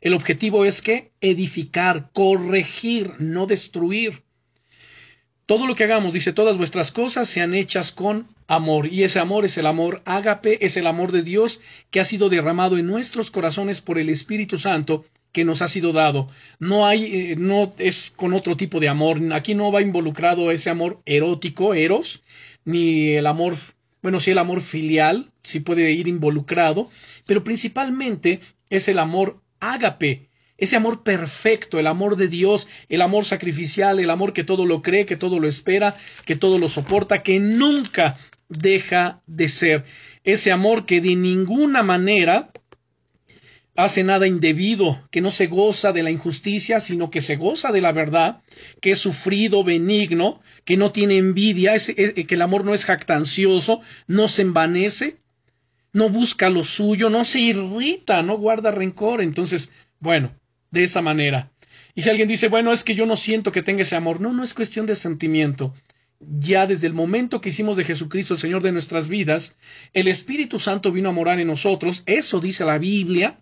El 0.00 0.14
objetivo 0.14 0.64
es 0.64 0.80
que 0.80 1.12
edificar, 1.20 2.10
corregir, 2.12 3.12
no 3.18 3.46
destruir. 3.46 4.24
Todo 5.50 5.66
lo 5.66 5.74
que 5.74 5.82
hagamos, 5.82 6.12
dice, 6.12 6.32
todas 6.32 6.56
vuestras 6.58 6.92
cosas 6.92 7.28
sean 7.28 7.54
hechas 7.54 7.90
con 7.90 8.28
amor. 8.46 8.86
Y 8.86 9.02
ese 9.02 9.18
amor 9.18 9.44
es 9.44 9.58
el 9.58 9.66
amor 9.66 10.00
ágape, 10.04 10.64
es 10.64 10.76
el 10.76 10.86
amor 10.86 11.10
de 11.10 11.24
Dios 11.24 11.60
que 11.90 11.98
ha 11.98 12.04
sido 12.04 12.28
derramado 12.28 12.78
en 12.78 12.86
nuestros 12.86 13.32
corazones 13.32 13.80
por 13.80 13.98
el 13.98 14.10
Espíritu 14.10 14.58
Santo 14.58 15.06
que 15.32 15.44
nos 15.44 15.60
ha 15.60 15.66
sido 15.66 15.92
dado. 15.92 16.28
No 16.60 16.86
hay, 16.86 17.32
eh, 17.32 17.36
no 17.36 17.74
es 17.78 18.12
con 18.12 18.32
otro 18.32 18.56
tipo 18.56 18.78
de 18.78 18.90
amor. 18.90 19.18
Aquí 19.32 19.56
no 19.56 19.72
va 19.72 19.82
involucrado 19.82 20.52
ese 20.52 20.70
amor 20.70 21.00
erótico, 21.04 21.74
eros, 21.74 22.22
ni 22.64 23.14
el 23.14 23.26
amor, 23.26 23.56
bueno, 24.02 24.20
sí 24.20 24.30
el 24.30 24.38
amor 24.38 24.60
filial, 24.60 25.32
sí 25.42 25.58
puede 25.58 25.90
ir 25.90 26.06
involucrado, 26.06 26.90
pero 27.26 27.42
principalmente 27.42 28.38
es 28.68 28.86
el 28.86 29.00
amor 29.00 29.40
ágape, 29.58 30.29
ese 30.60 30.76
amor 30.76 31.02
perfecto, 31.02 31.78
el 31.78 31.86
amor 31.86 32.16
de 32.16 32.28
Dios, 32.28 32.68
el 32.88 33.02
amor 33.02 33.24
sacrificial, 33.24 33.98
el 33.98 34.10
amor 34.10 34.32
que 34.32 34.44
todo 34.44 34.66
lo 34.66 34.82
cree, 34.82 35.06
que 35.06 35.16
todo 35.16 35.40
lo 35.40 35.48
espera, 35.48 35.96
que 36.26 36.36
todo 36.36 36.58
lo 36.58 36.68
soporta, 36.68 37.22
que 37.22 37.40
nunca 37.40 38.18
deja 38.48 39.22
de 39.26 39.48
ser. 39.48 39.84
Ese 40.22 40.52
amor 40.52 40.84
que 40.84 41.00
de 41.00 41.16
ninguna 41.16 41.82
manera 41.82 42.50
hace 43.74 44.04
nada 44.04 44.26
indebido, 44.26 45.08
que 45.10 45.22
no 45.22 45.30
se 45.30 45.46
goza 45.46 45.92
de 45.92 46.02
la 46.02 46.10
injusticia, 46.10 46.80
sino 46.80 47.10
que 47.10 47.22
se 47.22 47.36
goza 47.36 47.72
de 47.72 47.80
la 47.80 47.92
verdad, 47.92 48.42
que 48.82 48.90
es 48.90 48.98
sufrido, 48.98 49.64
benigno, 49.64 50.42
que 50.66 50.76
no 50.76 50.92
tiene 50.92 51.16
envidia, 51.16 51.74
que 51.78 52.26
el 52.28 52.42
amor 52.42 52.66
no 52.66 52.74
es 52.74 52.84
jactancioso, 52.84 53.80
no 54.06 54.28
se 54.28 54.42
envanece, 54.42 55.16
no 55.94 56.10
busca 56.10 56.50
lo 56.50 56.64
suyo, 56.64 57.08
no 57.08 57.24
se 57.24 57.40
irrita, 57.40 58.22
no 58.22 58.36
guarda 58.36 58.70
rencor. 58.70 59.22
Entonces, 59.22 59.70
bueno, 60.00 60.32
de 60.70 60.84
esa 60.84 61.02
manera. 61.02 61.50
Y 61.94 62.02
si 62.02 62.10
alguien 62.10 62.28
dice, 62.28 62.48
bueno, 62.48 62.72
es 62.72 62.84
que 62.84 62.94
yo 62.94 63.06
no 63.06 63.16
siento 63.16 63.52
que 63.52 63.62
tenga 63.62 63.82
ese 63.82 63.96
amor, 63.96 64.20
no, 64.20 64.32
no 64.32 64.42
es 64.44 64.54
cuestión 64.54 64.86
de 64.86 64.94
sentimiento. 64.94 65.74
Ya 66.20 66.66
desde 66.66 66.86
el 66.86 66.92
momento 66.92 67.40
que 67.40 67.48
hicimos 67.48 67.76
de 67.76 67.84
Jesucristo 67.84 68.34
el 68.34 68.40
Señor 68.40 68.62
de 68.62 68.72
nuestras 68.72 69.08
vidas, 69.08 69.56
el 69.94 70.06
Espíritu 70.06 70.58
Santo 70.58 70.92
vino 70.92 71.08
a 71.08 71.12
morar 71.12 71.40
en 71.40 71.46
nosotros, 71.48 72.02
eso 72.06 72.40
dice 72.40 72.64
la 72.64 72.78
Biblia, 72.78 73.40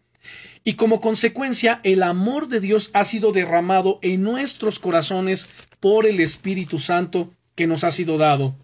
y 0.65 0.75
como 0.75 1.01
consecuencia 1.01 1.81
el 1.83 2.03
amor 2.03 2.49
de 2.49 2.61
Dios 2.61 2.91
ha 2.95 3.05
sido 3.05 3.33
derramado 3.33 3.99
en 4.03 4.23
nuestros 4.23 4.79
corazones 4.79 5.49
por 5.81 6.07
el 6.07 6.21
Espíritu 6.21 6.79
Santo 6.79 7.33
que 7.55 7.67
nos 7.67 7.85
ha 7.85 7.93
sido 7.93 8.19
dado. 8.19 8.57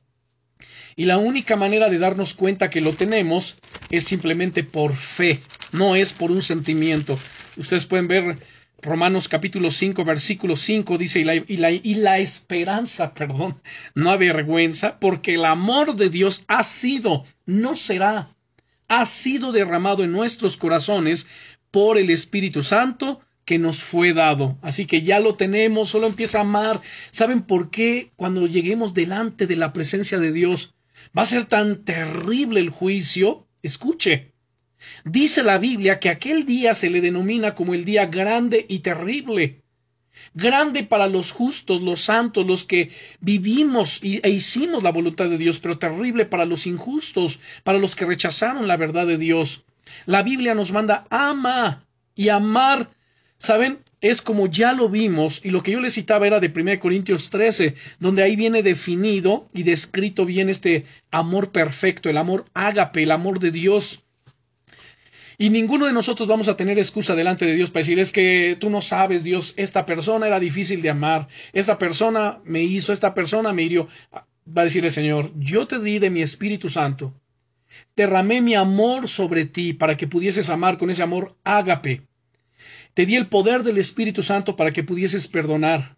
Y 0.96 1.06
la 1.06 1.18
única 1.18 1.56
manera 1.56 1.90
de 1.90 1.98
darnos 1.98 2.34
cuenta 2.34 2.70
que 2.70 2.80
lo 2.80 2.92
tenemos 2.92 3.56
es 3.90 4.04
simplemente 4.04 4.62
por 4.62 4.94
fe, 4.94 5.42
no 5.72 5.96
es 5.96 6.12
por 6.12 6.30
un 6.30 6.42
sentimiento. 6.42 7.18
Ustedes 7.56 7.86
pueden 7.86 8.06
ver 8.06 8.36
Romanos 8.84 9.28
capítulo 9.28 9.70
5, 9.70 10.04
versículo 10.04 10.56
5 10.56 10.98
dice, 10.98 11.20
y 11.20 11.24
la, 11.24 11.36
y, 11.36 11.56
la, 11.56 11.70
y 11.70 11.94
la, 11.94 12.18
esperanza, 12.18 13.14
perdón, 13.14 13.62
no 13.94 14.10
avergüenza, 14.10 15.00
porque 15.00 15.34
el 15.34 15.46
amor 15.46 15.96
de 15.96 16.10
Dios 16.10 16.44
ha 16.48 16.64
sido, 16.64 17.24
no 17.46 17.76
será, 17.76 18.36
ha 18.88 19.06
sido 19.06 19.52
derramado 19.52 20.04
en 20.04 20.12
nuestros 20.12 20.58
corazones 20.58 21.26
por 21.70 21.96
el 21.96 22.10
Espíritu 22.10 22.62
Santo 22.62 23.20
que 23.46 23.58
nos 23.58 23.82
fue 23.82 24.12
dado. 24.12 24.58
Así 24.60 24.84
que 24.84 25.00
ya 25.00 25.18
lo 25.18 25.34
tenemos, 25.34 25.88
solo 25.88 26.06
empieza 26.06 26.38
a 26.38 26.42
amar. 26.42 26.82
¿Saben 27.10 27.40
por 27.40 27.70
qué 27.70 28.12
cuando 28.16 28.46
lleguemos 28.46 28.92
delante 28.92 29.46
de 29.46 29.56
la 29.56 29.72
presencia 29.72 30.18
de 30.18 30.30
Dios 30.30 30.74
va 31.16 31.22
a 31.22 31.26
ser 31.26 31.46
tan 31.46 31.84
terrible 31.84 32.60
el 32.60 32.68
juicio? 32.68 33.48
Escuche. 33.62 34.33
Dice 35.04 35.42
la 35.42 35.58
Biblia 35.58 36.00
que 36.00 36.10
aquel 36.10 36.46
día 36.46 36.74
se 36.74 36.90
le 36.90 37.00
denomina 37.00 37.54
como 37.54 37.74
el 37.74 37.84
día 37.84 38.06
grande 38.06 38.64
y 38.68 38.80
terrible. 38.80 39.62
Grande 40.32 40.84
para 40.84 41.06
los 41.08 41.32
justos, 41.32 41.82
los 41.82 42.00
santos, 42.02 42.46
los 42.46 42.64
que 42.64 42.90
vivimos 43.20 44.00
e 44.02 44.28
hicimos 44.28 44.82
la 44.82 44.92
voluntad 44.92 45.28
de 45.28 45.38
Dios, 45.38 45.58
pero 45.58 45.78
terrible 45.78 46.24
para 46.24 46.44
los 46.44 46.66
injustos, 46.66 47.40
para 47.62 47.78
los 47.78 47.94
que 47.94 48.06
rechazaron 48.06 48.68
la 48.68 48.76
verdad 48.76 49.06
de 49.06 49.18
Dios. 49.18 49.64
La 50.06 50.22
Biblia 50.22 50.54
nos 50.54 50.72
manda 50.72 51.04
ama 51.10 51.84
y 52.14 52.28
amar. 52.28 52.90
¿Saben? 53.36 53.80
Es 54.00 54.22
como 54.22 54.46
ya 54.46 54.72
lo 54.72 54.88
vimos, 54.88 55.40
y 55.44 55.50
lo 55.50 55.62
que 55.62 55.72
yo 55.72 55.80
les 55.80 55.94
citaba 55.94 56.26
era 56.26 56.38
de 56.38 56.52
1 56.54 56.78
Corintios 56.78 57.30
13, 57.30 57.74
donde 57.98 58.22
ahí 58.22 58.36
viene 58.36 58.62
definido 58.62 59.48
y 59.52 59.62
descrito 59.62 60.24
bien 60.24 60.48
este 60.50 60.84
amor 61.10 61.52
perfecto, 61.52 62.10
el 62.10 62.18
amor 62.18 62.44
ágape, 62.54 63.02
el 63.02 63.10
amor 63.10 63.40
de 63.40 63.50
Dios. 63.50 64.03
Y 65.36 65.50
ninguno 65.50 65.86
de 65.86 65.92
nosotros 65.92 66.28
vamos 66.28 66.48
a 66.48 66.56
tener 66.56 66.78
excusa 66.78 67.14
delante 67.14 67.44
de 67.44 67.54
Dios 67.54 67.70
para 67.70 67.82
decir 67.82 67.98
es 67.98 68.12
que 68.12 68.56
tú 68.60 68.70
no 68.70 68.80
sabes, 68.80 69.24
Dios, 69.24 69.54
esta 69.56 69.84
persona 69.84 70.26
era 70.26 70.38
difícil 70.38 70.80
de 70.82 70.90
amar, 70.90 71.28
esta 71.52 71.78
persona 71.78 72.40
me 72.44 72.62
hizo, 72.62 72.92
esta 72.92 73.14
persona 73.14 73.52
me 73.52 73.62
hirió. 73.62 73.88
Va 74.46 74.62
a 74.62 74.64
decirle 74.64 74.90
Señor, 74.90 75.32
yo 75.36 75.66
te 75.66 75.80
di 75.80 75.98
de 75.98 76.10
mi 76.10 76.22
Espíritu 76.22 76.68
Santo 76.68 77.14
derramé 77.96 78.40
mi 78.40 78.54
amor 78.54 79.08
sobre 79.08 79.44
ti 79.44 79.72
para 79.72 79.96
que 79.96 80.06
pudieses 80.06 80.50
amar 80.50 80.78
con 80.78 80.90
ese 80.90 81.02
amor 81.02 81.36
ágape. 81.44 82.02
Te 82.94 83.06
di 83.06 83.16
el 83.16 83.28
poder 83.28 83.62
del 83.62 83.78
Espíritu 83.78 84.22
Santo 84.22 84.56
para 84.56 84.72
que 84.72 84.84
pudieses 84.84 85.26
perdonar, 85.28 85.96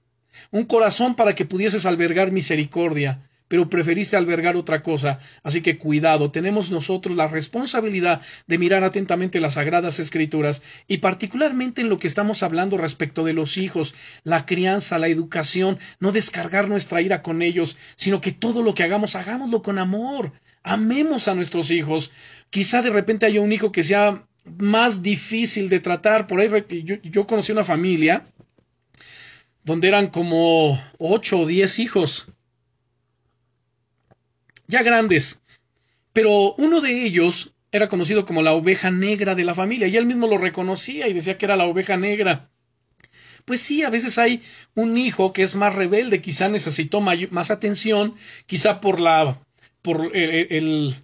un 0.50 0.64
corazón 0.64 1.14
para 1.14 1.34
que 1.34 1.44
pudieses 1.44 1.86
albergar 1.86 2.32
misericordia, 2.32 3.28
pero 3.48 3.70
preferiste 3.70 4.16
albergar 4.16 4.56
otra 4.56 4.82
cosa. 4.82 5.18
Así 5.42 5.62
que 5.62 5.78
cuidado, 5.78 6.30
tenemos 6.30 6.70
nosotros 6.70 7.16
la 7.16 7.28
responsabilidad 7.28 8.20
de 8.46 8.58
mirar 8.58 8.84
atentamente 8.84 9.40
las 9.40 9.54
sagradas 9.54 9.98
escrituras 9.98 10.62
y 10.88 10.98
particularmente 10.98 11.80
en 11.80 11.88
lo 11.88 11.98
que 11.98 12.06
estamos 12.06 12.42
hablando 12.42 12.78
respecto 12.78 13.24
de 13.24 13.32
los 13.32 13.56
hijos, 13.56 13.94
la 14.24 14.46
crianza, 14.46 14.98
la 14.98 15.08
educación, 15.08 15.78
no 16.00 16.12
descargar 16.12 16.68
nuestra 16.68 17.02
ira 17.02 17.22
con 17.22 17.42
ellos, 17.42 17.76
sino 17.96 18.20
que 18.20 18.32
todo 18.32 18.62
lo 18.62 18.74
que 18.74 18.82
hagamos, 18.82 19.16
hagámoslo 19.16 19.62
con 19.62 19.78
amor, 19.78 20.32
amemos 20.62 21.28
a 21.28 21.34
nuestros 21.34 21.70
hijos. 21.70 22.12
Quizá 22.50 22.82
de 22.82 22.90
repente 22.90 23.26
haya 23.26 23.40
un 23.40 23.52
hijo 23.52 23.72
que 23.72 23.82
sea 23.82 24.26
más 24.58 25.02
difícil 25.02 25.68
de 25.68 25.80
tratar. 25.80 26.26
Por 26.26 26.40
ahí 26.40 26.48
yo, 26.82 27.26
conocí 27.26 27.52
una 27.52 27.64
familia 27.64 28.26
donde 29.64 29.88
eran 29.88 30.08
como 30.08 30.80
ocho 30.98 31.40
o 31.40 31.46
diez 31.46 31.78
hijos, 31.78 32.26
ya 34.68 34.82
grandes, 34.82 35.42
pero 36.12 36.54
uno 36.54 36.80
de 36.80 37.04
ellos 37.04 37.52
era 37.72 37.88
conocido 37.88 38.24
como 38.26 38.42
la 38.42 38.52
oveja 38.52 38.90
negra 38.90 39.34
de 39.34 39.44
la 39.44 39.54
familia, 39.54 39.88
y 39.88 39.96
él 39.96 40.06
mismo 40.06 40.26
lo 40.26 40.38
reconocía 40.38 41.08
y 41.08 41.12
decía 41.12 41.38
que 41.38 41.46
era 41.46 41.56
la 41.56 41.66
oveja 41.66 41.96
negra. 41.96 42.50
Pues 43.44 43.60
sí, 43.60 43.84
a 43.84 43.90
veces 43.90 44.18
hay 44.18 44.42
un 44.74 44.96
hijo 44.96 45.32
que 45.32 45.42
es 45.42 45.54
más 45.54 45.74
rebelde, 45.74 46.20
quizá 46.20 46.48
necesitó 46.48 47.00
más 47.00 47.50
atención, 47.50 48.14
quizá 48.46 48.80
por 48.80 49.00
la 49.00 49.38
por 49.82 50.16
el, 50.16 50.96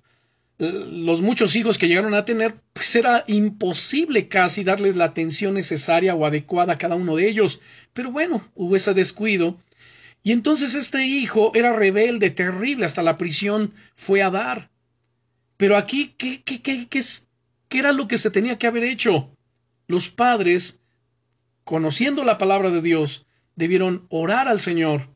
los 0.59 1.21
muchos 1.21 1.57
hijos 1.57 1.79
que 1.79 1.89
llegaron 1.89 2.15
a 2.15 2.25
tener, 2.25 2.57
pues 2.73 2.95
era 2.97 3.25
imposible 3.27 4.29
casi 4.29 4.65
darles 4.65 4.97
la 4.97 5.05
atención 5.07 5.55
necesaria 5.55 6.15
o 6.15 6.27
adecuada 6.27 6.75
a 6.75 6.79
cada 6.79 6.97
uno 6.97 7.17
de 7.17 7.29
ellos. 7.29 7.61
Pero 7.93 8.11
bueno, 8.11 8.45
hubo 8.55 8.77
ese 8.77 8.95
descuido. 8.95 9.57
Y 10.23 10.33
entonces 10.33 10.75
este 10.75 11.05
hijo 11.05 11.51
era 11.55 11.73
rebelde, 11.73 12.31
terrible, 12.31 12.87
hasta 12.87 13.03
la 13.03 13.19
prisión 13.19 13.75
fue 13.97 14.23
a 14.23 14.31
dar. 14.31 14.71
Pero 15.57 15.77
aquí, 15.77 16.15
¿qué, 16.17 16.43
qué, 16.43 16.63
qué, 16.63 16.89
qué, 16.89 17.03
qué 17.69 17.79
era 17.79 17.93
lo 17.93 18.07
que 18.07 18.19
se 18.19 18.31
tenía 18.31 18.59
que 18.59 18.67
haber 18.67 18.85
hecho? 18.85 19.37
Los 19.89 20.09
padres, 20.11 20.81
conociendo 21.65 22.25
la 22.25 22.39
palabra 22.39 22.71
de 22.71 22.83
Dios, 22.83 23.27
debieron 23.57 24.07
orar 24.11 24.49
al 24.49 24.61
Señor 24.61 25.09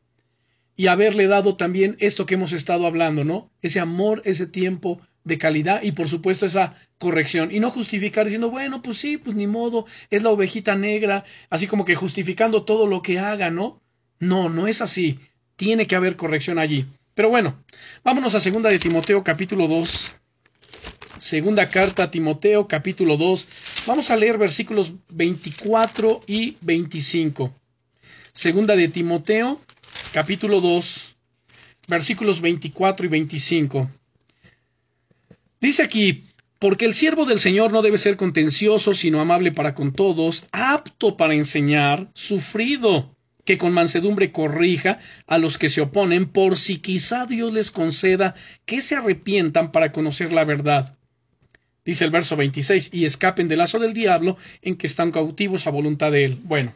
y 0.75 0.87
haberle 0.87 1.27
dado 1.27 1.55
también 1.55 1.95
esto 1.99 2.25
que 2.25 2.35
hemos 2.35 2.53
estado 2.53 2.85
hablando, 2.85 3.23
¿no? 3.23 3.49
Ese 3.61 3.79
amor, 3.79 4.21
ese 4.25 4.45
tiempo 4.45 5.01
de 5.23 5.37
calidad 5.37 5.81
y 5.83 5.91
por 5.91 6.07
supuesto 6.07 6.45
esa 6.45 6.75
corrección 6.99 7.51
y 7.51 7.59
no 7.59 7.71
justificar 7.71 8.25
diciendo, 8.25 8.49
bueno, 8.49 8.81
pues 8.81 8.97
sí, 8.97 9.17
pues 9.17 9.35
ni 9.35 9.47
modo, 9.47 9.85
es 10.09 10.23
la 10.23 10.29
ovejita 10.29 10.75
negra, 10.75 11.25
así 11.49 11.67
como 11.67 11.83
que 11.83 11.95
justificando 11.95 12.63
todo 12.63 12.87
lo 12.87 13.01
que 13.01 13.19
haga, 13.19 13.49
¿no? 13.49 13.81
No, 14.19 14.49
no 14.49 14.67
es 14.67 14.81
así. 14.81 15.19
Tiene 15.55 15.87
que 15.87 15.95
haber 15.95 16.15
corrección 16.15 16.59
allí. 16.59 16.85
Pero 17.13 17.29
bueno, 17.29 17.63
vámonos 18.03 18.35
a 18.35 18.39
segunda 18.39 18.69
de 18.69 18.79
Timoteo 18.79 19.23
capítulo 19.23 19.67
2. 19.67 20.15
Segunda 21.17 21.69
carta 21.69 22.03
a 22.03 22.11
Timoteo 22.11 22.67
capítulo 22.67 23.17
2. 23.17 23.47
Vamos 23.87 24.11
a 24.11 24.15
leer 24.15 24.37
versículos 24.37 24.93
24 25.09 26.21
y 26.27 26.57
25. 26.61 27.53
Segunda 28.33 28.75
de 28.75 28.87
Timoteo 28.87 29.59
capítulo 30.13 30.61
2, 30.61 31.15
versículos 31.87 32.39
24 32.41 33.05
y 33.07 33.09
25. 33.09 33.89
Dice 35.59 35.81
aquí, 35.81 36.23
porque 36.59 36.85
el 36.85 36.93
siervo 36.93 37.25
del 37.25 37.39
Señor 37.39 37.71
no 37.71 37.81
debe 37.81 37.97
ser 37.97 38.15
contencioso, 38.15 38.93
sino 38.93 39.21
amable 39.21 39.51
para 39.51 39.73
con 39.73 39.91
todos, 39.91 40.45
apto 40.51 41.17
para 41.17 41.33
enseñar, 41.33 42.09
sufrido, 42.13 43.16
que 43.47 43.57
con 43.57 43.71
mansedumbre 43.71 44.33
corrija 44.33 44.99
a 45.25 45.37
los 45.37 45.57
que 45.57 45.69
se 45.69 45.79
oponen, 45.79 46.25
por 46.25 46.57
si 46.57 46.79
quizá 46.79 47.25
Dios 47.25 47.53
les 47.53 47.71
conceda 47.71 48.35
que 48.65 48.81
se 48.81 48.97
arrepientan 48.97 49.71
para 49.71 49.93
conocer 49.93 50.33
la 50.33 50.43
verdad. 50.43 50.97
Dice 51.85 52.03
el 52.03 52.11
verso 52.11 52.35
26, 52.35 52.89
y 52.91 53.05
escapen 53.05 53.47
del 53.47 53.59
lazo 53.59 53.79
del 53.79 53.93
diablo 53.93 54.35
en 54.61 54.75
que 54.75 54.85
están 54.85 55.13
cautivos 55.13 55.65
a 55.65 55.71
voluntad 55.71 56.11
de 56.11 56.25
él. 56.25 56.41
Bueno, 56.43 56.73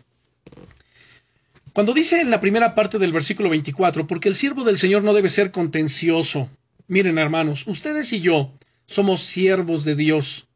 cuando 1.74 1.93
dice 1.93 2.22
en 2.22 2.32
la 2.32 2.39
primera 2.39 2.74
parte 2.74 2.99
del 2.99 3.11
versículo 3.11 3.49
24, 3.49 4.07
porque 4.07 4.30
el 4.30 4.36
siervo 4.36 4.63
del 4.63 4.78
Señor 4.78 5.03
no 5.03 5.13
debe 5.13 5.28
ser 5.28 5.51
contencioso. 5.51 6.49
Miren, 6.88 7.17
hermanos, 7.17 7.67
ustedes 7.67 8.13
y 8.13 8.22
yo 8.22 8.53
somos 8.86 9.19
siervos 9.24 9.84
de 9.84 9.95
Dios. 9.95 10.47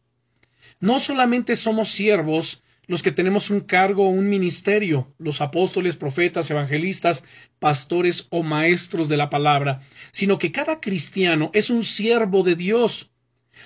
No 0.79 1.01
solamente 1.01 1.57
somos 1.57 1.91
siervos 1.91 2.61
los 2.87 3.01
que 3.01 3.11
tenemos 3.11 3.49
un 3.49 3.61
cargo 3.61 4.05
o 4.05 4.09
un 4.09 4.29
ministerio, 4.29 5.13
los 5.17 5.41
apóstoles, 5.41 5.95
profetas, 5.95 6.49
evangelistas, 6.51 7.23
pastores 7.59 8.27
o 8.29 8.43
maestros 8.43 9.09
de 9.09 9.17
la 9.17 9.29
palabra, 9.29 9.81
sino 10.11 10.37
que 10.37 10.51
cada 10.51 10.79
cristiano 10.79 11.51
es 11.53 11.69
un 11.69 11.83
siervo 11.83 12.43
de 12.43 12.55
Dios. 12.55 13.11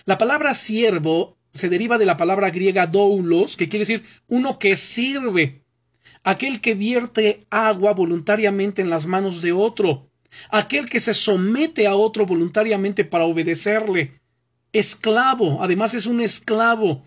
La 0.05 0.17
palabra 0.17 0.55
siervo 0.55 1.38
se 1.51 1.70
deriva 1.70 1.97
de 1.97 2.05
la 2.05 2.17
palabra 2.17 2.49
griega 2.49 2.88
doulos, 2.88 3.57
que 3.57 3.70
quiere 3.70 3.86
decir 3.86 4.03
uno 4.28 4.59
que 4.59 4.76
sirve 4.76 5.63
aquel 6.24 6.61
que 6.61 6.76
vierte 6.76 7.45
agua 7.49 7.93
voluntariamente 7.93 8.82
en 8.82 8.89
las 8.89 9.05
manos 9.05 9.41
de 9.41 9.51
otro, 9.51 10.09
aquel 10.49 10.89
que 10.89 10.99
se 10.99 11.13
somete 11.13 11.88
a 11.88 11.95
otro 11.95 12.26
voluntariamente 12.26 13.03
para 13.05 13.26
obedecerle, 13.26 14.20
esclavo, 14.72 15.63
además 15.63 15.93
es 15.93 16.05
un 16.05 16.22
esclavo. 16.22 17.03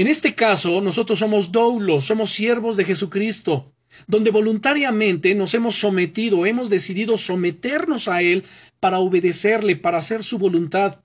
En 0.00 0.06
este 0.06 0.34
caso, 0.34 0.80
nosotros 0.80 1.18
somos 1.18 1.52
doulos, 1.52 2.06
somos 2.06 2.30
siervos 2.30 2.74
de 2.78 2.86
Jesucristo, 2.86 3.70
donde 4.06 4.30
voluntariamente 4.30 5.34
nos 5.34 5.52
hemos 5.52 5.74
sometido, 5.74 6.46
hemos 6.46 6.70
decidido 6.70 7.18
someternos 7.18 8.08
a 8.08 8.22
Él 8.22 8.44
para 8.82 8.98
obedecerle, 8.98 9.76
para 9.76 9.98
hacer 9.98 10.24
su 10.24 10.38
voluntad 10.38 11.00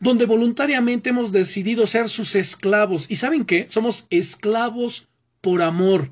donde 0.00 0.26
voluntariamente 0.26 1.10
hemos 1.10 1.30
decidido 1.30 1.86
ser 1.86 2.08
sus 2.08 2.34
esclavos. 2.34 3.08
¿Y 3.08 3.14
saben 3.14 3.44
qué? 3.44 3.66
Somos 3.68 4.08
esclavos 4.10 5.08
por 5.40 5.62
amor 5.62 6.10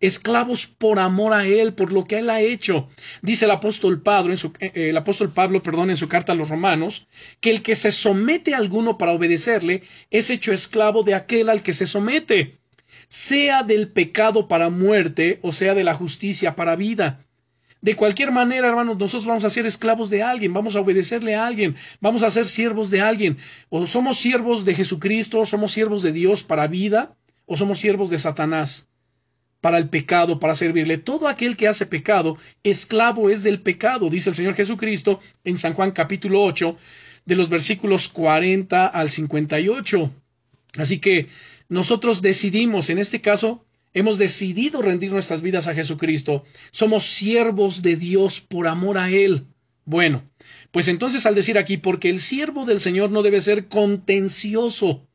esclavos 0.00 0.66
por 0.66 0.98
amor 0.98 1.32
a 1.32 1.46
él, 1.46 1.74
por 1.74 1.92
lo 1.92 2.04
que 2.04 2.18
él 2.18 2.30
ha 2.30 2.40
hecho. 2.40 2.88
Dice 3.22 3.46
el 3.46 3.50
apóstol 3.50 4.02
Pablo 4.02 4.32
en 4.32 4.38
su, 4.38 4.48
eh, 4.60 4.72
eh, 4.74 4.88
el 4.90 4.96
apóstol 4.96 5.32
Pablo, 5.32 5.62
perdón, 5.62 5.90
en 5.90 5.96
su 5.96 6.08
carta 6.08 6.32
a 6.32 6.36
los 6.36 6.48
romanos, 6.48 7.06
que 7.40 7.50
el 7.50 7.62
que 7.62 7.76
se 7.76 7.92
somete 7.92 8.54
a 8.54 8.58
alguno 8.58 8.98
para 8.98 9.12
obedecerle 9.12 9.82
es 10.10 10.30
hecho 10.30 10.52
esclavo 10.52 11.02
de 11.02 11.14
aquel 11.14 11.48
al 11.48 11.62
que 11.62 11.72
se 11.72 11.86
somete, 11.86 12.58
sea 13.08 13.62
del 13.62 13.88
pecado 13.88 14.48
para 14.48 14.68
muerte 14.68 15.38
o 15.42 15.52
sea 15.52 15.74
de 15.74 15.84
la 15.84 15.94
justicia 15.94 16.56
para 16.56 16.76
vida. 16.76 17.22
De 17.80 17.94
cualquier 17.94 18.32
manera, 18.32 18.68
hermanos, 18.68 18.98
nosotros 18.98 19.26
vamos 19.26 19.44
a 19.44 19.50
ser 19.50 19.64
esclavos 19.64 20.10
de 20.10 20.22
alguien, 20.22 20.52
vamos 20.52 20.76
a 20.76 20.80
obedecerle 20.80 21.34
a 21.36 21.46
alguien, 21.46 21.76
vamos 22.00 22.22
a 22.22 22.30
ser 22.30 22.46
siervos 22.46 22.90
de 22.90 23.00
alguien. 23.00 23.36
O 23.68 23.86
somos 23.86 24.18
siervos 24.18 24.64
de 24.64 24.74
Jesucristo, 24.74 25.44
somos 25.46 25.72
siervos 25.72 26.02
de 26.02 26.10
Dios 26.10 26.42
para 26.42 26.66
vida, 26.66 27.16
o 27.44 27.56
somos 27.56 27.78
siervos 27.78 28.10
de 28.10 28.18
Satanás 28.18 28.88
para 29.60 29.78
el 29.78 29.88
pecado, 29.88 30.38
para 30.38 30.54
servirle. 30.54 30.98
Todo 30.98 31.28
aquel 31.28 31.56
que 31.56 31.68
hace 31.68 31.86
pecado, 31.86 32.36
esclavo 32.62 33.30
es 33.30 33.42
del 33.42 33.60
pecado, 33.60 34.10
dice 34.10 34.30
el 34.30 34.36
Señor 34.36 34.54
Jesucristo 34.54 35.20
en 35.44 35.58
San 35.58 35.74
Juan 35.74 35.92
capítulo 35.92 36.42
8, 36.42 36.76
de 37.24 37.34
los 37.34 37.48
versículos 37.48 38.08
40 38.08 38.86
al 38.86 39.10
58. 39.10 40.12
Así 40.78 40.98
que 40.98 41.28
nosotros 41.68 42.22
decidimos, 42.22 42.90
en 42.90 42.98
este 42.98 43.20
caso, 43.20 43.64
hemos 43.92 44.18
decidido 44.18 44.82
rendir 44.82 45.10
nuestras 45.10 45.42
vidas 45.42 45.66
a 45.66 45.74
Jesucristo. 45.74 46.44
Somos 46.70 47.04
siervos 47.04 47.82
de 47.82 47.96
Dios 47.96 48.40
por 48.40 48.68
amor 48.68 48.98
a 48.98 49.10
Él. 49.10 49.46
Bueno, 49.84 50.22
pues 50.70 50.88
entonces 50.88 51.26
al 51.26 51.34
decir 51.34 51.58
aquí, 51.58 51.76
porque 51.76 52.10
el 52.10 52.20
siervo 52.20 52.64
del 52.64 52.80
Señor 52.80 53.10
no 53.10 53.22
debe 53.22 53.40
ser 53.40 53.68
contencioso, 53.68 55.06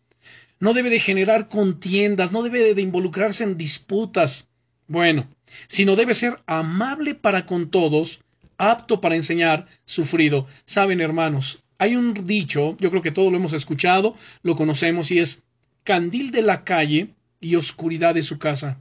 no 0.61 0.73
debe 0.73 0.89
de 0.89 0.99
generar 0.99 1.49
contiendas, 1.49 2.31
no 2.31 2.43
debe 2.43 2.73
de 2.73 2.81
involucrarse 2.81 3.43
en 3.43 3.57
disputas. 3.57 4.47
Bueno, 4.87 5.27
sino 5.67 5.95
debe 5.95 6.13
ser 6.13 6.37
amable 6.45 7.15
para 7.15 7.45
con 7.45 7.69
todos, 7.69 8.21
apto 8.57 9.01
para 9.01 9.15
enseñar, 9.15 9.65
sufrido. 9.85 10.47
Saben, 10.65 11.01
hermanos, 11.01 11.63
hay 11.79 11.95
un 11.95 12.13
dicho, 12.27 12.77
yo 12.79 12.91
creo 12.91 13.01
que 13.01 13.11
todos 13.11 13.31
lo 13.31 13.37
hemos 13.37 13.53
escuchado, 13.53 14.15
lo 14.43 14.55
conocemos, 14.55 15.09
y 15.09 15.19
es 15.19 15.41
candil 15.83 16.29
de 16.31 16.43
la 16.43 16.63
calle 16.63 17.09
y 17.39 17.55
oscuridad 17.55 18.13
de 18.13 18.21
su 18.21 18.37
casa. 18.37 18.77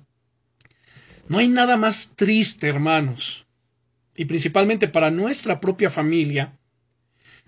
No 1.29 1.39
hay 1.39 1.49
nada 1.49 1.79
más 1.79 2.13
triste, 2.15 2.67
hermanos, 2.69 3.47
y 4.15 4.27
principalmente 4.27 4.87
para 4.87 5.11
nuestra 5.11 5.61
propia 5.61 5.89
familia, 5.89 6.59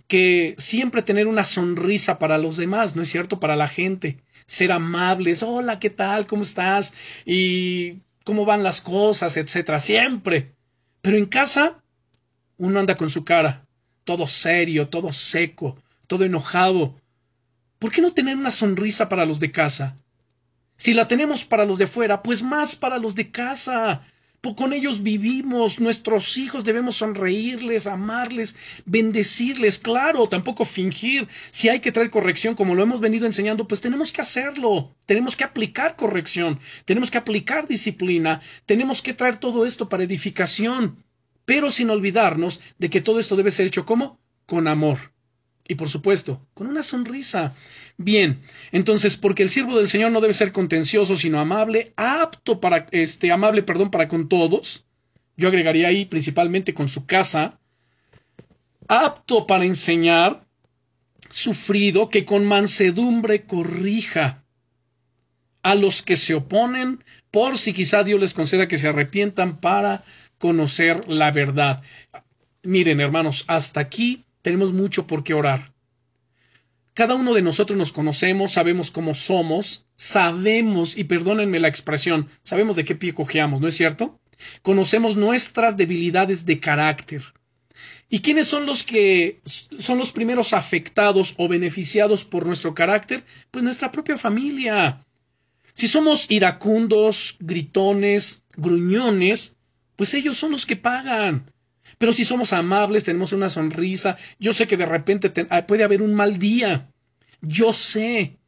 que 0.07 0.55
siempre 0.59 1.03
tener 1.03 1.27
una 1.27 1.45
sonrisa 1.45 2.19
para 2.19 2.39
los 2.39 2.57
demás, 2.57 2.97
¿no 2.97 3.03
es 3.03 3.09
cierto? 3.09 3.41
Para 3.41 3.57
la 3.57 3.69
gente, 3.69 4.19
ser 4.47 4.73
amables, 4.73 5.43
hola, 5.43 5.79
¿qué 5.79 5.91
tal? 5.91 6.27
¿Cómo 6.27 6.43
estás? 6.43 6.93
Y 7.25 7.99
cómo 8.25 8.45
van 8.45 8.63
las 8.63 8.81
cosas, 8.81 9.37
etcétera, 9.37 9.81
siempre. 9.81 10.53
Pero 11.01 11.17
en 11.17 11.27
casa 11.27 11.83
uno 12.59 12.79
anda 12.79 12.97
con 12.97 13.11
su 13.11 13.25
cara, 13.25 13.67
todo 14.05 14.27
serio, 14.27 14.89
todo 14.89 15.13
seco, 15.13 15.77
todo 16.07 16.25
enojado. 16.25 16.95
¿Por 17.79 17.91
qué 17.91 18.01
no 18.01 18.13
tener 18.13 18.37
una 18.37 18.51
sonrisa 18.51 19.09
para 19.09 19.27
los 19.27 19.41
de 19.41 19.51
casa? 19.51 19.97
Si 20.77 20.95
la 20.95 21.09
tenemos 21.09 21.45
para 21.45 21.65
los 21.65 21.79
de 21.79 21.87
fuera, 21.87 22.23
pues 22.23 22.43
más 22.43 22.77
para 22.77 22.99
los 22.99 23.15
de 23.15 23.31
casa 23.31 24.07
con 24.43 24.72
ellos 24.72 25.05
vivimos, 25.05 25.78
nuestros 25.78 26.36
hijos 26.36 26.64
debemos 26.64 26.97
sonreírles, 26.97 27.86
amarles, 27.86 28.57
bendecirles, 28.84 29.78
claro, 29.78 30.28
tampoco 30.28 30.64
fingir. 30.64 31.28
Si 31.53 31.68
hay 31.68 31.78
que 31.78 31.93
traer 31.93 32.11
corrección, 32.11 32.57
como 32.57 32.74
lo 32.74 32.82
hemos 32.82 32.99
venido 32.99 33.26
enseñando, 33.26 33.68
pues 33.68 33.80
tenemos 33.80 34.11
que 34.11 34.20
hacerlo, 34.20 34.97
tenemos 35.07 35.36
que 35.36 35.45
aplicar 35.45 35.95
corrección, 35.95 36.59
tenemos 36.84 37.11
que 37.11 37.18
aplicar 37.18 37.68
disciplina, 37.68 38.40
tenemos 38.66 39.01
que 39.01 39.14
traer 39.14 39.38
todo 39.38 39.64
esto 39.64 39.88
para 39.88 40.03
edificación, 40.03 41.05
pero 41.45 41.70
sin 41.70 41.90
olvidarnos 41.90 42.61
de 42.78 42.90
que 42.90 43.01
todo 43.01 43.20
esto 43.20 43.36
debe 43.36 43.53
ser 43.53 43.68
hecho 43.68 43.86
como 43.86 44.18
con 44.47 44.66
amor. 44.66 45.12
Y 45.69 45.77
por 45.77 45.89
supuesto, 45.89 46.41
con 46.55 46.67
una 46.67 46.83
sonrisa. 46.83 47.55
Bien, 47.97 48.41
entonces, 48.73 49.17
porque 49.17 49.43
el 49.43 49.51
siervo 49.51 49.79
del 49.79 49.89
Señor 49.89 50.11
no 50.11 50.21
debe 50.21 50.35
ser 50.35 50.53
contencioso, 50.53 51.17
sino 51.17 51.41
amable, 51.41 51.93
apto 51.97 52.61
para, 52.61 52.87
este, 52.91 53.31
amable, 53.31 53.63
perdón, 53.63 53.91
para 53.91 54.09
con 54.09 54.29
todos. 54.29 54.85
Yo 55.37 55.49
agregaría 55.49 55.89
ahí 55.89 56.05
principalmente 56.05 56.75
con 56.75 56.89
su 56.89 57.07
casa. 57.07 57.59
Apto 58.89 59.47
para 59.47 59.65
enseñar, 59.65 60.45
sufrido, 61.31 62.09
que 62.09 62.25
con 62.25 62.45
mansedumbre 62.45 63.45
corrija 63.45 64.45
a 65.63 65.75
los 65.77 66.03
que 66.03 66.17
se 66.17 66.35
oponen, 66.35 67.05
por 67.31 67.57
si 67.57 67.73
quizá 67.73 68.03
Dios 68.03 68.21
les 68.21 68.35
conceda 68.35 68.69
que 68.69 68.79
se 68.79 68.89
arrepientan 68.89 69.61
para 69.61 70.05
conocer 70.39 71.09
la 71.09 71.31
verdad. 71.31 71.83
Miren, 72.65 73.01
hermanos, 73.01 73.45
hasta 73.47 73.81
aquí 73.81 74.25
tenemos 74.43 74.72
mucho 74.72 75.07
por 75.07 75.24
qué 75.24 75.34
orar. 75.34 75.72
Cada 76.95 77.14
uno 77.14 77.32
de 77.32 77.40
nosotros 77.40 77.78
nos 77.78 77.93
conocemos, 77.93 78.53
sabemos 78.53 78.90
cómo 78.90 79.14
somos, 79.14 79.86
sabemos, 79.97 80.99
y 80.99 81.05
perdónenme 81.05 81.59
la 81.59 81.68
expresión, 81.68 82.28
sabemos 82.43 82.76
de 82.76 82.84
qué 82.84 82.95
pie 82.95 83.14
cojeamos, 83.14 83.61
¿no 83.61 83.68
es 83.68 83.76
cierto? 83.76 84.20
Conocemos 84.61 85.16
nuestras 85.16 85.76
debilidades 85.78 86.45
de 86.45 86.61
carácter. 86.61 87.22
¿Y 88.11 88.20
quiénes 88.20 88.47
son 88.47 88.66
los 88.66 88.82
que 88.82 89.40
son 89.45 89.97
los 89.97 90.12
primeros 90.12 90.53
afectados 90.53 91.34
o 91.38 91.49
beneficiados 91.49 92.26
por 92.26 92.45
nuestro 92.45 92.74
carácter? 92.74 93.24
Pues 93.51 93.64
nuestra 93.64 93.90
propia 93.90 94.18
familia. 94.18 95.03
Si 95.72 95.88
somos 95.88 96.30
iracundos, 96.30 97.36
gritones, 97.40 98.43
gruñones, 98.55 99.57
pues 99.97 100.12
ellos 100.12 100.36
son 100.36 100.51
los 100.51 100.66
que 100.66 100.76
pagan. 100.76 101.51
Pero 101.99 102.12
si 102.12 102.24
somos 102.24 102.53
amables, 102.53 103.05
tenemos 103.05 103.32
una 103.32 103.51
sonrisa, 103.51 104.16
yo 104.38 104.55
sé 104.55 104.66
que 104.66 104.76
de 104.76 104.86
repente 104.86 105.32
ah, 105.51 105.66
puede 105.66 105.84
haber 105.84 106.03
un 106.03 106.14
mal 106.14 106.38
día. 106.38 106.88
Yo 107.40 107.72
sé. 107.72 108.38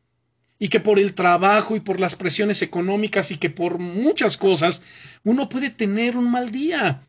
Y 0.59 0.69
que 0.69 0.81
por 0.81 0.99
el 0.99 1.15
trabajo 1.15 1.77
y 1.77 1.81
por 1.81 2.01
las 2.01 2.15
presiones 2.15 2.63
económicas 2.63 3.31
y 3.31 3.37
que 3.37 3.51
por 3.51 3.79
muchas 3.79 4.37
cosas 4.37 4.83
uno 5.25 5.49
puede 5.49 5.71
tener 5.71 6.17
un 6.17 6.31
mal 6.31 6.51
día. 6.51 7.07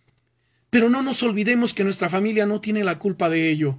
Pero 0.69 0.89
no 0.89 1.03
nos 1.03 1.23
olvidemos 1.23 1.73
que 1.73 1.83
nuestra 1.83 2.09
familia 2.09 2.45
no 2.45 2.59
tiene 2.59 2.83
la 2.83 2.99
culpa 2.99 3.29
de 3.29 3.49
ello. 3.49 3.77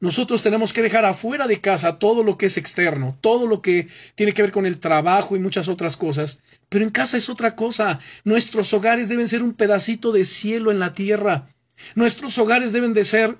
Nosotros 0.00 0.42
tenemos 0.42 0.72
que 0.72 0.80
dejar 0.80 1.04
afuera 1.04 1.46
de 1.46 1.60
casa 1.60 1.98
todo 1.98 2.24
lo 2.24 2.38
que 2.38 2.46
es 2.46 2.56
externo, 2.56 3.18
todo 3.20 3.46
lo 3.46 3.60
que 3.60 3.88
tiene 4.14 4.32
que 4.32 4.40
ver 4.40 4.50
con 4.50 4.64
el 4.64 4.78
trabajo 4.78 5.36
y 5.36 5.40
muchas 5.40 5.68
otras 5.68 5.98
cosas. 5.98 6.40
Pero 6.70 6.84
en 6.84 6.90
casa 6.90 7.18
es 7.18 7.28
otra 7.28 7.54
cosa. 7.54 8.00
Nuestros 8.24 8.72
hogares 8.72 9.10
deben 9.10 9.28
ser 9.28 9.42
un 9.42 9.52
pedacito 9.52 10.10
de 10.10 10.24
cielo 10.24 10.70
en 10.70 10.78
la 10.78 10.94
tierra. 10.94 11.48
Nuestros 11.94 12.38
hogares 12.38 12.72
deben 12.72 12.94
de 12.94 13.04
ser 13.04 13.36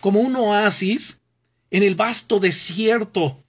como 0.00 0.20
un 0.20 0.36
oasis 0.36 1.20
en 1.70 1.82
el 1.82 1.94
vasto 1.94 2.38
desierto. 2.38 3.42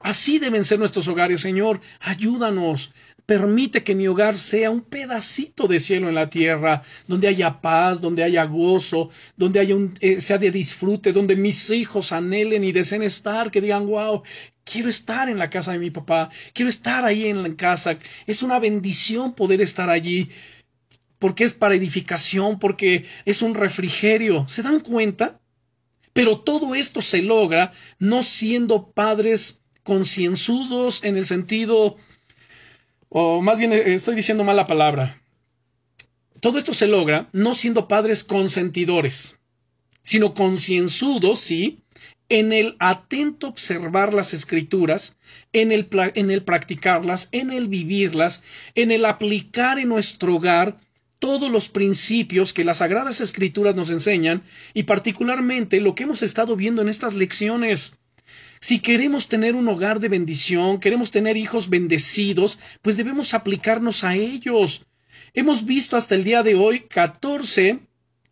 Así 0.00 0.38
deben 0.38 0.64
ser 0.64 0.78
nuestros 0.78 1.08
hogares, 1.08 1.40
Señor. 1.40 1.80
Ayúdanos. 2.00 2.92
Permite 3.30 3.84
que 3.84 3.94
mi 3.94 4.08
hogar 4.08 4.36
sea 4.36 4.72
un 4.72 4.80
pedacito 4.80 5.68
de 5.68 5.78
cielo 5.78 6.08
en 6.08 6.16
la 6.16 6.28
tierra, 6.28 6.82
donde 7.06 7.28
haya 7.28 7.60
paz, 7.60 8.00
donde 8.00 8.24
haya 8.24 8.42
gozo, 8.42 9.10
donde 9.36 9.60
haya 9.60 9.76
un, 9.76 9.96
eh, 10.00 10.20
sea 10.20 10.36
de 10.36 10.50
disfrute, 10.50 11.12
donde 11.12 11.36
mis 11.36 11.70
hijos 11.70 12.10
anhelen 12.10 12.64
y 12.64 12.72
deseen 12.72 13.04
estar, 13.04 13.52
que 13.52 13.60
digan, 13.60 13.86
wow, 13.86 14.24
quiero 14.64 14.88
estar 14.88 15.28
en 15.28 15.38
la 15.38 15.48
casa 15.48 15.70
de 15.70 15.78
mi 15.78 15.92
papá, 15.92 16.28
quiero 16.52 16.68
estar 16.68 17.04
ahí 17.04 17.26
en 17.26 17.44
la 17.44 17.54
casa. 17.54 17.96
Es 18.26 18.42
una 18.42 18.58
bendición 18.58 19.32
poder 19.36 19.60
estar 19.60 19.90
allí, 19.90 20.30
porque 21.20 21.44
es 21.44 21.54
para 21.54 21.76
edificación, 21.76 22.58
porque 22.58 23.04
es 23.26 23.42
un 23.42 23.54
refrigerio. 23.54 24.48
¿Se 24.48 24.64
dan 24.64 24.80
cuenta? 24.80 25.40
Pero 26.12 26.40
todo 26.40 26.74
esto 26.74 27.00
se 27.00 27.22
logra 27.22 27.70
no 28.00 28.24
siendo 28.24 28.90
padres 28.90 29.62
concienzudos 29.84 31.04
en 31.04 31.16
el 31.16 31.26
sentido 31.26 31.96
o 33.10 33.42
más 33.42 33.58
bien 33.58 33.72
eh, 33.74 33.94
estoy 33.94 34.14
diciendo 34.14 34.44
mala 34.44 34.66
palabra. 34.66 35.20
Todo 36.40 36.56
esto 36.56 36.72
se 36.72 36.86
logra 36.86 37.28
no 37.32 37.54
siendo 37.54 37.86
padres 37.86 38.24
consentidores, 38.24 39.36
sino 40.00 40.32
concienzudos, 40.32 41.40
sí, 41.40 41.80
en 42.30 42.52
el 42.52 42.76
atento 42.78 43.48
observar 43.48 44.14
las 44.14 44.32
escrituras, 44.32 45.16
en 45.52 45.72
el, 45.72 45.88
en 46.14 46.30
el 46.30 46.44
practicarlas, 46.44 47.28
en 47.32 47.50
el 47.50 47.68
vivirlas, 47.68 48.42
en 48.74 48.90
el 48.92 49.04
aplicar 49.04 49.78
en 49.78 49.88
nuestro 49.88 50.36
hogar 50.36 50.78
todos 51.18 51.50
los 51.50 51.68
principios 51.68 52.54
que 52.54 52.64
las 52.64 52.78
sagradas 52.78 53.20
escrituras 53.20 53.74
nos 53.74 53.90
enseñan 53.90 54.42
y 54.72 54.84
particularmente 54.84 55.80
lo 55.80 55.94
que 55.94 56.04
hemos 56.04 56.22
estado 56.22 56.56
viendo 56.56 56.80
en 56.80 56.88
estas 56.88 57.14
lecciones. 57.14 57.99
Si 58.62 58.80
queremos 58.80 59.28
tener 59.28 59.54
un 59.54 59.66
hogar 59.68 60.00
de 60.00 60.10
bendición, 60.10 60.80
queremos 60.80 61.10
tener 61.10 61.38
hijos 61.38 61.70
bendecidos, 61.70 62.58
pues 62.82 62.98
debemos 62.98 63.32
aplicarnos 63.32 64.04
a 64.04 64.14
ellos. 64.16 64.84
Hemos 65.32 65.64
visto 65.64 65.96
hasta 65.96 66.14
el 66.14 66.24
día 66.24 66.42
de 66.42 66.56
hoy 66.56 66.80
14, 66.80 67.80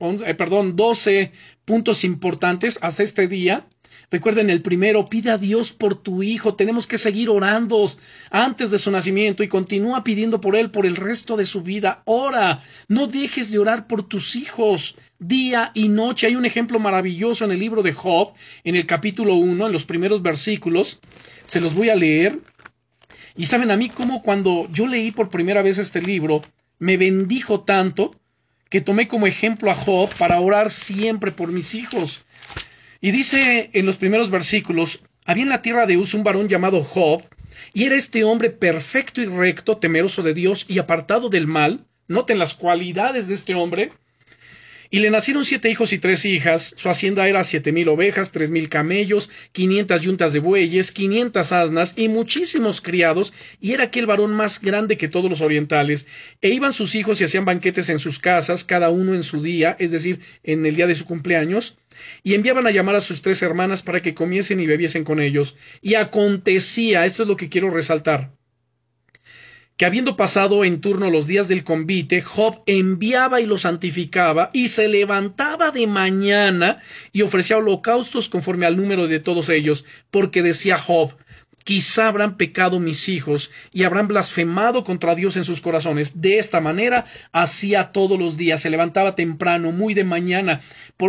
eh, 0.01 0.35
perdón, 0.35 0.77
12 0.77 1.33
puntos 1.65 2.05
importantes 2.05 2.79
hasta 2.83 3.03
este 3.05 3.27
día 3.27 3.67
Recuerden 4.11 4.51
el 4.51 4.63
primero, 4.63 5.05
pide 5.07 5.31
a 5.31 5.39
Dios 5.39 5.73
por 5.73 5.95
tu 5.95 6.23
hijo. 6.23 6.55
Tenemos 6.55 6.87
que 6.87 6.99
seguir 6.99 7.29
orando 7.29 7.91
antes 8.31 8.71
de 8.71 8.79
su 8.79 8.91
nacimiento 8.91 9.43
y 9.43 9.49
continúa 9.49 10.05
pidiendo 10.05 10.41
por 10.41 10.57
él 10.57 10.71
por 10.71 10.87
el 10.87 10.97
resto 10.97 11.37
de 11.37 11.45
su 11.45 11.63
vida. 11.63 12.03
Ora, 12.07 12.63
no 12.89 13.07
dejes 13.07 13.51
de 13.51 13.59
orar 13.59 13.87
por 13.87 14.09
tus 14.09 14.37
hijos 14.37 14.97
día 15.19 15.71
y 15.75 15.89
noche. 15.89 16.27
Hay 16.27 16.37
un 16.37 16.47
ejemplo 16.47 16.79
maravilloso 16.79 17.45
en 17.45 17.53
el 17.53 17.59
libro 17.59 17.83
de 17.83 17.93
Job, 17.93 18.33
en 18.65 18.77
el 18.77 18.87
capítulo 18.87 19.35
1, 19.35 19.67
en 19.67 19.73
los 19.73 19.85
primeros 19.85 20.23
versículos. 20.23 21.01
Se 21.45 21.61
los 21.61 21.75
voy 21.75 21.91
a 21.91 21.97
leer. 21.97 22.39
Y 23.37 23.47
saben 23.47 23.71
a 23.71 23.77
mí 23.77 23.89
cómo 23.89 24.23
cuando 24.23 24.69
yo 24.73 24.87
leí 24.87 25.11
por 25.11 25.29
primera 25.29 25.63
vez 25.63 25.79
este 25.79 26.01
libro, 26.01 26.41
me 26.79 26.97
bendijo 26.97 27.61
tanto 27.61 28.15
que 28.69 28.81
tomé 28.81 29.09
como 29.09 29.27
ejemplo 29.27 29.71
a 29.71 29.75
Job 29.75 30.11
para 30.19 30.41
orar 30.41 30.71
siempre 30.71 31.33
por 31.33 31.53
mis 31.53 31.75
hijos. 31.75 32.25
Y 33.01 33.13
dice 33.13 33.71
en 33.73 33.87
los 33.87 33.97
primeros 33.97 34.31
versículos, 34.31 35.01
había 35.25 35.45
en 35.45 35.51
la 35.51 35.63
tierra 35.63 35.87
de 35.87 35.97
Uz 35.97 36.15
un 36.15 36.25
varón 36.25 36.49
llamado 36.49 36.83
Job, 36.83 37.23
y 37.73 37.85
era 37.85 37.97
este 37.97 38.25
hombre 38.25 38.51
perfecto 38.51 39.21
y 39.21 39.27
recto, 39.27 39.79
temeroso 39.79 40.23
de 40.23 40.35
Dios 40.35 40.67
y 40.69 40.79
apartado 40.79 41.29
del 41.29 41.47
mal. 41.47 41.87
Noten 42.09 42.39
las 42.39 42.55
cualidades 42.55 43.29
de 43.29 43.35
este 43.35 43.55
hombre. 43.55 43.93
Y 44.91 45.01
le 45.01 45.11
nacieron 45.11 45.45
siete 45.45 45.71
hijos 45.71 45.93
y 45.93 45.99
tres 45.99 46.25
hijas. 46.25 46.73
Su 46.77 46.89
hacienda 46.89 47.29
era 47.29 47.45
siete 47.45 47.73
mil 47.73 47.89
ovejas, 47.89 48.31
tres 48.31 48.51
mil 48.51 48.71
camellos, 48.71 49.29
quinientas 49.53 50.01
yuntas 50.01 50.33
de 50.33 50.39
bueyes, 50.39 50.93
quinientas 50.93 51.53
asnas 51.53 51.93
y 51.97 52.09
muchísimos 52.09 52.81
criados. 52.81 53.35
Y 53.61 53.73
era 53.73 53.85
aquel 53.85 54.07
varón 54.07 54.35
más 54.35 54.63
grande 54.63 54.97
que 54.97 55.09
todos 55.09 55.29
los 55.29 55.43
orientales. 55.43 56.07
E 56.41 56.49
iban 56.49 56.73
sus 56.73 56.95
hijos 56.95 57.21
y 57.21 57.25
hacían 57.25 57.45
banquetes 57.45 57.91
en 57.91 57.99
sus 57.99 58.19
casas, 58.19 58.65
cada 58.65 58.89
uno 58.89 59.15
en 59.15 59.25
su 59.25 59.43
día, 59.43 59.77
es 59.79 59.91
decir, 59.91 60.21
en 60.43 60.65
el 60.65 60.75
día 60.75 60.87
de 60.87 60.95
su 60.95 61.05
cumpleaños. 61.05 61.77
Y 62.23 62.35
enviaban 62.35 62.67
a 62.67 62.71
llamar 62.71 62.95
a 62.95 63.01
sus 63.03 63.21
tres 63.21 63.43
hermanas 63.43 63.83
para 63.83 64.01
que 64.01 64.15
comiesen 64.15 64.61
y 64.61 64.67
bebiesen 64.67 65.05
con 65.05 65.21
ellos. 65.21 65.57
Y 65.83 65.95
acontecía, 65.95 67.05
esto 67.05 67.25
es 67.25 67.29
lo 67.29 67.37
que 67.37 67.51
quiero 67.51 67.69
resaltar 67.71 68.38
que 69.79 69.87
habiendo 69.87 70.17
pasado 70.17 70.65
en 70.65 70.81
turno 70.81 71.09
los 71.09 71.29
días 71.29 71.47
del 71.47 71.63
convite, 71.63 72.21
Job 72.21 72.63
enviaba 72.67 73.41
y 73.41 73.47
lo 73.47 73.59
santificaba, 73.59 74.51
y 74.53 74.69
se 74.69 74.89
levantaba 74.89 75.71
de 75.71 75.87
mañana 75.87 76.81
y 77.13 77.23
ofrecía 77.23 77.59
holocaustos 77.59 78.29
conforme 78.29 78.67
al 78.67 78.77
número 78.77 79.07
de 79.07 79.21
todos 79.21 79.49
ellos, 79.49 79.85
porque 80.11 80.43
decía 80.43 80.79
Job, 80.79 81.15
quizá 81.63 82.09
habrán 82.09 82.37
pecado 82.37 82.81
mis 82.81 83.09
hijos 83.09 83.53
y 83.73 83.85
habrán 83.85 84.09
blasfemado 84.09 84.83
contra 84.83 85.15
Dios 85.15 85.37
en 85.37 85.45
sus 85.45 85.61
corazones. 85.61 86.21
De 86.21 86.39
esta 86.39 86.61
manera 86.61 87.05
hacía 87.31 87.93
todos 87.93 88.19
los 88.19 88.37
días, 88.37 88.61
se 88.61 88.71
levantaba 88.71 89.15
temprano, 89.15 89.71
muy 89.71 89.95
de 89.95 90.03
mañana. 90.03 90.61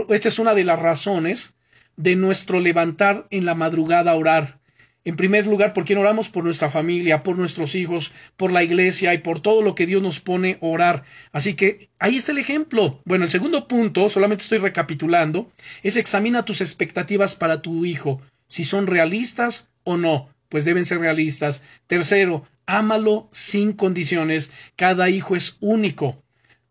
esta 0.09 0.27
es 0.27 0.37
una 0.37 0.53
de 0.53 0.63
las 0.63 0.77
razones 0.77 1.55
de 1.97 2.15
nuestro 2.15 2.59
levantar 2.59 3.25
en 3.31 3.45
la 3.45 3.55
madrugada 3.55 4.11
a 4.11 4.15
orar 4.15 4.58
en 5.05 5.15
primer 5.15 5.47
lugar, 5.47 5.73
¿por 5.73 5.85
quién 5.85 5.97
oramos? 5.97 6.29
Por 6.29 6.43
nuestra 6.43 6.69
familia, 6.69 7.23
por 7.23 7.37
nuestros 7.37 7.73
hijos, 7.75 8.11
por 8.35 8.51
la 8.51 8.63
iglesia 8.63 9.13
y 9.13 9.19
por 9.19 9.41
todo 9.41 9.61
lo 9.61 9.73
que 9.73 9.85
Dios 9.85 10.01
nos 10.01 10.19
pone 10.19 10.59
a 10.61 10.65
orar. 10.65 11.03
Así 11.31 11.53
que 11.53 11.89
ahí 11.99 12.17
está 12.17 12.31
el 12.33 12.37
ejemplo. 12.37 13.01
Bueno, 13.05 13.23
el 13.23 13.31
segundo 13.31 13.67
punto, 13.67 14.09
solamente 14.09 14.43
estoy 14.43 14.57
recapitulando, 14.57 15.51
es 15.83 15.95
examina 15.95 16.45
tus 16.45 16.61
expectativas 16.61 17.35
para 17.35 17.61
tu 17.61 17.85
hijo, 17.85 18.21
si 18.47 18.63
son 18.63 18.87
realistas 18.87 19.69
o 19.83 19.95
no, 19.95 20.29
pues 20.49 20.65
deben 20.65 20.85
ser 20.85 20.99
realistas. 20.99 21.63
Tercero, 21.87 22.43
ámalo 22.65 23.29
sin 23.31 23.73
condiciones. 23.73 24.51
Cada 24.75 25.09
hijo 25.09 25.35
es 25.35 25.57
único. 25.59 26.21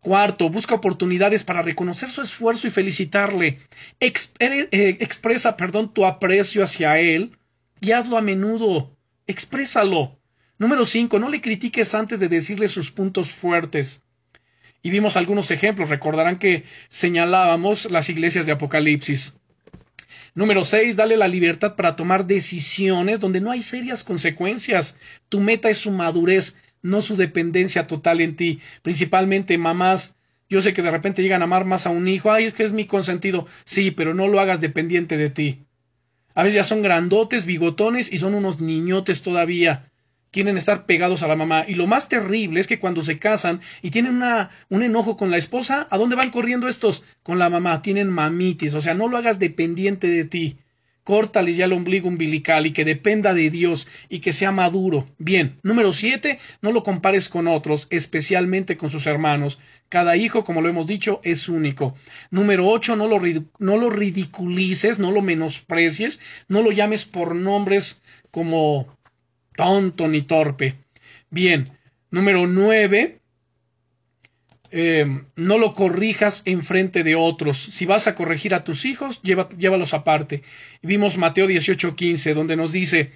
Cuarto, 0.01 0.49
busca 0.49 0.75
oportunidades 0.75 1.43
para 1.43 1.61
reconocer 1.61 2.09
su 2.09 2.21
esfuerzo 2.21 2.67
y 2.67 2.71
felicitarle. 2.71 3.59
Eh, 3.99 4.97
expresa, 4.99 5.57
perdón, 5.57 5.93
tu 5.93 6.05
aprecio 6.05 6.63
hacia 6.63 6.99
él 6.99 7.38
y 7.81 7.91
hazlo 7.91 8.17
a 8.17 8.21
menudo. 8.21 8.95
Exprésalo. 9.27 10.19
Número 10.57 10.85
5. 10.85 11.19
No 11.19 11.29
le 11.29 11.41
critiques 11.41 11.95
antes 11.95 12.19
de 12.19 12.27
decirle 12.27 12.67
sus 12.67 12.91
puntos 12.91 13.31
fuertes. 13.31 14.03
Y 14.81 14.89
vimos 14.89 15.17
algunos 15.17 15.51
ejemplos. 15.51 15.89
Recordarán 15.89 16.37
que 16.37 16.63
señalábamos 16.87 17.89
las 17.91 18.09
iglesias 18.09 18.45
de 18.45 18.53
Apocalipsis. 18.53 19.35
Número 20.35 20.65
6. 20.65 20.95
Dale 20.95 21.17
la 21.17 21.27
libertad 21.27 21.75
para 21.75 21.95
tomar 21.95 22.25
decisiones 22.25 23.19
donde 23.19 23.41
no 23.41 23.51
hay 23.51 23.61
serias 23.61 24.03
consecuencias. 24.03 24.97
Tu 25.29 25.39
meta 25.39 25.69
es 25.69 25.77
su 25.77 25.91
madurez, 25.91 26.55
no 26.81 27.01
su 27.01 27.15
dependencia 27.15 27.87
total 27.87 28.21
en 28.21 28.35
ti. 28.35 28.59
Principalmente 28.81 29.57
mamás. 29.57 30.15
Yo 30.49 30.61
sé 30.61 30.73
que 30.73 30.81
de 30.81 30.91
repente 30.91 31.21
llegan 31.21 31.41
a 31.41 31.45
amar 31.45 31.65
más 31.65 31.85
a 31.85 31.91
un 31.91 32.07
hijo. 32.07 32.31
Ay, 32.31 32.45
es 32.45 32.53
que 32.53 32.63
es 32.63 32.71
mi 32.71 32.85
consentido. 32.85 33.47
Sí, 33.65 33.91
pero 33.91 34.13
no 34.13 34.27
lo 34.27 34.39
hagas 34.39 34.61
dependiente 34.61 35.15
de 35.15 35.29
ti. 35.29 35.65
A 36.39 36.43
veces 36.43 36.55
ya 36.55 36.63
son 36.63 36.81
grandotes, 36.81 37.45
bigotones 37.45 38.13
y 38.13 38.17
son 38.17 38.33
unos 38.33 38.61
niñotes 38.61 39.23
todavía. 39.23 39.91
Quieren 40.31 40.55
estar 40.55 40.85
pegados 40.85 41.21
a 41.21 41.27
la 41.27 41.35
mamá. 41.35 41.65
Y 41.67 41.75
lo 41.75 41.85
más 41.85 42.07
terrible 42.07 42.61
es 42.61 42.67
que 42.67 42.79
cuando 42.79 43.01
se 43.01 43.19
casan 43.19 43.59
y 43.81 43.89
tienen 43.89 44.15
una, 44.15 44.49
un 44.69 44.81
enojo 44.81 45.17
con 45.17 45.31
la 45.31 45.37
esposa, 45.37 45.85
¿a 45.91 45.97
dónde 45.97 46.15
van 46.15 46.29
corriendo 46.29 46.69
estos? 46.69 47.03
Con 47.23 47.39
la 47.39 47.49
mamá. 47.49 47.81
Tienen 47.81 48.07
mamitis. 48.07 48.73
O 48.73 48.79
sea, 48.79 48.93
no 48.93 49.09
lo 49.09 49.17
hagas 49.17 49.37
dependiente 49.37 50.07
de 50.07 50.23
ti. 50.23 50.59
Córtales 51.09 51.57
ya 51.57 51.65
el 51.65 51.73
ombligo 51.73 52.07
umbilical 52.07 52.67
y 52.67 52.71
que 52.71 52.85
dependa 52.85 53.33
de 53.33 53.49
Dios 53.49 53.87
y 54.09 54.19
que 54.19 54.31
sea 54.31 54.51
maduro. 54.51 55.07
Bien. 55.17 55.57
Número 55.63 55.91
siete, 55.91 56.37
no 56.61 56.71
lo 56.71 56.83
compares 56.83 57.29
con 57.29 57.47
otros, 57.47 57.87
especialmente 57.89 58.77
con 58.77 58.91
sus 58.91 59.07
hermanos. 59.07 59.57
Cada 59.89 60.17
hijo, 60.17 60.43
como 60.43 60.61
lo 60.61 60.69
hemos 60.69 60.85
dicho, 60.85 61.19
es 61.23 61.49
único. 61.49 61.95
Número 62.29 62.67
ocho, 62.67 62.95
no 62.95 63.07
lo, 63.07 63.19
no 63.57 63.77
lo 63.77 63.89
ridiculices, 63.89 64.99
no 64.99 65.11
lo 65.11 65.23
menosprecies, 65.23 66.19
no 66.47 66.61
lo 66.61 66.71
llames 66.71 67.05
por 67.05 67.33
nombres 67.33 68.03
como 68.29 68.95
tonto 69.55 70.07
ni 70.07 70.21
torpe. 70.21 70.75
Bien. 71.31 71.71
Número 72.11 72.45
nueve, 72.45 73.18
eh, 74.71 75.05
no 75.35 75.57
lo 75.57 75.73
corrijas 75.73 76.43
en 76.45 76.63
frente 76.63 77.03
de 77.03 77.15
otros. 77.15 77.57
Si 77.57 77.85
vas 77.85 78.07
a 78.07 78.15
corregir 78.15 78.53
a 78.53 78.63
tus 78.63 78.85
hijos, 78.85 79.21
llévalos 79.21 79.93
aparte. 79.93 80.43
Vimos 80.81 81.17
Mateo 81.17 81.47
18:15, 81.47 82.33
donde 82.33 82.55
nos 82.55 82.71
dice, 82.71 83.11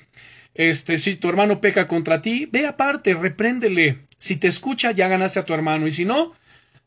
este, 0.54 0.98
si 0.98 1.16
tu 1.16 1.30
hermano 1.30 1.62
peca 1.62 1.88
contra 1.88 2.22
ti, 2.22 2.48
ve 2.52 2.68
aparte, 2.68 3.14
repréndele. 3.14 4.06
Si 4.18 4.36
te 4.36 4.48
escucha, 4.48 4.92
ya 4.92 5.08
ganaste 5.08 5.40
a 5.40 5.46
tu 5.46 5.54
hermano. 5.54 5.88
Y 5.88 5.92
si 5.92 6.06
no, 6.06 6.34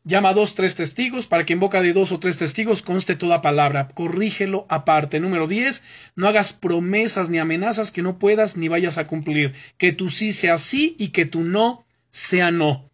llama 0.05 0.31
a 0.31 0.35
dos, 0.35 0.55
tres 0.55 0.77
testigos 0.77 1.27
para 1.27 1.45
que 1.45 1.53
en 1.53 1.61
boca 1.61 1.83
de 1.83 1.93
dos 1.93 2.13
o 2.13 2.19
tres 2.19 2.39
testigos 2.39 2.83
conste 2.83 3.17
toda 3.17 3.43
palabra. 3.43 3.89
Corrígelo 3.89 4.67
aparte. 4.69 5.21
Número 5.21 5.47
10. 5.49 5.83
No 6.15 6.29
hagas 6.29 6.53
promesas 6.53 7.29
ni 7.29 7.39
amenazas 7.39 7.91
que 7.91 8.03
no 8.03 8.19
puedas 8.19 8.57
ni 8.57 8.69
vayas 8.69 8.99
a 8.99 9.07
cumplir. 9.07 9.53
Que 9.79 9.93
tu 9.93 10.09
sí 10.11 10.33
sea 10.33 10.59
sí 10.59 10.97
y 10.99 11.09
que 11.09 11.27
tu 11.27 11.43
no 11.43 11.85
sea 12.11 12.51
no. 12.51 12.91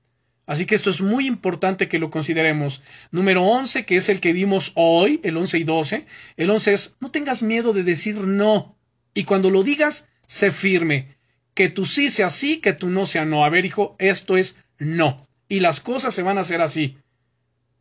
Así 0.47 0.67
que 0.67 0.75
esto 0.75 0.91
es 0.91 1.01
muy 1.01 1.27
importante 1.27 1.89
que 1.89 1.99
lo 1.99 2.11
consideremos. 2.11 2.83
Número 3.11 3.43
11, 3.43 3.85
que 3.85 3.97
es 3.97 4.09
el 4.09 4.21
que 4.21 4.33
vimos 4.33 4.73
hoy, 4.75 5.21
el 5.23 5.37
11 5.37 5.59
y 5.59 5.65
12. 5.65 6.07
El 6.37 6.51
11 6.51 6.73
es, 6.73 6.97
no 7.01 7.11
tengas 7.11 7.43
miedo 7.43 7.73
de 7.73 7.85
decir 7.85 8.17
no. 8.17 8.77
Y 9.15 9.25
cuando 9.25 9.51
lo 9.51 9.63
digas, 9.63 10.09
sé 10.27 10.51
firme. 10.51 11.17
Que 11.55 11.69
tu 11.69 11.85
sí 11.85 12.11
sea 12.11 12.31
sí, 12.31 12.59
que 12.59 12.73
tu 12.73 12.89
no 12.89 13.07
sea 13.07 13.25
no. 13.25 13.45
A 13.45 13.51
ver, 13.51 13.65
hijo, 13.65 13.95
esto 13.99 14.37
es 14.37 14.59
no. 14.79 15.27
Y 15.49 15.61
las 15.61 15.81
cosas 15.81 16.15
se 16.15 16.23
van 16.23 16.39
a 16.39 16.43
hacer 16.43 16.61
así. 16.61 16.97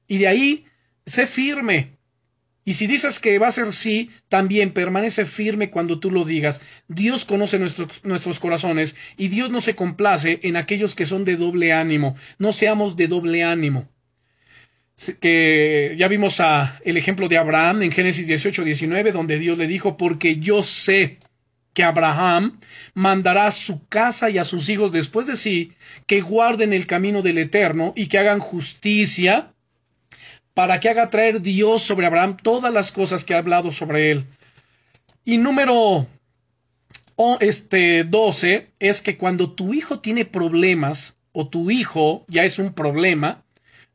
Y 0.08 0.20
de 0.20 0.28
ahí, 0.28 0.66
sé 1.06 1.26
firme. 1.26 1.98
Y 2.64 2.76
si 2.76 2.86
dices 2.86 3.20
que 3.20 3.40
va 3.40 3.48
a 3.48 3.52
ser 3.52 3.72
sí, 3.74 4.12
también 4.30 4.72
permanece 4.72 5.26
firme 5.26 5.72
cuando 5.72 6.00
tú 6.00 6.12
lo 6.12 6.26
digas. 6.26 6.62
Dios 6.88 7.26
conoce 7.26 7.58
nuestros, 7.58 8.04
nuestros 8.04 8.40
corazones 8.40 8.96
y 9.18 9.30
Dios 9.30 9.50
no 9.50 9.62
se 9.62 9.76
complace 9.76 10.40
en 10.44 10.56
aquellos 10.56 10.94
que 10.94 11.08
son 11.08 11.26
de 11.26 11.38
doble 11.38 11.74
ánimo. 11.74 12.16
No 12.38 12.54
seamos 12.54 12.96
de 12.98 13.08
doble 13.08 13.44
ánimo. 13.44 13.90
Que 15.20 15.96
ya 15.98 16.08
vimos 16.08 16.40
a 16.40 16.80
el 16.86 16.98
ejemplo 16.98 17.28
de 17.28 17.38
Abraham 17.38 17.82
en 17.82 17.92
Génesis 17.92 18.28
18, 18.28 18.64
19, 18.64 19.12
donde 19.12 19.40
Dios 19.40 19.58
le 19.58 19.66
dijo, 19.66 19.98
porque 19.98 20.36
yo 20.36 20.62
sé 20.62 21.18
que 21.74 21.84
Abraham 21.84 22.60
mandará 22.94 23.48
a 23.48 23.52
su 23.52 23.88
casa 23.88 24.30
y 24.30 24.38
a 24.38 24.44
sus 24.44 24.70
hijos 24.70 24.92
después 24.92 25.26
de 25.26 25.38
sí 25.38 25.74
que 26.06 26.22
guarden 26.22 26.74
el 26.74 26.86
camino 26.86 27.24
del 27.24 27.40
Eterno 27.40 27.94
y 27.96 28.08
que 28.08 28.20
hagan 28.20 28.40
justicia 28.40 29.51
para 30.54 30.80
que 30.80 30.90
haga 30.90 31.10
traer 31.10 31.42
Dios 31.42 31.82
sobre 31.82 32.06
Abraham 32.06 32.38
todas 32.42 32.74
las 32.74 32.92
cosas 32.92 33.24
que 33.24 33.34
ha 33.34 33.40
hablado 33.40 33.72
sobre 33.72 34.12
él. 34.12 34.26
Y 35.24 35.38
número 35.38 36.08
este 37.40 38.04
12 38.04 38.72
es 38.80 39.02
que 39.02 39.18
cuando 39.18 39.52
tu 39.52 39.74
hijo 39.74 40.00
tiene 40.00 40.26
problemas 40.26 41.18
o 41.32 41.48
tu 41.48 41.70
hijo 41.70 42.26
ya 42.28 42.44
es 42.44 42.60
un 42.60 42.74
problema, 42.74 43.44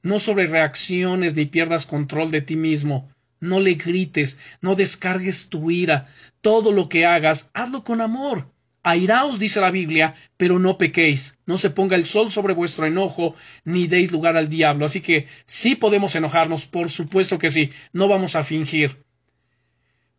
no 0.02 0.20
sobre 0.20 0.46
reacciones 0.46 1.34
ni 1.34 1.46
pierdas 1.46 1.86
control 1.86 2.30
de 2.30 2.40
ti 2.40 2.56
mismo. 2.56 3.08
No 3.40 3.60
le 3.60 3.74
grites, 3.74 4.38
no 4.60 4.74
descargues 4.76 5.48
tu 5.48 5.70
ira. 5.70 6.08
Todo 6.40 6.72
lo 6.72 6.88
que 6.88 7.04
hagas, 7.04 7.50
hazlo 7.52 7.84
con 7.84 8.00
amor. 8.00 8.48
Airaos, 8.88 9.40
dice 9.40 9.60
la 9.60 9.72
Biblia, 9.72 10.14
pero 10.36 10.60
no 10.60 10.78
pequéis. 10.78 11.38
No 11.44 11.58
se 11.58 11.70
ponga 11.70 11.96
el 11.96 12.06
sol 12.06 12.30
sobre 12.30 12.54
vuestro 12.54 12.86
enojo, 12.86 13.34
ni 13.64 13.88
deis 13.88 14.12
lugar 14.12 14.36
al 14.36 14.48
diablo. 14.48 14.86
Así 14.86 15.00
que 15.00 15.26
sí 15.44 15.74
podemos 15.74 16.14
enojarnos, 16.14 16.66
por 16.66 16.88
supuesto 16.88 17.36
que 17.36 17.50
sí. 17.50 17.72
No 17.92 18.06
vamos 18.06 18.36
a 18.36 18.44
fingir. 18.44 19.02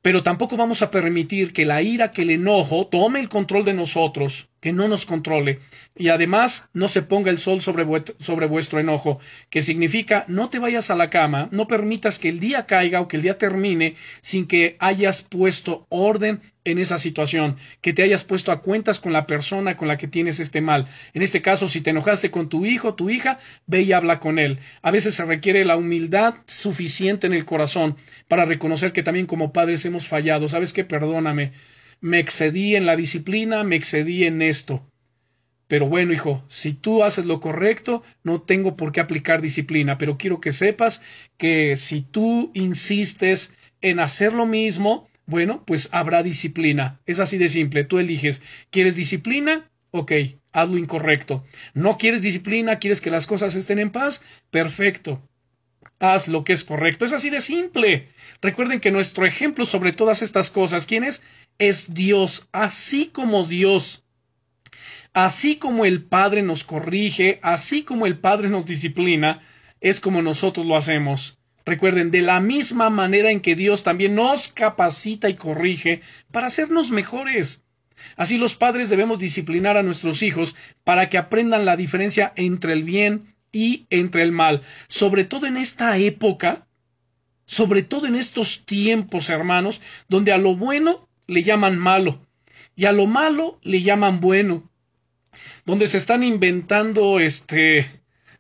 Pero 0.01 0.21
tampoco 0.21 0.57
vamos 0.57 0.81
a 0.81 0.91
permitir 0.91 1.53
que 1.53 1.63
la 1.63 1.81
ira, 1.81 2.11
que 2.11 2.23
el 2.23 2.29
enojo 2.29 2.87
tome 2.87 3.21
el 3.21 3.29
control 3.29 3.63
de 3.63 3.73
nosotros 3.73 4.49
que 4.67 4.73
no 4.73 4.89
nos 4.89 5.05
controle 5.05 5.59
y 5.95 6.09
además 6.09 6.67
no 6.73 6.89
se 6.89 7.01
ponga 7.01 7.31
el 7.31 7.39
sol 7.39 7.61
sobre, 7.61 7.85
sobre, 8.19 8.47
vuestro 8.47 8.81
enojo, 8.81 9.17
que 9.49 9.61
significa 9.61 10.25
no 10.27 10.49
te 10.49 10.59
vayas 10.59 10.89
a 10.89 10.97
la 10.97 11.09
cama, 11.09 11.47
no 11.51 11.67
permitas 11.67 12.19
que 12.19 12.27
el 12.27 12.41
día 12.41 12.65
caiga 12.65 12.99
o 12.99 13.07
que 13.07 13.15
el 13.15 13.23
día 13.23 13.37
termine 13.37 13.95
sin 14.19 14.45
que 14.45 14.75
hayas 14.79 15.21
puesto 15.21 15.85
orden 15.87 16.41
en 16.65 16.79
esa 16.79 16.99
situación, 16.99 17.55
que 17.79 17.93
te 17.93 18.03
hayas 18.03 18.25
puesto 18.25 18.51
a 18.51 18.59
cuentas 18.61 18.99
con 18.99 19.13
la 19.13 19.25
persona 19.25 19.77
con 19.77 19.87
la 19.87 19.95
que 19.95 20.09
tienes 20.09 20.41
este 20.41 20.59
mal. 20.59 20.87
En 21.13 21.21
este 21.21 21.41
caso, 21.41 21.69
si 21.69 21.79
te 21.79 21.91
enojaste 21.91 22.29
con 22.29 22.49
tu 22.49 22.65
hijo, 22.65 22.93
tu 22.93 23.09
hija, 23.09 23.39
ve 23.67 23.83
y 23.83 23.93
habla 23.93 24.19
con 24.19 24.37
él. 24.37 24.59
A 24.81 24.91
veces 24.91 25.15
se 25.15 25.23
requiere 25.23 25.63
la 25.63 25.77
humildad 25.77 26.35
suficiente 26.45 27.25
en 27.25 27.31
el 27.33 27.45
corazón 27.45 27.95
para 28.27 28.43
reconocer 28.43 28.91
que 28.91 29.01
también 29.01 29.27
como 29.27 29.53
padres 29.53 29.85
hemos 29.85 30.09
fallado. 30.09 30.49
¿Sabes 30.49 30.73
qué? 30.73 30.83
Perdóname 30.83 31.53
me 32.01 32.19
excedí 32.19 32.75
en 32.75 32.85
la 32.85 32.95
disciplina, 32.95 33.63
me 33.63 33.75
excedí 33.75 34.25
en 34.25 34.41
esto. 34.41 34.85
Pero 35.67 35.87
bueno, 35.87 36.13
hijo, 36.13 36.43
si 36.47 36.73
tú 36.73 37.03
haces 37.03 37.25
lo 37.25 37.41
correcto, 37.41 38.01
no 38.23 38.41
tengo 38.41 38.77
por 38.77 38.91
qué 38.91 39.01
aplicar 39.01 39.41
disciplina, 39.41 39.97
pero 39.97 40.17
quiero 40.17 40.39
que 40.39 40.53
sepas 40.53 41.01
que 41.37 41.75
si 41.75 42.01
tú 42.01 42.51
insistes 42.53 43.53
en 43.81 43.99
hacer 43.99 44.33
lo 44.33 44.45
mismo, 44.45 45.09
bueno, 45.25 45.63
pues 45.65 45.89
habrá 45.91 46.23
disciplina. 46.23 47.01
Es 47.05 47.19
así 47.19 47.37
de 47.37 47.49
simple, 47.49 47.83
tú 47.83 47.99
eliges. 47.99 48.41
¿Quieres 48.69 48.95
disciplina? 48.95 49.69
Ok, 49.91 50.13
haz 50.53 50.69
lo 50.69 50.77
incorrecto. 50.77 51.43
¿No 51.73 51.97
quieres 51.97 52.21
disciplina? 52.21 52.79
¿Quieres 52.79 53.01
que 53.01 53.11
las 53.11 53.27
cosas 53.27 53.55
estén 53.55 53.79
en 53.79 53.89
paz? 53.89 54.21
Perfecto 54.51 55.21
haz 55.99 56.27
lo 56.27 56.43
que 56.43 56.53
es 56.53 56.63
correcto. 56.63 57.05
Es 57.05 57.13
así 57.13 57.29
de 57.29 57.41
simple. 57.41 58.09
Recuerden 58.41 58.79
que 58.79 58.91
nuestro 58.91 59.25
ejemplo 59.25 59.65
sobre 59.65 59.93
todas 59.93 60.21
estas 60.21 60.51
cosas, 60.51 60.85
¿quién 60.85 61.03
es? 61.03 61.23
Es 61.59 61.93
Dios, 61.93 62.47
así 62.51 63.07
como 63.07 63.45
Dios. 63.45 64.03
Así 65.13 65.55
como 65.55 65.85
el 65.85 66.03
Padre 66.03 66.43
nos 66.43 66.63
corrige, 66.63 67.39
así 67.41 67.83
como 67.83 68.05
el 68.05 68.19
Padre 68.19 68.49
nos 68.49 68.65
disciplina, 68.65 69.41
es 69.81 69.99
como 69.99 70.21
nosotros 70.21 70.65
lo 70.65 70.77
hacemos. 70.77 71.39
Recuerden, 71.65 72.11
de 72.11 72.21
la 72.21 72.39
misma 72.39 72.89
manera 72.89 73.31
en 73.31 73.41
que 73.41 73.55
Dios 73.55 73.83
también 73.83 74.15
nos 74.15 74.47
capacita 74.47 75.29
y 75.29 75.35
corrige 75.35 76.01
para 76.31 76.47
hacernos 76.47 76.91
mejores. 76.91 77.63
Así 78.15 78.37
los 78.37 78.55
padres 78.55 78.89
debemos 78.89 79.19
disciplinar 79.19 79.75
a 79.75 79.83
nuestros 79.83 80.21
hijos 80.21 80.55
para 80.83 81.09
que 81.09 81.17
aprendan 81.17 81.65
la 81.65 81.75
diferencia 81.75 82.31
entre 82.35 82.73
el 82.73 82.83
bien 82.83 83.35
y 83.51 83.87
entre 83.89 84.21
el 84.21 84.31
mal. 84.31 84.61
Sobre 84.87 85.23
todo 85.23 85.47
en 85.47 85.57
esta 85.57 85.97
época, 85.97 86.67
sobre 87.45 87.81
todo 87.81 88.07
en 88.07 88.15
estos 88.15 88.65
tiempos, 88.65 89.29
hermanos, 89.29 89.81
donde 90.07 90.31
a 90.31 90.37
lo 90.37 90.55
bueno 90.55 91.06
le 91.27 91.43
llaman 91.43 91.77
malo 91.77 92.19
y 92.75 92.85
a 92.85 92.91
lo 92.91 93.05
malo 93.05 93.59
le 93.63 93.81
llaman 93.81 94.19
bueno, 94.19 94.69
donde 95.65 95.87
se 95.87 95.97
están 95.97 96.23
inventando 96.23 97.19
este 97.19 97.87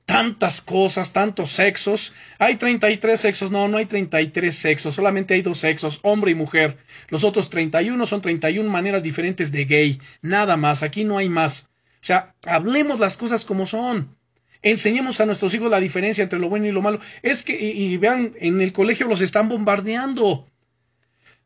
tantas 0.05 0.61
cosas, 0.61 1.11
tantos 1.11 1.51
sexos. 1.51 2.13
Hay 2.39 2.55
33 2.55 3.19
sexos, 3.19 3.51
no, 3.51 3.67
no 3.67 3.77
hay 3.77 3.85
33 3.85 4.55
sexos, 4.55 4.95
solamente 4.95 5.33
hay 5.33 5.41
dos 5.41 5.59
sexos, 5.59 5.99
hombre 6.01 6.31
y 6.31 6.35
mujer. 6.35 6.77
Los 7.09 7.25
otros 7.25 7.49
31 7.49 8.05
son 8.05 8.21
31 8.21 8.69
maneras 8.69 9.03
diferentes 9.03 9.51
de 9.51 9.65
gay, 9.65 9.99
nada 10.21 10.55
más, 10.55 10.81
aquí 10.81 11.03
no 11.03 11.17
hay 11.17 11.27
más. 11.27 11.69
O 11.95 12.05
sea, 12.07 12.35
hablemos 12.45 13.01
las 13.01 13.17
cosas 13.17 13.43
como 13.43 13.65
son. 13.65 14.15
Enseñemos 14.61 15.19
a 15.19 15.25
nuestros 15.25 15.53
hijos 15.53 15.69
la 15.69 15.79
diferencia 15.79 16.23
entre 16.23 16.39
lo 16.39 16.47
bueno 16.47 16.67
y 16.67 16.71
lo 16.71 16.81
malo. 16.81 16.99
Es 17.21 17.43
que, 17.43 17.59
y, 17.59 17.97
vean, 17.97 18.33
en 18.39 18.61
el 18.61 18.71
colegio 18.71 19.07
los 19.07 19.21
están 19.21 19.49
bombardeando. 19.49 20.47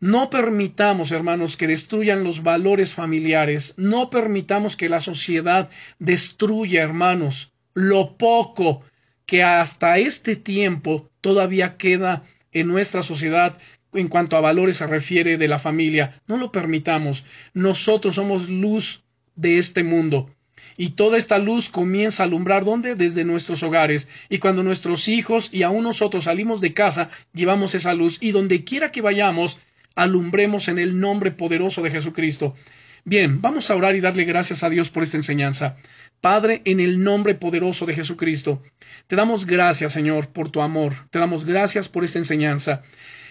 No 0.01 0.31
permitamos, 0.31 1.11
hermanos, 1.11 1.57
que 1.57 1.67
destruyan 1.67 2.23
los 2.23 2.41
valores 2.41 2.95
familiares. 2.95 3.75
No 3.77 4.09
permitamos 4.09 4.75
que 4.75 4.89
la 4.89 4.99
sociedad 4.99 5.69
destruya, 5.99 6.81
hermanos, 6.81 7.53
lo 7.75 8.17
poco 8.17 8.81
que 9.27 9.43
hasta 9.43 9.99
este 9.99 10.35
tiempo 10.35 11.07
todavía 11.21 11.77
queda 11.77 12.23
en 12.51 12.67
nuestra 12.67 13.03
sociedad 13.03 13.59
en 13.93 14.07
cuanto 14.07 14.35
a 14.35 14.41
valores 14.41 14.77
se 14.77 14.87
refiere 14.87 15.37
de 15.37 15.47
la 15.47 15.59
familia. 15.59 16.19
No 16.25 16.37
lo 16.37 16.51
permitamos. 16.51 17.23
Nosotros 17.53 18.15
somos 18.15 18.49
luz 18.49 19.03
de 19.35 19.59
este 19.59 19.83
mundo. 19.83 20.31
Y 20.77 20.91
toda 20.91 21.19
esta 21.19 21.37
luz 21.37 21.69
comienza 21.69 22.23
a 22.23 22.25
alumbrar 22.25 22.65
¿dónde? 22.65 22.95
Desde 22.95 23.23
nuestros 23.23 23.61
hogares. 23.61 24.07
Y 24.29 24.39
cuando 24.39 24.63
nuestros 24.63 25.07
hijos 25.07 25.49
y 25.51 25.61
aún 25.61 25.83
nosotros 25.83 26.23
salimos 26.23 26.59
de 26.59 26.73
casa, 26.73 27.11
llevamos 27.33 27.75
esa 27.75 27.93
luz 27.93 28.17
y 28.19 28.31
donde 28.31 28.63
quiera 28.63 28.91
que 28.91 29.01
vayamos, 29.01 29.59
alumbremos 29.95 30.67
en 30.67 30.79
el 30.79 30.99
nombre 30.99 31.31
poderoso 31.31 31.81
de 31.81 31.91
Jesucristo. 31.91 32.55
Bien, 33.03 33.41
vamos 33.41 33.69
a 33.69 33.75
orar 33.75 33.95
y 33.95 34.01
darle 34.01 34.25
gracias 34.25 34.63
a 34.63 34.69
Dios 34.69 34.89
por 34.89 35.03
esta 35.03 35.17
enseñanza. 35.17 35.77
Padre, 36.21 36.61
en 36.65 36.79
el 36.79 37.03
nombre 37.03 37.33
poderoso 37.33 37.85
de 37.85 37.95
Jesucristo, 37.95 38.61
te 39.07 39.15
damos 39.15 39.45
gracias, 39.45 39.93
Señor, 39.93 40.29
por 40.29 40.49
tu 40.49 40.61
amor. 40.61 40.93
Te 41.09 41.19
damos 41.19 41.45
gracias 41.45 41.89
por 41.89 42.03
esta 42.03 42.19
enseñanza. 42.19 42.83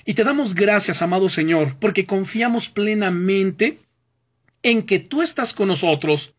Y 0.05 0.15
te 0.15 0.25
damos 0.25 0.55
gracias, 0.55 1.03
amado 1.03 1.29
Señor, 1.29 1.77
porque 1.79 2.07
confiamos 2.07 2.69
plenamente 2.69 3.79
en 4.63 4.83
que 4.83 4.99
tú 4.99 5.23
estás 5.23 5.55
con 5.55 5.69
nosotros 5.69 6.35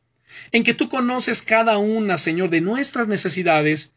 en 0.52 0.64
que 0.64 0.74
tú 0.74 0.90
conoces 0.90 1.42
cada 1.42 1.78
una, 1.78 2.18
Señor, 2.18 2.50
de 2.50 2.62
nuestras 2.62 3.08
necesidades, 3.08 3.94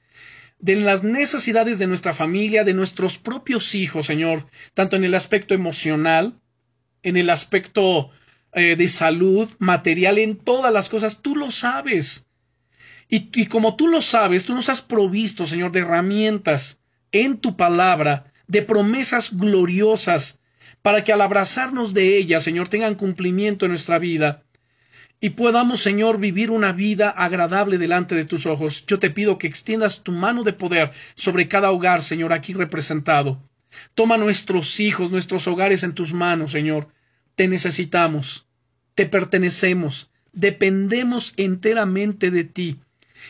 de 0.64 0.76
las 0.76 1.04
necesidades 1.04 1.78
de 1.78 1.86
nuestra 1.86 2.14
familia, 2.14 2.64
de 2.64 2.72
nuestros 2.72 3.18
propios 3.18 3.74
hijos, 3.74 4.06
Señor, 4.06 4.46
tanto 4.72 4.96
en 4.96 5.04
el 5.04 5.12
aspecto 5.14 5.52
emocional, 5.52 6.40
en 7.02 7.18
el 7.18 7.28
aspecto 7.28 8.08
eh, 8.54 8.74
de 8.74 8.88
salud, 8.88 9.50
material, 9.58 10.16
en 10.16 10.36
todas 10.36 10.72
las 10.72 10.88
cosas, 10.88 11.20
tú 11.20 11.36
lo 11.36 11.50
sabes. 11.50 12.26
Y, 13.10 13.28
y 13.38 13.44
como 13.44 13.76
tú 13.76 13.88
lo 13.88 14.00
sabes, 14.00 14.46
tú 14.46 14.54
nos 14.54 14.70
has 14.70 14.80
provisto, 14.80 15.46
Señor, 15.46 15.70
de 15.70 15.80
herramientas 15.80 16.80
en 17.12 17.36
tu 17.36 17.58
palabra, 17.58 18.32
de 18.46 18.62
promesas 18.62 19.36
gloriosas, 19.36 20.40
para 20.80 21.04
que 21.04 21.12
al 21.12 21.20
abrazarnos 21.20 21.92
de 21.92 22.16
ellas, 22.16 22.42
Señor, 22.42 22.68
tengan 22.68 22.94
cumplimiento 22.94 23.66
en 23.66 23.72
nuestra 23.72 23.98
vida 23.98 24.44
y 25.24 25.30
podamos, 25.30 25.80
Señor, 25.80 26.18
vivir 26.18 26.50
una 26.50 26.72
vida 26.74 27.08
agradable 27.08 27.78
delante 27.78 28.14
de 28.14 28.26
tus 28.26 28.44
ojos. 28.44 28.84
Yo 28.86 28.98
te 28.98 29.08
pido 29.08 29.38
que 29.38 29.46
extiendas 29.46 30.02
tu 30.02 30.12
mano 30.12 30.42
de 30.42 30.52
poder 30.52 30.92
sobre 31.14 31.48
cada 31.48 31.70
hogar, 31.70 32.02
Señor, 32.02 32.34
aquí 32.34 32.52
representado. 32.52 33.40
Toma 33.94 34.18
nuestros 34.18 34.78
hijos, 34.80 35.10
nuestros 35.10 35.48
hogares 35.48 35.82
en 35.82 35.94
tus 35.94 36.12
manos, 36.12 36.52
Señor. 36.52 36.88
Te 37.36 37.48
necesitamos, 37.48 38.46
te 38.94 39.06
pertenecemos, 39.06 40.10
dependemos 40.34 41.32
enteramente 41.38 42.30
de 42.30 42.44
ti. 42.44 42.80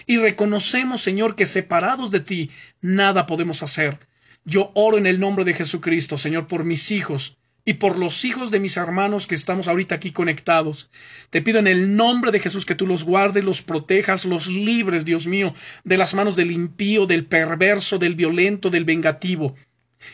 Y 0.04 0.16
reconocemos, 0.16 1.00
Señor, 1.00 1.36
que 1.36 1.46
separados 1.46 2.10
de 2.10 2.18
ti 2.18 2.50
nada 2.80 3.26
podemos 3.26 3.62
hacer. 3.62 4.00
Yo 4.44 4.72
oro 4.74 4.98
en 4.98 5.06
el 5.06 5.20
nombre 5.20 5.44
de 5.44 5.54
Jesucristo, 5.54 6.18
Señor, 6.18 6.48
por 6.48 6.64
mis 6.64 6.90
hijos, 6.90 7.38
y 7.64 7.74
por 7.74 7.98
los 7.98 8.24
hijos 8.24 8.50
de 8.50 8.60
mis 8.60 8.76
hermanos 8.76 9.26
que 9.26 9.34
estamos 9.34 9.68
ahorita 9.68 9.94
aquí 9.94 10.12
conectados. 10.12 10.90
Te 11.30 11.40
pido 11.40 11.58
en 11.58 11.66
el 11.66 11.96
nombre 11.96 12.30
de 12.30 12.40
Jesús 12.40 12.66
que 12.66 12.74
tú 12.74 12.86
los 12.86 13.04
guardes, 13.04 13.44
los 13.44 13.62
protejas, 13.62 14.24
los 14.24 14.48
libres, 14.48 15.04
Dios 15.04 15.26
mío, 15.26 15.54
de 15.82 15.96
las 15.96 16.14
manos 16.14 16.36
del 16.36 16.50
impío, 16.50 17.06
del 17.06 17.24
perverso, 17.24 17.98
del 17.98 18.14
violento, 18.14 18.70
del 18.70 18.84
vengativo. 18.84 19.54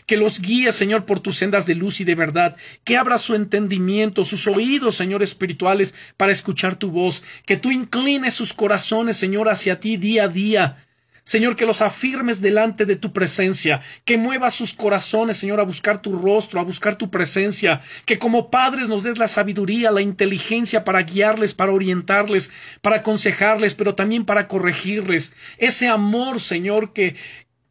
Que 0.05 0.15
los 0.15 0.39
guíes, 0.39 0.75
Señor, 0.75 1.05
por 1.05 1.19
tus 1.19 1.37
sendas 1.37 1.65
de 1.65 1.75
luz 1.75 1.99
y 1.99 2.05
de 2.05 2.15
verdad. 2.15 2.55
Que 2.85 2.95
abra 2.95 3.17
su 3.17 3.35
entendimiento, 3.35 4.23
sus 4.23 4.47
oídos, 4.47 4.95
Señor, 4.95 5.21
espirituales, 5.21 5.93
para 6.15 6.31
escuchar 6.31 6.77
tu 6.77 6.91
voz. 6.91 7.21
Que 7.45 7.57
tú 7.57 7.71
inclines 7.71 8.33
sus 8.33 8.53
corazones, 8.53 9.17
Señor, 9.17 9.49
hacia 9.49 9.81
ti 9.81 9.97
día 9.97 10.23
a 10.23 10.27
día. 10.29 10.87
Señor, 11.23 11.55
que 11.55 11.65
los 11.65 11.81
afirmes 11.81 12.41
delante 12.41 12.85
de 12.85 12.95
tu 12.95 13.13
presencia, 13.13 13.81
que 14.05 14.17
muevas 14.17 14.55
sus 14.55 14.73
corazones, 14.73 15.37
Señor, 15.37 15.59
a 15.59 15.63
buscar 15.63 16.01
tu 16.01 16.17
rostro, 16.17 16.59
a 16.59 16.63
buscar 16.63 16.97
tu 16.97 17.11
presencia, 17.11 17.81
que 18.05 18.17
como 18.17 18.49
padres 18.49 18.87
nos 18.87 19.03
des 19.03 19.17
la 19.17 19.27
sabiduría, 19.27 19.91
la 19.91 20.01
inteligencia 20.01 20.83
para 20.83 21.03
guiarles, 21.03 21.53
para 21.53 21.71
orientarles, 21.71 22.49
para 22.81 22.97
aconsejarles, 22.97 23.75
pero 23.75 23.93
también 23.93 24.25
para 24.25 24.47
corregirles. 24.47 25.33
Ese 25.57 25.87
amor, 25.87 26.39
Señor, 26.39 26.91
que, 26.91 27.15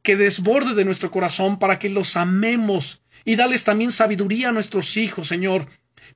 que 0.02 0.16
desborde 0.16 0.74
de 0.74 0.84
nuestro 0.84 1.10
corazón 1.10 1.58
para 1.58 1.78
que 1.78 1.88
los 1.88 2.16
amemos 2.16 3.02
y 3.24 3.36
dales 3.36 3.64
también 3.64 3.92
sabiduría 3.92 4.48
a 4.48 4.52
nuestros 4.52 4.96
hijos, 4.96 5.28
Señor, 5.28 5.66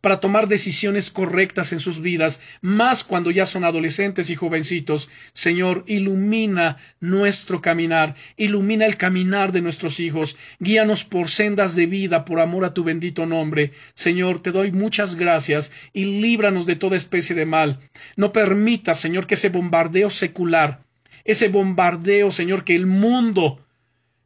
para 0.00 0.20
tomar 0.20 0.48
decisiones 0.48 1.10
correctas 1.10 1.72
en 1.72 1.80
sus 1.80 2.00
vidas, 2.00 2.40
más 2.60 3.04
cuando 3.04 3.30
ya 3.30 3.46
son 3.46 3.64
adolescentes 3.64 4.30
y 4.30 4.36
jovencitos. 4.36 5.08
Señor, 5.32 5.84
ilumina 5.86 6.76
nuestro 7.00 7.60
caminar, 7.60 8.14
ilumina 8.36 8.86
el 8.86 8.96
caminar 8.96 9.52
de 9.52 9.60
nuestros 9.60 10.00
hijos, 10.00 10.36
guíanos 10.58 11.04
por 11.04 11.28
sendas 11.28 11.74
de 11.74 11.86
vida, 11.86 12.24
por 12.24 12.40
amor 12.40 12.64
a 12.64 12.74
tu 12.74 12.84
bendito 12.84 13.26
nombre. 13.26 13.72
Señor, 13.94 14.40
te 14.40 14.52
doy 14.52 14.72
muchas 14.72 15.16
gracias 15.16 15.70
y 15.92 16.04
líbranos 16.20 16.66
de 16.66 16.76
toda 16.76 16.96
especie 16.96 17.34
de 17.34 17.46
mal. 17.46 17.80
No 18.16 18.32
permita, 18.32 18.94
Señor, 18.94 19.26
que 19.26 19.34
ese 19.34 19.48
bombardeo 19.48 20.10
secular, 20.10 20.82
ese 21.24 21.48
bombardeo, 21.48 22.30
Señor, 22.30 22.64
que 22.64 22.76
el 22.76 22.86
mundo 22.86 23.64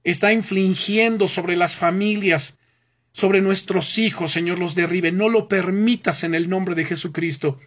está 0.05 0.33
infligiendo 0.33 1.29
sobre 1.29 1.57
las 1.57 1.75
familias, 1.75 2.59
sobre 3.19 3.41
nuestros 3.41 3.99
hijos, 3.99 4.31
Señor, 4.31 4.61
los 4.61 4.77
derribe. 4.77 5.11
No 5.11 5.29
lo 5.29 5.49
permitas 5.49 6.23
en 6.23 6.37
el 6.37 6.49
nombre 6.49 6.77
de 6.77 6.85
Jesucristo. 6.85 7.59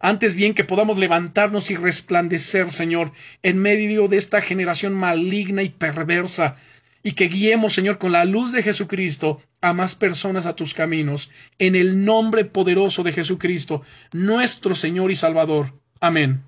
Antes 0.00 0.34
bien 0.34 0.52
que 0.52 0.64
podamos 0.64 0.98
levantarnos 0.98 1.70
y 1.70 1.76
resplandecer, 1.76 2.72
Señor, 2.72 3.12
en 3.44 3.56
medio 3.58 4.08
de 4.08 4.16
esta 4.16 4.42
generación 4.42 4.94
maligna 4.94 5.62
y 5.62 5.68
perversa, 5.68 6.56
y 7.04 7.12
que 7.12 7.28
guiemos, 7.28 7.72
Señor, 7.72 7.98
con 7.98 8.10
la 8.10 8.24
luz 8.24 8.50
de 8.50 8.64
Jesucristo 8.64 9.40
a 9.60 9.72
más 9.72 9.94
personas 9.94 10.44
a 10.44 10.56
tus 10.56 10.74
caminos, 10.74 11.30
en 11.60 11.76
el 11.76 12.04
nombre 12.04 12.44
poderoso 12.44 13.04
de 13.04 13.12
Jesucristo, 13.12 13.82
nuestro 14.12 14.74
Señor 14.74 15.12
y 15.12 15.14
Salvador. 15.14 15.72
Amén. 16.00 16.42